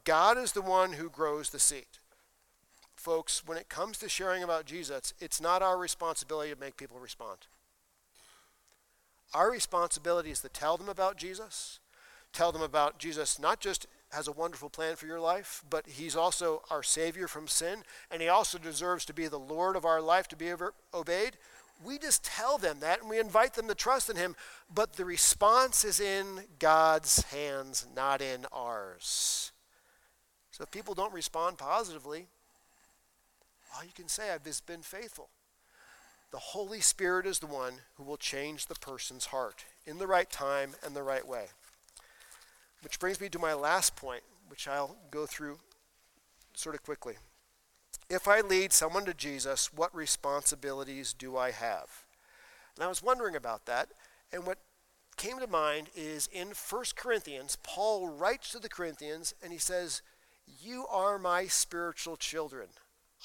God 0.03 0.37
is 0.37 0.51
the 0.51 0.61
one 0.61 0.93
who 0.93 1.09
grows 1.09 1.51
the 1.51 1.59
seed. 1.59 1.85
Folks, 2.95 3.43
when 3.45 3.57
it 3.57 3.69
comes 3.69 3.97
to 3.99 4.09
sharing 4.09 4.43
about 4.43 4.65
Jesus, 4.65 5.13
it's 5.19 5.39
not 5.39 5.61
our 5.61 5.77
responsibility 5.77 6.53
to 6.53 6.59
make 6.59 6.75
people 6.75 6.99
respond. 6.99 7.47
Our 9.33 9.51
responsibility 9.51 10.31
is 10.31 10.41
to 10.41 10.49
tell 10.49 10.77
them 10.77 10.89
about 10.89 11.17
Jesus, 11.17 11.79
tell 12.33 12.51
them 12.51 12.61
about 12.61 12.99
Jesus 12.99 13.39
not 13.39 13.59
just 13.59 13.87
has 14.11 14.27
a 14.27 14.33
wonderful 14.33 14.69
plan 14.69 14.97
for 14.97 15.05
your 15.05 15.21
life, 15.21 15.63
but 15.69 15.87
he's 15.87 16.17
also 16.17 16.61
our 16.69 16.83
Savior 16.83 17.27
from 17.27 17.47
sin, 17.47 17.83
and 18.11 18.21
he 18.21 18.27
also 18.27 18.57
deserves 18.57 19.05
to 19.05 19.13
be 19.13 19.27
the 19.27 19.39
Lord 19.39 19.77
of 19.77 19.85
our 19.85 20.01
life 20.01 20.27
to 20.29 20.35
be 20.35 20.51
obeyed. 20.93 21.37
We 21.83 21.97
just 21.97 22.23
tell 22.23 22.57
them 22.57 22.81
that 22.81 23.01
and 23.01 23.09
we 23.09 23.19
invite 23.19 23.53
them 23.53 23.67
to 23.69 23.75
trust 23.75 24.09
in 24.09 24.17
him, 24.17 24.35
but 24.73 24.93
the 24.93 25.05
response 25.05 25.85
is 25.85 25.99
in 25.99 26.41
God's 26.59 27.23
hands, 27.23 27.87
not 27.95 28.21
in 28.21 28.45
ours. 28.51 29.53
So 30.51 30.63
if 30.63 30.71
people 30.71 30.93
don't 30.93 31.13
respond 31.13 31.57
positively, 31.57 32.27
all 33.75 33.83
you 33.83 33.91
can 33.95 34.09
say, 34.09 34.31
I've 34.31 34.43
just 34.43 34.65
been 34.67 34.81
faithful. 34.81 35.29
The 36.31 36.39
Holy 36.39 36.79
Spirit 36.79 37.25
is 37.25 37.39
the 37.39 37.45
one 37.45 37.73
who 37.95 38.03
will 38.03 38.17
change 38.17 38.65
the 38.65 38.75
person's 38.75 39.25
heart 39.25 39.65
in 39.85 39.97
the 39.97 40.07
right 40.07 40.29
time 40.29 40.75
and 40.83 40.95
the 40.95 41.03
right 41.03 41.27
way. 41.27 41.47
Which 42.81 42.99
brings 42.99 43.19
me 43.19 43.27
to 43.29 43.39
my 43.39 43.53
last 43.53 43.97
point, 43.97 44.23
which 44.47 44.65
I'll 44.65 44.95
go 45.11 45.25
through 45.25 45.59
sort 46.53 46.73
of 46.73 46.83
quickly. 46.83 47.15
If 48.09 48.29
I 48.29 48.39
lead 48.39 48.71
someone 48.71 49.03
to 49.05 49.13
Jesus, 49.13 49.73
what 49.73 49.93
responsibilities 49.93 51.13
do 51.13 51.35
I 51.35 51.51
have? 51.51 52.05
And 52.75 52.83
I 52.85 52.87
was 52.87 53.03
wondering 53.03 53.35
about 53.35 53.65
that, 53.65 53.89
and 54.31 54.45
what 54.45 54.57
came 55.17 55.39
to 55.39 55.47
mind 55.47 55.89
is 55.95 56.27
in 56.31 56.47
1 56.47 56.83
Corinthians, 56.95 57.57
Paul 57.61 58.07
writes 58.07 58.51
to 58.51 58.59
the 58.59 58.69
Corinthians 58.69 59.33
and 59.43 59.51
he 59.51 59.59
says, 59.59 60.01
You 60.47 60.85
are 60.89 61.19
my 61.19 61.47
spiritual 61.47 62.15
children. 62.15 62.69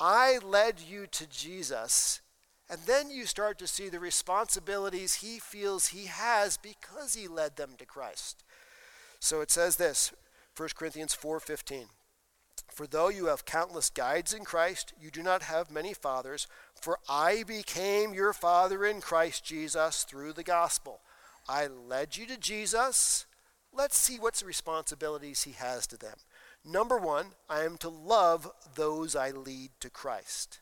I 0.01 0.39
led 0.39 0.81
you 0.81 1.07
to 1.07 1.27
Jesus. 1.27 2.21
And 2.69 2.81
then 2.87 3.11
you 3.11 3.27
start 3.27 3.59
to 3.59 3.67
see 3.67 3.89
the 3.89 4.01
responsibilities 4.01 5.17
he 5.17 5.39
feels 5.39 5.89
he 5.89 6.07
has 6.07 6.57
because 6.57 7.15
he 7.15 7.29
led 7.29 7.57
them 7.57 7.75
to 7.79 7.87
Christ. 7.87 8.43
So 9.21 9.41
it 9.41 9.51
says 9.51 9.77
this, 9.77 10.13
1 10.57 10.71
Corinthians 10.75 11.15
4:15. 11.15 11.89
For 12.73 12.87
though 12.87 13.09
you 13.09 13.27
have 13.27 13.45
countless 13.45 13.89
guides 13.89 14.35
in 14.35 14.45
Christ, 14.45 14.93
you 15.01 15.11
do 15.11 15.23
not 15.23 15.43
have 15.43 15.71
many 15.71 15.95
fathers, 15.95 16.47
for 16.75 16.99
I 17.09 17.43
became 17.45 18.13
your 18.13 18.33
father 18.33 18.85
in 18.85 19.01
Christ 19.01 19.45
Jesus 19.45 20.03
through 20.03 20.33
the 20.33 20.43
gospel. 20.43 21.01
I 21.49 21.69
led 21.69 22.17
you 22.17 22.27
to 22.27 22.37
Jesus. 22.37 23.27
Let's 23.73 23.97
see 23.97 24.19
what 24.19 24.43
responsibilities 24.45 25.45
he 25.45 25.53
has 25.53 25.87
to 25.89 25.97
them. 25.97 26.17
Number 26.65 26.99
one, 26.99 27.35
I 27.49 27.63
am 27.63 27.77
to 27.79 27.89
love 27.89 28.51
those 28.75 29.15
I 29.15 29.31
lead 29.31 29.71
to 29.81 29.91
Christ. 29.91 30.61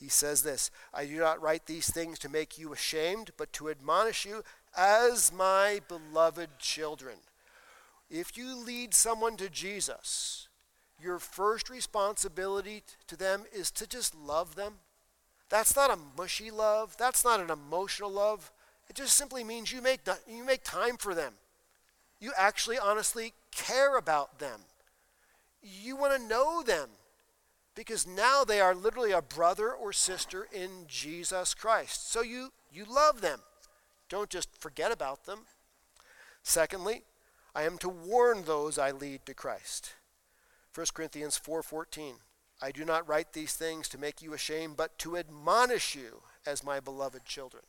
He 0.00 0.08
says 0.08 0.42
this 0.42 0.70
I 0.94 1.04
do 1.04 1.18
not 1.18 1.42
write 1.42 1.66
these 1.66 1.90
things 1.90 2.18
to 2.20 2.28
make 2.28 2.58
you 2.58 2.72
ashamed, 2.72 3.30
but 3.36 3.52
to 3.54 3.68
admonish 3.68 4.24
you 4.24 4.42
as 4.76 5.32
my 5.32 5.80
beloved 5.88 6.58
children. 6.58 7.16
If 8.10 8.36
you 8.36 8.56
lead 8.56 8.94
someone 8.94 9.36
to 9.36 9.48
Jesus, 9.48 10.48
your 11.00 11.18
first 11.18 11.70
responsibility 11.70 12.82
to 13.06 13.16
them 13.16 13.44
is 13.52 13.70
to 13.72 13.86
just 13.86 14.14
love 14.14 14.56
them. 14.56 14.74
That's 15.48 15.76
not 15.76 15.90
a 15.90 15.98
mushy 16.16 16.50
love. 16.50 16.96
That's 16.96 17.24
not 17.24 17.40
an 17.40 17.50
emotional 17.50 18.10
love. 18.10 18.50
It 18.88 18.96
just 18.96 19.16
simply 19.16 19.44
means 19.44 19.72
you 19.72 19.82
make, 19.82 20.00
you 20.28 20.44
make 20.44 20.64
time 20.64 20.96
for 20.96 21.14
them. 21.14 21.34
You 22.20 22.32
actually 22.36 22.78
honestly 22.78 23.34
care 23.50 23.96
about 23.96 24.38
them. 24.38 24.60
You 25.62 25.96
want 25.96 26.16
to 26.16 26.28
know 26.28 26.62
them 26.62 26.88
because 27.74 28.06
now 28.06 28.44
they 28.44 28.60
are 28.60 28.74
literally 28.74 29.12
a 29.12 29.22
brother 29.22 29.72
or 29.72 29.92
sister 29.92 30.46
in 30.52 30.86
Jesus 30.86 31.54
Christ. 31.54 32.10
So 32.10 32.22
you, 32.22 32.52
you 32.72 32.84
love 32.84 33.20
them. 33.20 33.40
Don't 34.08 34.28
just 34.28 34.60
forget 34.60 34.90
about 34.92 35.24
them. 35.24 35.40
Secondly, 36.42 37.02
I 37.54 37.62
am 37.62 37.78
to 37.78 37.88
warn 37.88 38.44
those 38.44 38.78
I 38.78 38.90
lead 38.90 39.26
to 39.26 39.34
Christ. 39.34 39.94
1 40.74 40.86
Corinthians 40.94 41.38
4:14 41.38 42.14
I 42.62 42.70
do 42.70 42.84
not 42.84 43.08
write 43.08 43.32
these 43.32 43.54
things 43.54 43.88
to 43.88 43.98
make 43.98 44.20
you 44.20 44.34
ashamed 44.34 44.76
but 44.76 44.98
to 44.98 45.16
admonish 45.16 45.94
you 45.94 46.22
as 46.46 46.62
my 46.62 46.78
beloved 46.78 47.24
children. 47.24 47.64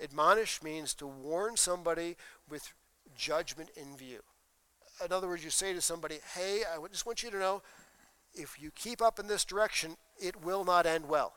Admonish 0.00 0.62
means 0.62 0.94
to 0.94 1.06
warn 1.06 1.56
somebody 1.56 2.16
with 2.48 2.72
judgment 3.16 3.70
in 3.76 3.96
view. 3.96 4.20
In 5.04 5.12
other 5.12 5.26
words, 5.26 5.42
you 5.42 5.50
say 5.50 5.72
to 5.72 5.80
somebody, 5.80 6.20
"Hey, 6.34 6.64
I 6.64 6.78
just 6.88 7.06
want 7.06 7.22
you 7.22 7.30
to 7.30 7.38
know 7.38 7.62
if 8.38 8.60
you 8.60 8.70
keep 8.70 9.02
up 9.02 9.18
in 9.18 9.26
this 9.26 9.44
direction, 9.44 9.96
it 10.20 10.44
will 10.44 10.64
not 10.64 10.86
end 10.86 11.08
well. 11.08 11.34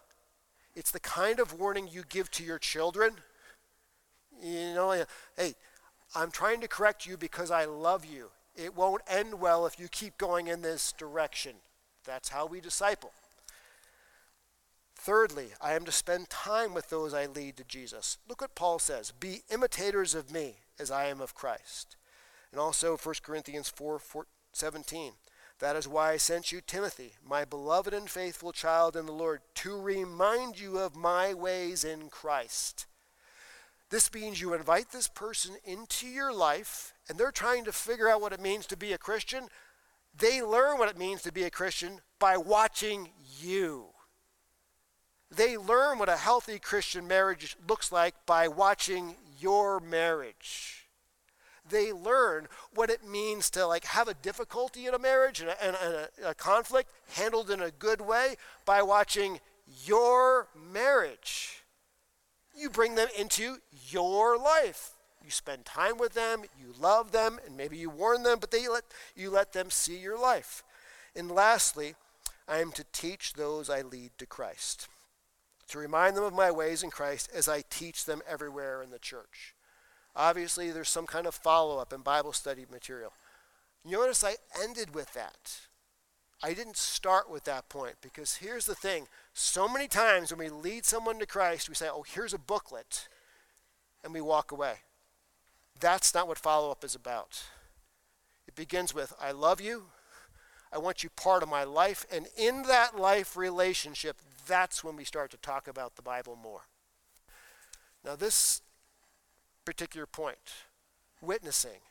It's 0.76 0.92
the 0.92 1.00
kind 1.00 1.40
of 1.40 1.60
warning 1.60 1.90
you 1.92 2.04
give 2.08 2.32
to 2.32 2.44
your 2.44 2.60
children. 2.60 3.16
You 4.42 4.74
know, 4.74 5.06
hey, 5.36 5.56
I'm 6.16 6.32
trying 6.32 6.62
to 6.62 6.68
correct 6.68 7.06
you 7.06 7.18
because 7.18 7.52
I 7.52 7.66
love 7.66 8.06
you. 8.06 8.30
It 8.56 8.76
won't 8.76 9.02
end 9.08 9.40
well 9.40 9.66
if 9.66 9.80
you 9.80 9.88
keep 9.88 10.18
going 10.18 10.48
in 10.48 10.62
this 10.62 10.94
direction. 10.94 11.56
That's 12.06 12.30
how 12.30 12.46
we 12.46 12.62
disciple. 12.62 13.12
Thirdly, 14.96 15.48
I 15.60 15.74
am 15.74 15.84
to 15.86 15.92
spend 15.92 16.30
time 16.30 16.74
with 16.74 16.90
those 16.90 17.14
I 17.14 17.26
lead 17.26 17.58
to 17.58 17.64
Jesus. 17.64 18.18
Look 18.30 18.42
what 18.42 18.56
Paul 18.56 18.78
says 18.78 19.12
Be 19.12 19.42
imitators 19.52 20.14
of 20.14 20.32
me 20.32 20.58
as 20.80 20.92
I 20.92 21.08
am 21.08 21.22
of 21.22 21.34
Christ. 21.34 21.96
And 22.52 22.60
also 22.60 22.98
1 22.98 23.16
Corinthians 23.24 23.70
4, 23.70 24.00
4 24.00 24.28
17. 24.54 25.14
That 25.62 25.76
is 25.76 25.88
why 25.88 26.14
I 26.14 26.18
sent 26.18 26.52
you 26.52 26.60
Timothy, 26.60 27.14
my 27.24 27.46
beloved 27.46 27.94
and 27.94 28.10
faithful 28.10 28.52
child 28.52 28.96
in 28.96 29.06
the 29.06 29.12
Lord, 29.12 29.42
to 29.56 29.80
remind 29.80 30.60
you 30.60 30.80
of 30.80 30.96
my 30.96 31.36
ways 31.36 31.84
in 31.84 32.10
Christ. 32.10 32.88
This 33.92 34.12
means 34.12 34.42
you 34.42 34.56
invite 34.56 34.92
this 34.92 35.08
person 35.08 35.58
into 35.64 36.08
your 36.08 36.34
life, 36.34 36.96
and 37.08 37.16
they're 37.16 37.32
trying 37.32 37.64
to 37.66 37.72
figure 37.72 38.10
out 38.10 38.22
what 38.22 38.34
it 38.34 38.42
means 38.42 38.66
to 38.68 38.78
be 38.78 38.92
a 38.92 38.98
Christian. 38.98 39.50
They 40.18 40.42
learn 40.42 40.80
what 40.80 40.90
it 40.90 40.98
means 40.98 41.22
to 41.24 41.32
be 41.32 41.44
a 41.44 41.52
Christian 41.52 42.00
by 42.18 42.38
watching 42.38 43.10
you. 43.40 43.90
They 45.30 45.58
learn 45.58 46.00
what 46.00 46.10
a 46.10 46.18
healthy 46.18 46.58
Christian 46.58 47.08
marriage 47.08 47.56
looks 47.68 47.92
like 47.92 48.16
by 48.26 48.48
watching 48.48 49.16
your 49.40 49.80
marriage 49.80 50.81
they 51.70 51.94
learn 51.94 52.48
what 52.74 52.90
it 52.90 53.08
means 53.08 53.50
to 53.52 53.66
like 53.66 53.86
have 53.86 54.08
a 54.08 54.14
difficulty 54.14 54.88
in 54.88 54.94
a 54.94 55.00
marriage 55.00 55.42
and 55.42 55.50
a, 55.50 55.64
and 55.64 55.76
a, 55.76 56.30
a 56.30 56.34
conflict 56.34 56.92
handled 57.14 57.50
in 57.50 57.62
a 57.62 57.72
good 57.72 58.02
way 58.02 58.36
by 58.66 58.82
watching 58.82 59.40
your 59.86 60.48
marriage. 60.56 61.62
You 62.58 62.70
bring 62.70 62.96
them 62.96 63.08
into 63.18 63.58
your 63.90 64.38
life. 64.38 64.92
You 65.24 65.30
spend 65.30 65.66
time 65.66 65.98
with 65.98 66.14
them, 66.14 66.44
you 66.60 66.74
love 66.80 67.12
them, 67.12 67.40
and 67.46 67.56
maybe 67.56 67.78
you 67.78 67.90
warn 67.90 68.24
them, 68.24 68.40
but 68.40 68.50
they 68.50 68.68
let, 68.68 68.84
you 69.16 69.30
let 69.30 69.54
them 69.54 69.70
see 69.70 69.98
your 69.98 70.20
life. 70.20 70.64
And 71.16 71.30
lastly, 71.30 71.94
I 72.48 72.58
am 72.58 72.72
to 72.72 72.84
teach 72.92 73.34
those 73.34 73.70
I 73.70 73.82
lead 73.82 74.12
to 74.18 74.26
Christ, 74.26 74.88
to 75.68 75.78
remind 75.78 76.18
them 76.18 76.24
of 76.24 76.34
my 76.34 76.50
ways 76.50 76.82
in 76.82 76.90
Christ 76.90 77.30
as 77.34 77.48
I 77.48 77.64
teach 77.70 78.06
them 78.06 78.22
everywhere 78.28 78.82
in 78.82 78.90
the 78.90 79.00
church. 79.00 79.54
Obviously, 80.16 80.72
there's 80.72 80.90
some 80.90 81.06
kind 81.06 81.26
of 81.26 81.36
follow 81.36 81.78
up 81.80 81.94
and 81.94 82.04
Bible 82.04 82.34
study 82.34 82.66
material. 82.70 83.14
You 83.86 83.98
notice 83.98 84.24
I 84.24 84.36
ended 84.62 84.94
with 84.94 85.14
that. 85.14 85.62
I 86.44 86.54
didn't 86.54 86.78
start 86.78 87.30
with 87.30 87.44
that 87.46 87.70
point 87.70 87.96
because 88.02 88.36
here's 88.38 88.66
the 88.66 88.76
thing 88.76 89.08
so 89.34 89.68
many 89.68 89.88
times 89.88 90.32
when 90.32 90.40
we 90.40 90.50
lead 90.50 90.86
someone 90.86 91.20
to 91.20 91.26
Christ, 91.26 91.70
we 91.70 91.76
say, 91.76 91.88
Oh, 91.90 92.04
here's 92.04 92.34
a 92.34 92.40
booklet, 92.40 93.08
and 94.04 94.14
we 94.14 94.22
walk 94.22 94.52
away. 94.52 94.76
That's 95.80 96.14
not 96.14 96.28
what 96.28 96.38
follow 96.38 96.72
up 96.72 96.84
is 96.84 96.96
about. 96.96 97.44
It 98.48 98.56
begins 98.56 98.94
with, 98.94 99.14
I 99.22 99.32
love 99.32 99.62
you. 99.62 99.86
I 100.74 100.78
want 100.78 101.04
you 101.04 101.10
part 101.10 101.44
of 101.44 101.50
my 101.50 101.64
life. 101.64 102.06
And 102.12 102.28
in 102.38 102.64
that 102.64 102.98
life 102.98 103.36
relationship, 103.36 104.18
that's 104.48 104.84
when 104.84 104.96
we 104.96 105.04
start 105.04 105.32
to 105.32 105.38
talk 105.38 105.68
about 105.68 105.96
the 105.96 106.02
Bible 106.02 106.38
more. 106.42 106.62
Now, 108.06 108.16
this 108.16 108.62
particular 109.66 110.06
point, 110.06 110.66
witnessing 111.22 111.82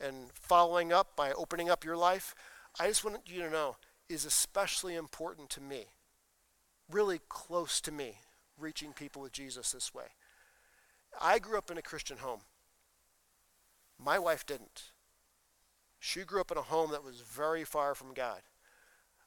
and 0.00 0.32
following 0.32 0.92
up 0.92 1.14
by 1.16 1.32
opening 1.32 1.70
up 1.70 1.84
your 1.84 1.96
life, 1.96 2.34
I 2.80 2.88
just 2.88 3.04
want 3.04 3.20
you 3.26 3.42
to 3.42 3.50
know 3.50 3.76
is 4.08 4.24
especially 4.24 4.94
important 4.94 5.48
to 5.50 5.60
me, 5.60 5.86
really 6.90 7.20
close 7.28 7.80
to 7.82 7.92
me, 7.92 8.18
reaching 8.58 8.92
people 8.92 9.22
with 9.22 9.32
Jesus 9.32 9.72
this 9.72 9.94
way. 9.94 10.06
I 11.20 11.38
grew 11.38 11.56
up 11.58 11.70
in 11.70 11.78
a 11.78 11.82
Christian 11.82 12.18
home. 12.18 12.40
My 13.98 14.18
wife 14.18 14.44
didn't. 14.44 14.92
She 16.00 16.24
grew 16.24 16.40
up 16.40 16.50
in 16.50 16.58
a 16.58 16.62
home 16.62 16.90
that 16.90 17.04
was 17.04 17.20
very 17.20 17.64
far 17.64 17.94
from 17.94 18.12
God. 18.12 18.40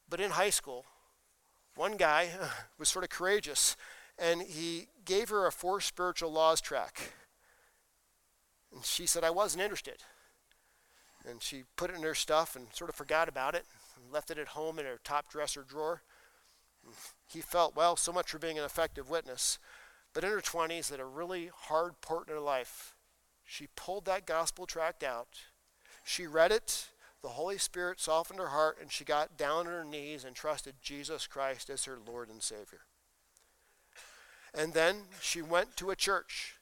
But 0.09 0.19
in 0.19 0.31
high 0.31 0.49
school, 0.49 0.85
one 1.75 1.97
guy 1.97 2.29
was 2.77 2.89
sort 2.89 3.05
of 3.05 3.09
courageous 3.09 3.77
and 4.17 4.41
he 4.41 4.87
gave 5.03 5.29
her 5.29 5.45
a 5.45 5.51
four 5.51 5.81
spiritual 5.81 6.31
laws 6.31 6.61
track. 6.61 7.13
And 8.75 8.85
she 8.85 9.05
said, 9.07 9.23
I 9.23 9.29
wasn't 9.29 9.63
interested. 9.63 10.03
And 11.27 11.41
she 11.41 11.63
put 11.77 11.89
it 11.89 11.95
in 11.95 12.03
her 12.03 12.13
stuff 12.13 12.55
and 12.55 12.67
sort 12.73 12.89
of 12.89 12.95
forgot 12.95 13.27
about 13.27 13.55
it 13.55 13.65
and 13.95 14.13
left 14.13 14.29
it 14.29 14.37
at 14.37 14.49
home 14.49 14.77
in 14.77 14.85
her 14.85 14.99
top 15.03 15.31
dresser 15.31 15.65
drawer. 15.67 16.03
He 17.31 17.41
felt, 17.41 17.75
well, 17.75 17.95
so 17.95 18.11
much 18.11 18.29
for 18.29 18.37
being 18.37 18.59
an 18.59 18.65
effective 18.65 19.09
witness. 19.09 19.57
But 20.13 20.23
in 20.23 20.29
her 20.29 20.41
20s, 20.41 20.93
at 20.93 20.99
a 20.99 21.05
really 21.05 21.49
hard 21.53 21.99
part 22.01 22.27
in 22.27 22.33
her 22.35 22.39
life, 22.39 22.93
she 23.43 23.67
pulled 23.75 24.05
that 24.05 24.27
gospel 24.27 24.65
tract 24.65 25.03
out. 25.03 25.27
She 26.03 26.27
read 26.27 26.51
it. 26.51 26.89
The 27.21 27.29
Holy 27.29 27.57
Spirit 27.57 27.99
softened 27.99 28.39
her 28.39 28.49
heart, 28.49 28.77
and 28.79 28.91
she 28.91 29.03
got 29.03 29.35
down 29.37 29.65
on 29.65 29.73
her 29.73 29.83
knees 29.83 30.23
and 30.23 30.35
trusted 30.35 30.75
Jesus 30.81 31.25
Christ 31.25 31.71
as 31.71 31.85
her 31.85 31.97
Lord 32.05 32.29
and 32.29 32.43
Savior. 32.43 32.81
And 34.53 34.73
then 34.73 35.05
she 35.21 35.41
went 35.41 35.75
to 35.77 35.89
a 35.89 35.95
church 35.95 36.54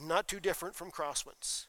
not 0.00 0.28
too 0.28 0.40
different 0.40 0.74
from 0.74 0.90
Crosswinds. 0.90 1.66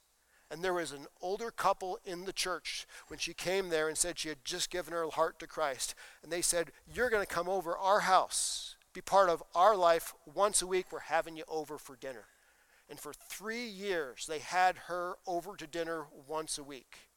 And 0.51 0.63
there 0.63 0.73
was 0.73 0.91
an 0.91 1.07
older 1.21 1.49
couple 1.49 1.99
in 2.05 2.25
the 2.25 2.33
church 2.33 2.85
when 3.07 3.19
she 3.19 3.33
came 3.33 3.69
there 3.69 3.87
and 3.87 3.97
said 3.97 4.19
she 4.19 4.29
had 4.29 4.45
just 4.45 4.69
given 4.69 4.93
her 4.93 5.07
heart 5.09 5.39
to 5.39 5.47
Christ. 5.47 5.95
And 6.21 6.31
they 6.31 6.41
said, 6.41 6.71
You're 6.91 7.09
going 7.09 7.25
to 7.25 7.33
come 7.33 7.49
over 7.49 7.75
our 7.75 8.01
house, 8.01 8.75
be 8.93 9.01
part 9.01 9.29
of 9.29 9.43
our 9.55 9.75
life 9.75 10.13
once 10.31 10.61
a 10.61 10.67
week. 10.67 10.91
We're 10.91 10.99
having 10.99 11.35
you 11.35 11.43
over 11.47 11.77
for 11.77 11.95
dinner. 11.95 12.25
And 12.87 12.99
for 12.99 13.13
three 13.13 13.65
years, 13.65 14.27
they 14.27 14.39
had 14.39 14.77
her 14.87 15.15
over 15.25 15.55
to 15.55 15.65
dinner 15.65 16.05
once 16.27 16.59
a 16.59 16.63
week. 16.63 17.09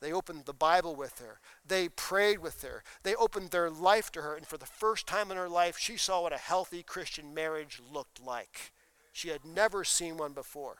They 0.00 0.12
opened 0.12 0.44
the 0.44 0.52
Bible 0.52 0.94
with 0.94 1.18
her. 1.18 1.40
They 1.66 1.88
prayed 1.88 2.38
with 2.38 2.62
her. 2.62 2.84
They 3.02 3.16
opened 3.16 3.50
their 3.50 3.70
life 3.70 4.12
to 4.12 4.22
her. 4.22 4.36
And 4.36 4.46
for 4.46 4.56
the 4.56 4.66
first 4.66 5.06
time 5.08 5.32
in 5.32 5.36
her 5.36 5.48
life, 5.48 5.76
she 5.76 5.96
saw 5.96 6.22
what 6.22 6.32
a 6.32 6.38
healthy 6.38 6.84
Christian 6.84 7.34
marriage 7.34 7.80
looked 7.92 8.24
like. 8.24 8.72
She 9.18 9.30
had 9.30 9.44
never 9.44 9.82
seen 9.82 10.16
one 10.16 10.32
before. 10.32 10.76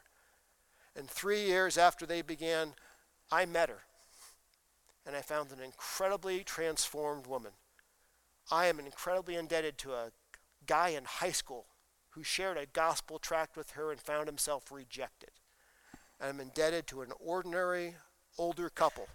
And 0.94 1.10
three 1.10 1.46
years 1.46 1.76
after 1.76 2.06
they 2.06 2.22
began, 2.22 2.74
I 3.32 3.46
met 3.46 3.68
her. 3.68 3.80
And 5.04 5.16
I 5.16 5.22
found 5.22 5.50
an 5.50 5.58
incredibly 5.58 6.44
transformed 6.44 7.26
woman. 7.26 7.50
I 8.48 8.66
am 8.66 8.78
incredibly 8.78 9.34
indebted 9.34 9.76
to 9.78 9.92
a 9.92 10.12
guy 10.66 10.90
in 10.90 11.04
high 11.04 11.32
school 11.32 11.66
who 12.10 12.22
shared 12.22 12.56
a 12.56 12.66
gospel 12.66 13.18
tract 13.18 13.56
with 13.56 13.72
her 13.72 13.90
and 13.90 14.00
found 14.00 14.28
himself 14.28 14.70
rejected. 14.70 15.30
I'm 16.20 16.38
indebted 16.38 16.86
to 16.88 17.02
an 17.02 17.10
ordinary 17.18 17.96
older 18.38 18.70
couple 18.70 19.08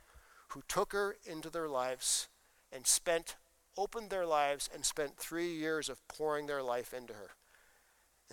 who 0.50 0.64
took 0.68 0.92
her 0.92 1.16
into 1.24 1.50
their 1.50 1.70
lives 1.70 2.28
and 2.74 2.86
spent, 2.86 3.38
opened 3.78 4.10
their 4.10 4.26
lives 4.26 4.70
and 4.74 4.84
spent 4.84 5.16
three 5.16 5.54
years 5.54 5.88
of 5.88 6.06
pouring 6.10 6.48
their 6.48 6.62
life 6.62 6.94
into 6.94 7.14
her. 7.14 7.30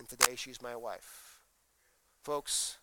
And 0.01 0.09
today 0.09 0.35
she's 0.35 0.63
my 0.63 0.75
wife. 0.75 1.41
Folks, 2.23 2.79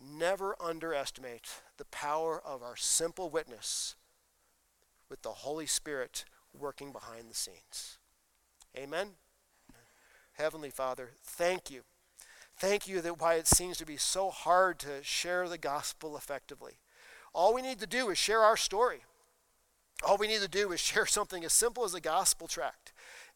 never 0.00 0.54
underestimate 0.60 1.48
the 1.78 1.84
power 1.86 2.40
of 2.46 2.62
our 2.62 2.76
simple 2.76 3.28
witness 3.28 3.96
with 5.10 5.22
the 5.22 5.30
Holy 5.30 5.66
Spirit 5.66 6.24
working 6.56 6.92
behind 6.92 7.28
the 7.28 7.34
scenes. 7.34 7.98
Amen. 8.78 9.14
Heavenly 10.34 10.70
Father, 10.70 11.10
thank 11.24 11.72
you. 11.72 11.80
Thank 12.56 12.86
you 12.86 13.00
that 13.00 13.20
why 13.20 13.34
it 13.34 13.48
seems 13.48 13.76
to 13.78 13.84
be 13.84 13.96
so 13.96 14.30
hard 14.30 14.78
to 14.78 15.02
share 15.02 15.48
the 15.48 15.58
gospel 15.58 16.16
effectively. 16.16 16.74
All 17.34 17.52
we 17.52 17.62
need 17.62 17.80
to 17.80 17.86
do 17.88 18.10
is 18.10 18.18
share 18.18 18.42
our 18.42 18.56
story. 18.56 19.00
All 20.06 20.18
we 20.18 20.28
need 20.28 20.40
to 20.42 20.48
do 20.48 20.70
is 20.70 20.78
share 20.92 21.06
something 21.06 21.44
as 21.44 21.52
simple 21.52 21.82
as 21.82 21.94
a 21.94 22.00
gospel 22.00 22.46
tract. 22.46 22.92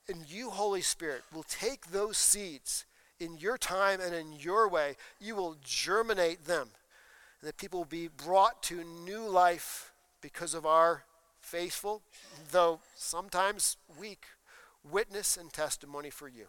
And 0.09 0.31
you, 0.31 0.51
Holy 0.51 0.83
Spirit, 0.83 1.23
will 1.35 1.43
take 1.43 1.89
those 1.91 2.17
seeds 2.17 2.85
in 3.21 3.39
your 3.39 3.59
time 3.59 4.01
and 4.01 4.15
in 4.15 4.33
your 4.33 4.69
way, 4.69 4.97
you 5.21 5.35
will 5.35 5.57
germinate 5.63 6.45
them. 6.45 6.69
And 7.41 7.49
that 7.49 7.57
people 7.57 7.81
will 7.81 7.87
be 7.87 8.09
brought 8.09 8.63
to 8.65 8.85
new 8.85 9.29
life 9.29 9.93
because 10.21 10.55
of 10.55 10.67
our 10.67 11.05
faithful, 11.41 12.03
though 12.51 12.81
sometimes 12.95 13.77
weak, 13.99 14.25
witness 14.89 15.37
and 15.37 15.53
testimony 15.53 16.11
for 16.11 16.29
you. 16.29 16.47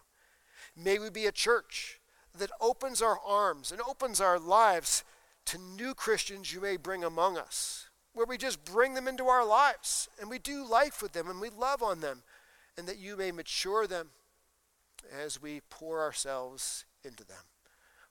May 0.76 1.00
we 1.00 1.10
be 1.10 1.26
a 1.26 1.32
church 1.32 2.00
that 2.38 2.52
opens 2.62 3.02
our 3.02 3.20
arms 3.26 3.72
and 3.72 3.82
opens 3.82 4.22
our 4.22 4.40
lives 4.40 5.04
to 5.46 5.58
new 5.58 5.94
Christians 5.94 6.54
you 6.54 6.62
may 6.62 6.78
bring 6.78 7.04
among 7.04 7.38
us, 7.38 7.88
where 8.14 8.26
we 8.26 8.38
just 8.38 8.64
bring 8.66 8.94
them 8.94 9.08
into 9.08 9.28
our 9.28 9.46
lives 9.46 10.10
and 10.20 10.30
we 10.30 10.38
do 10.38 10.66
life 10.66 11.02
with 11.02 11.14
them 11.14 11.30
and 11.30 11.40
we 11.40 11.50
love 11.50 11.82
on 11.82 12.02
them, 12.02 12.24
and 12.78 12.88
that 12.88 13.00
you 13.00 13.18
may 13.18 13.32
mature 13.32 13.88
them 13.88 14.10
as 15.10 15.42
we 15.42 15.62
pour 15.70 16.02
ourselves 16.02 16.86
into 17.04 17.26
them. 17.26 17.38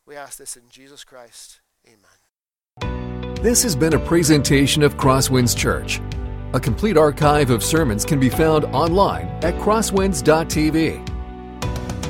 We 0.06 0.16
ask 0.16 0.38
this 0.38 0.56
in 0.56 0.64
Jesus 0.70 1.04
Christ. 1.04 1.60
Amen. 1.86 3.36
This 3.42 3.62
has 3.62 3.76
been 3.76 3.94
a 3.94 3.98
presentation 3.98 4.82
of 4.82 4.96
Crosswinds 4.96 5.56
Church. 5.56 6.00
A 6.54 6.60
complete 6.60 6.96
archive 6.96 7.50
of 7.50 7.62
sermons 7.62 8.04
can 8.04 8.18
be 8.18 8.30
found 8.30 8.64
online 8.66 9.26
at 9.44 9.54
crosswinds.tv. 9.56 11.06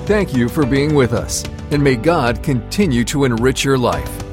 Thank 0.06 0.34
you 0.34 0.48
for 0.48 0.64
being 0.64 0.94
with 0.94 1.12
us, 1.12 1.44
and 1.70 1.82
may 1.82 1.96
God 1.96 2.42
continue 2.42 3.04
to 3.04 3.24
enrich 3.24 3.64
your 3.64 3.76
life. 3.76 4.27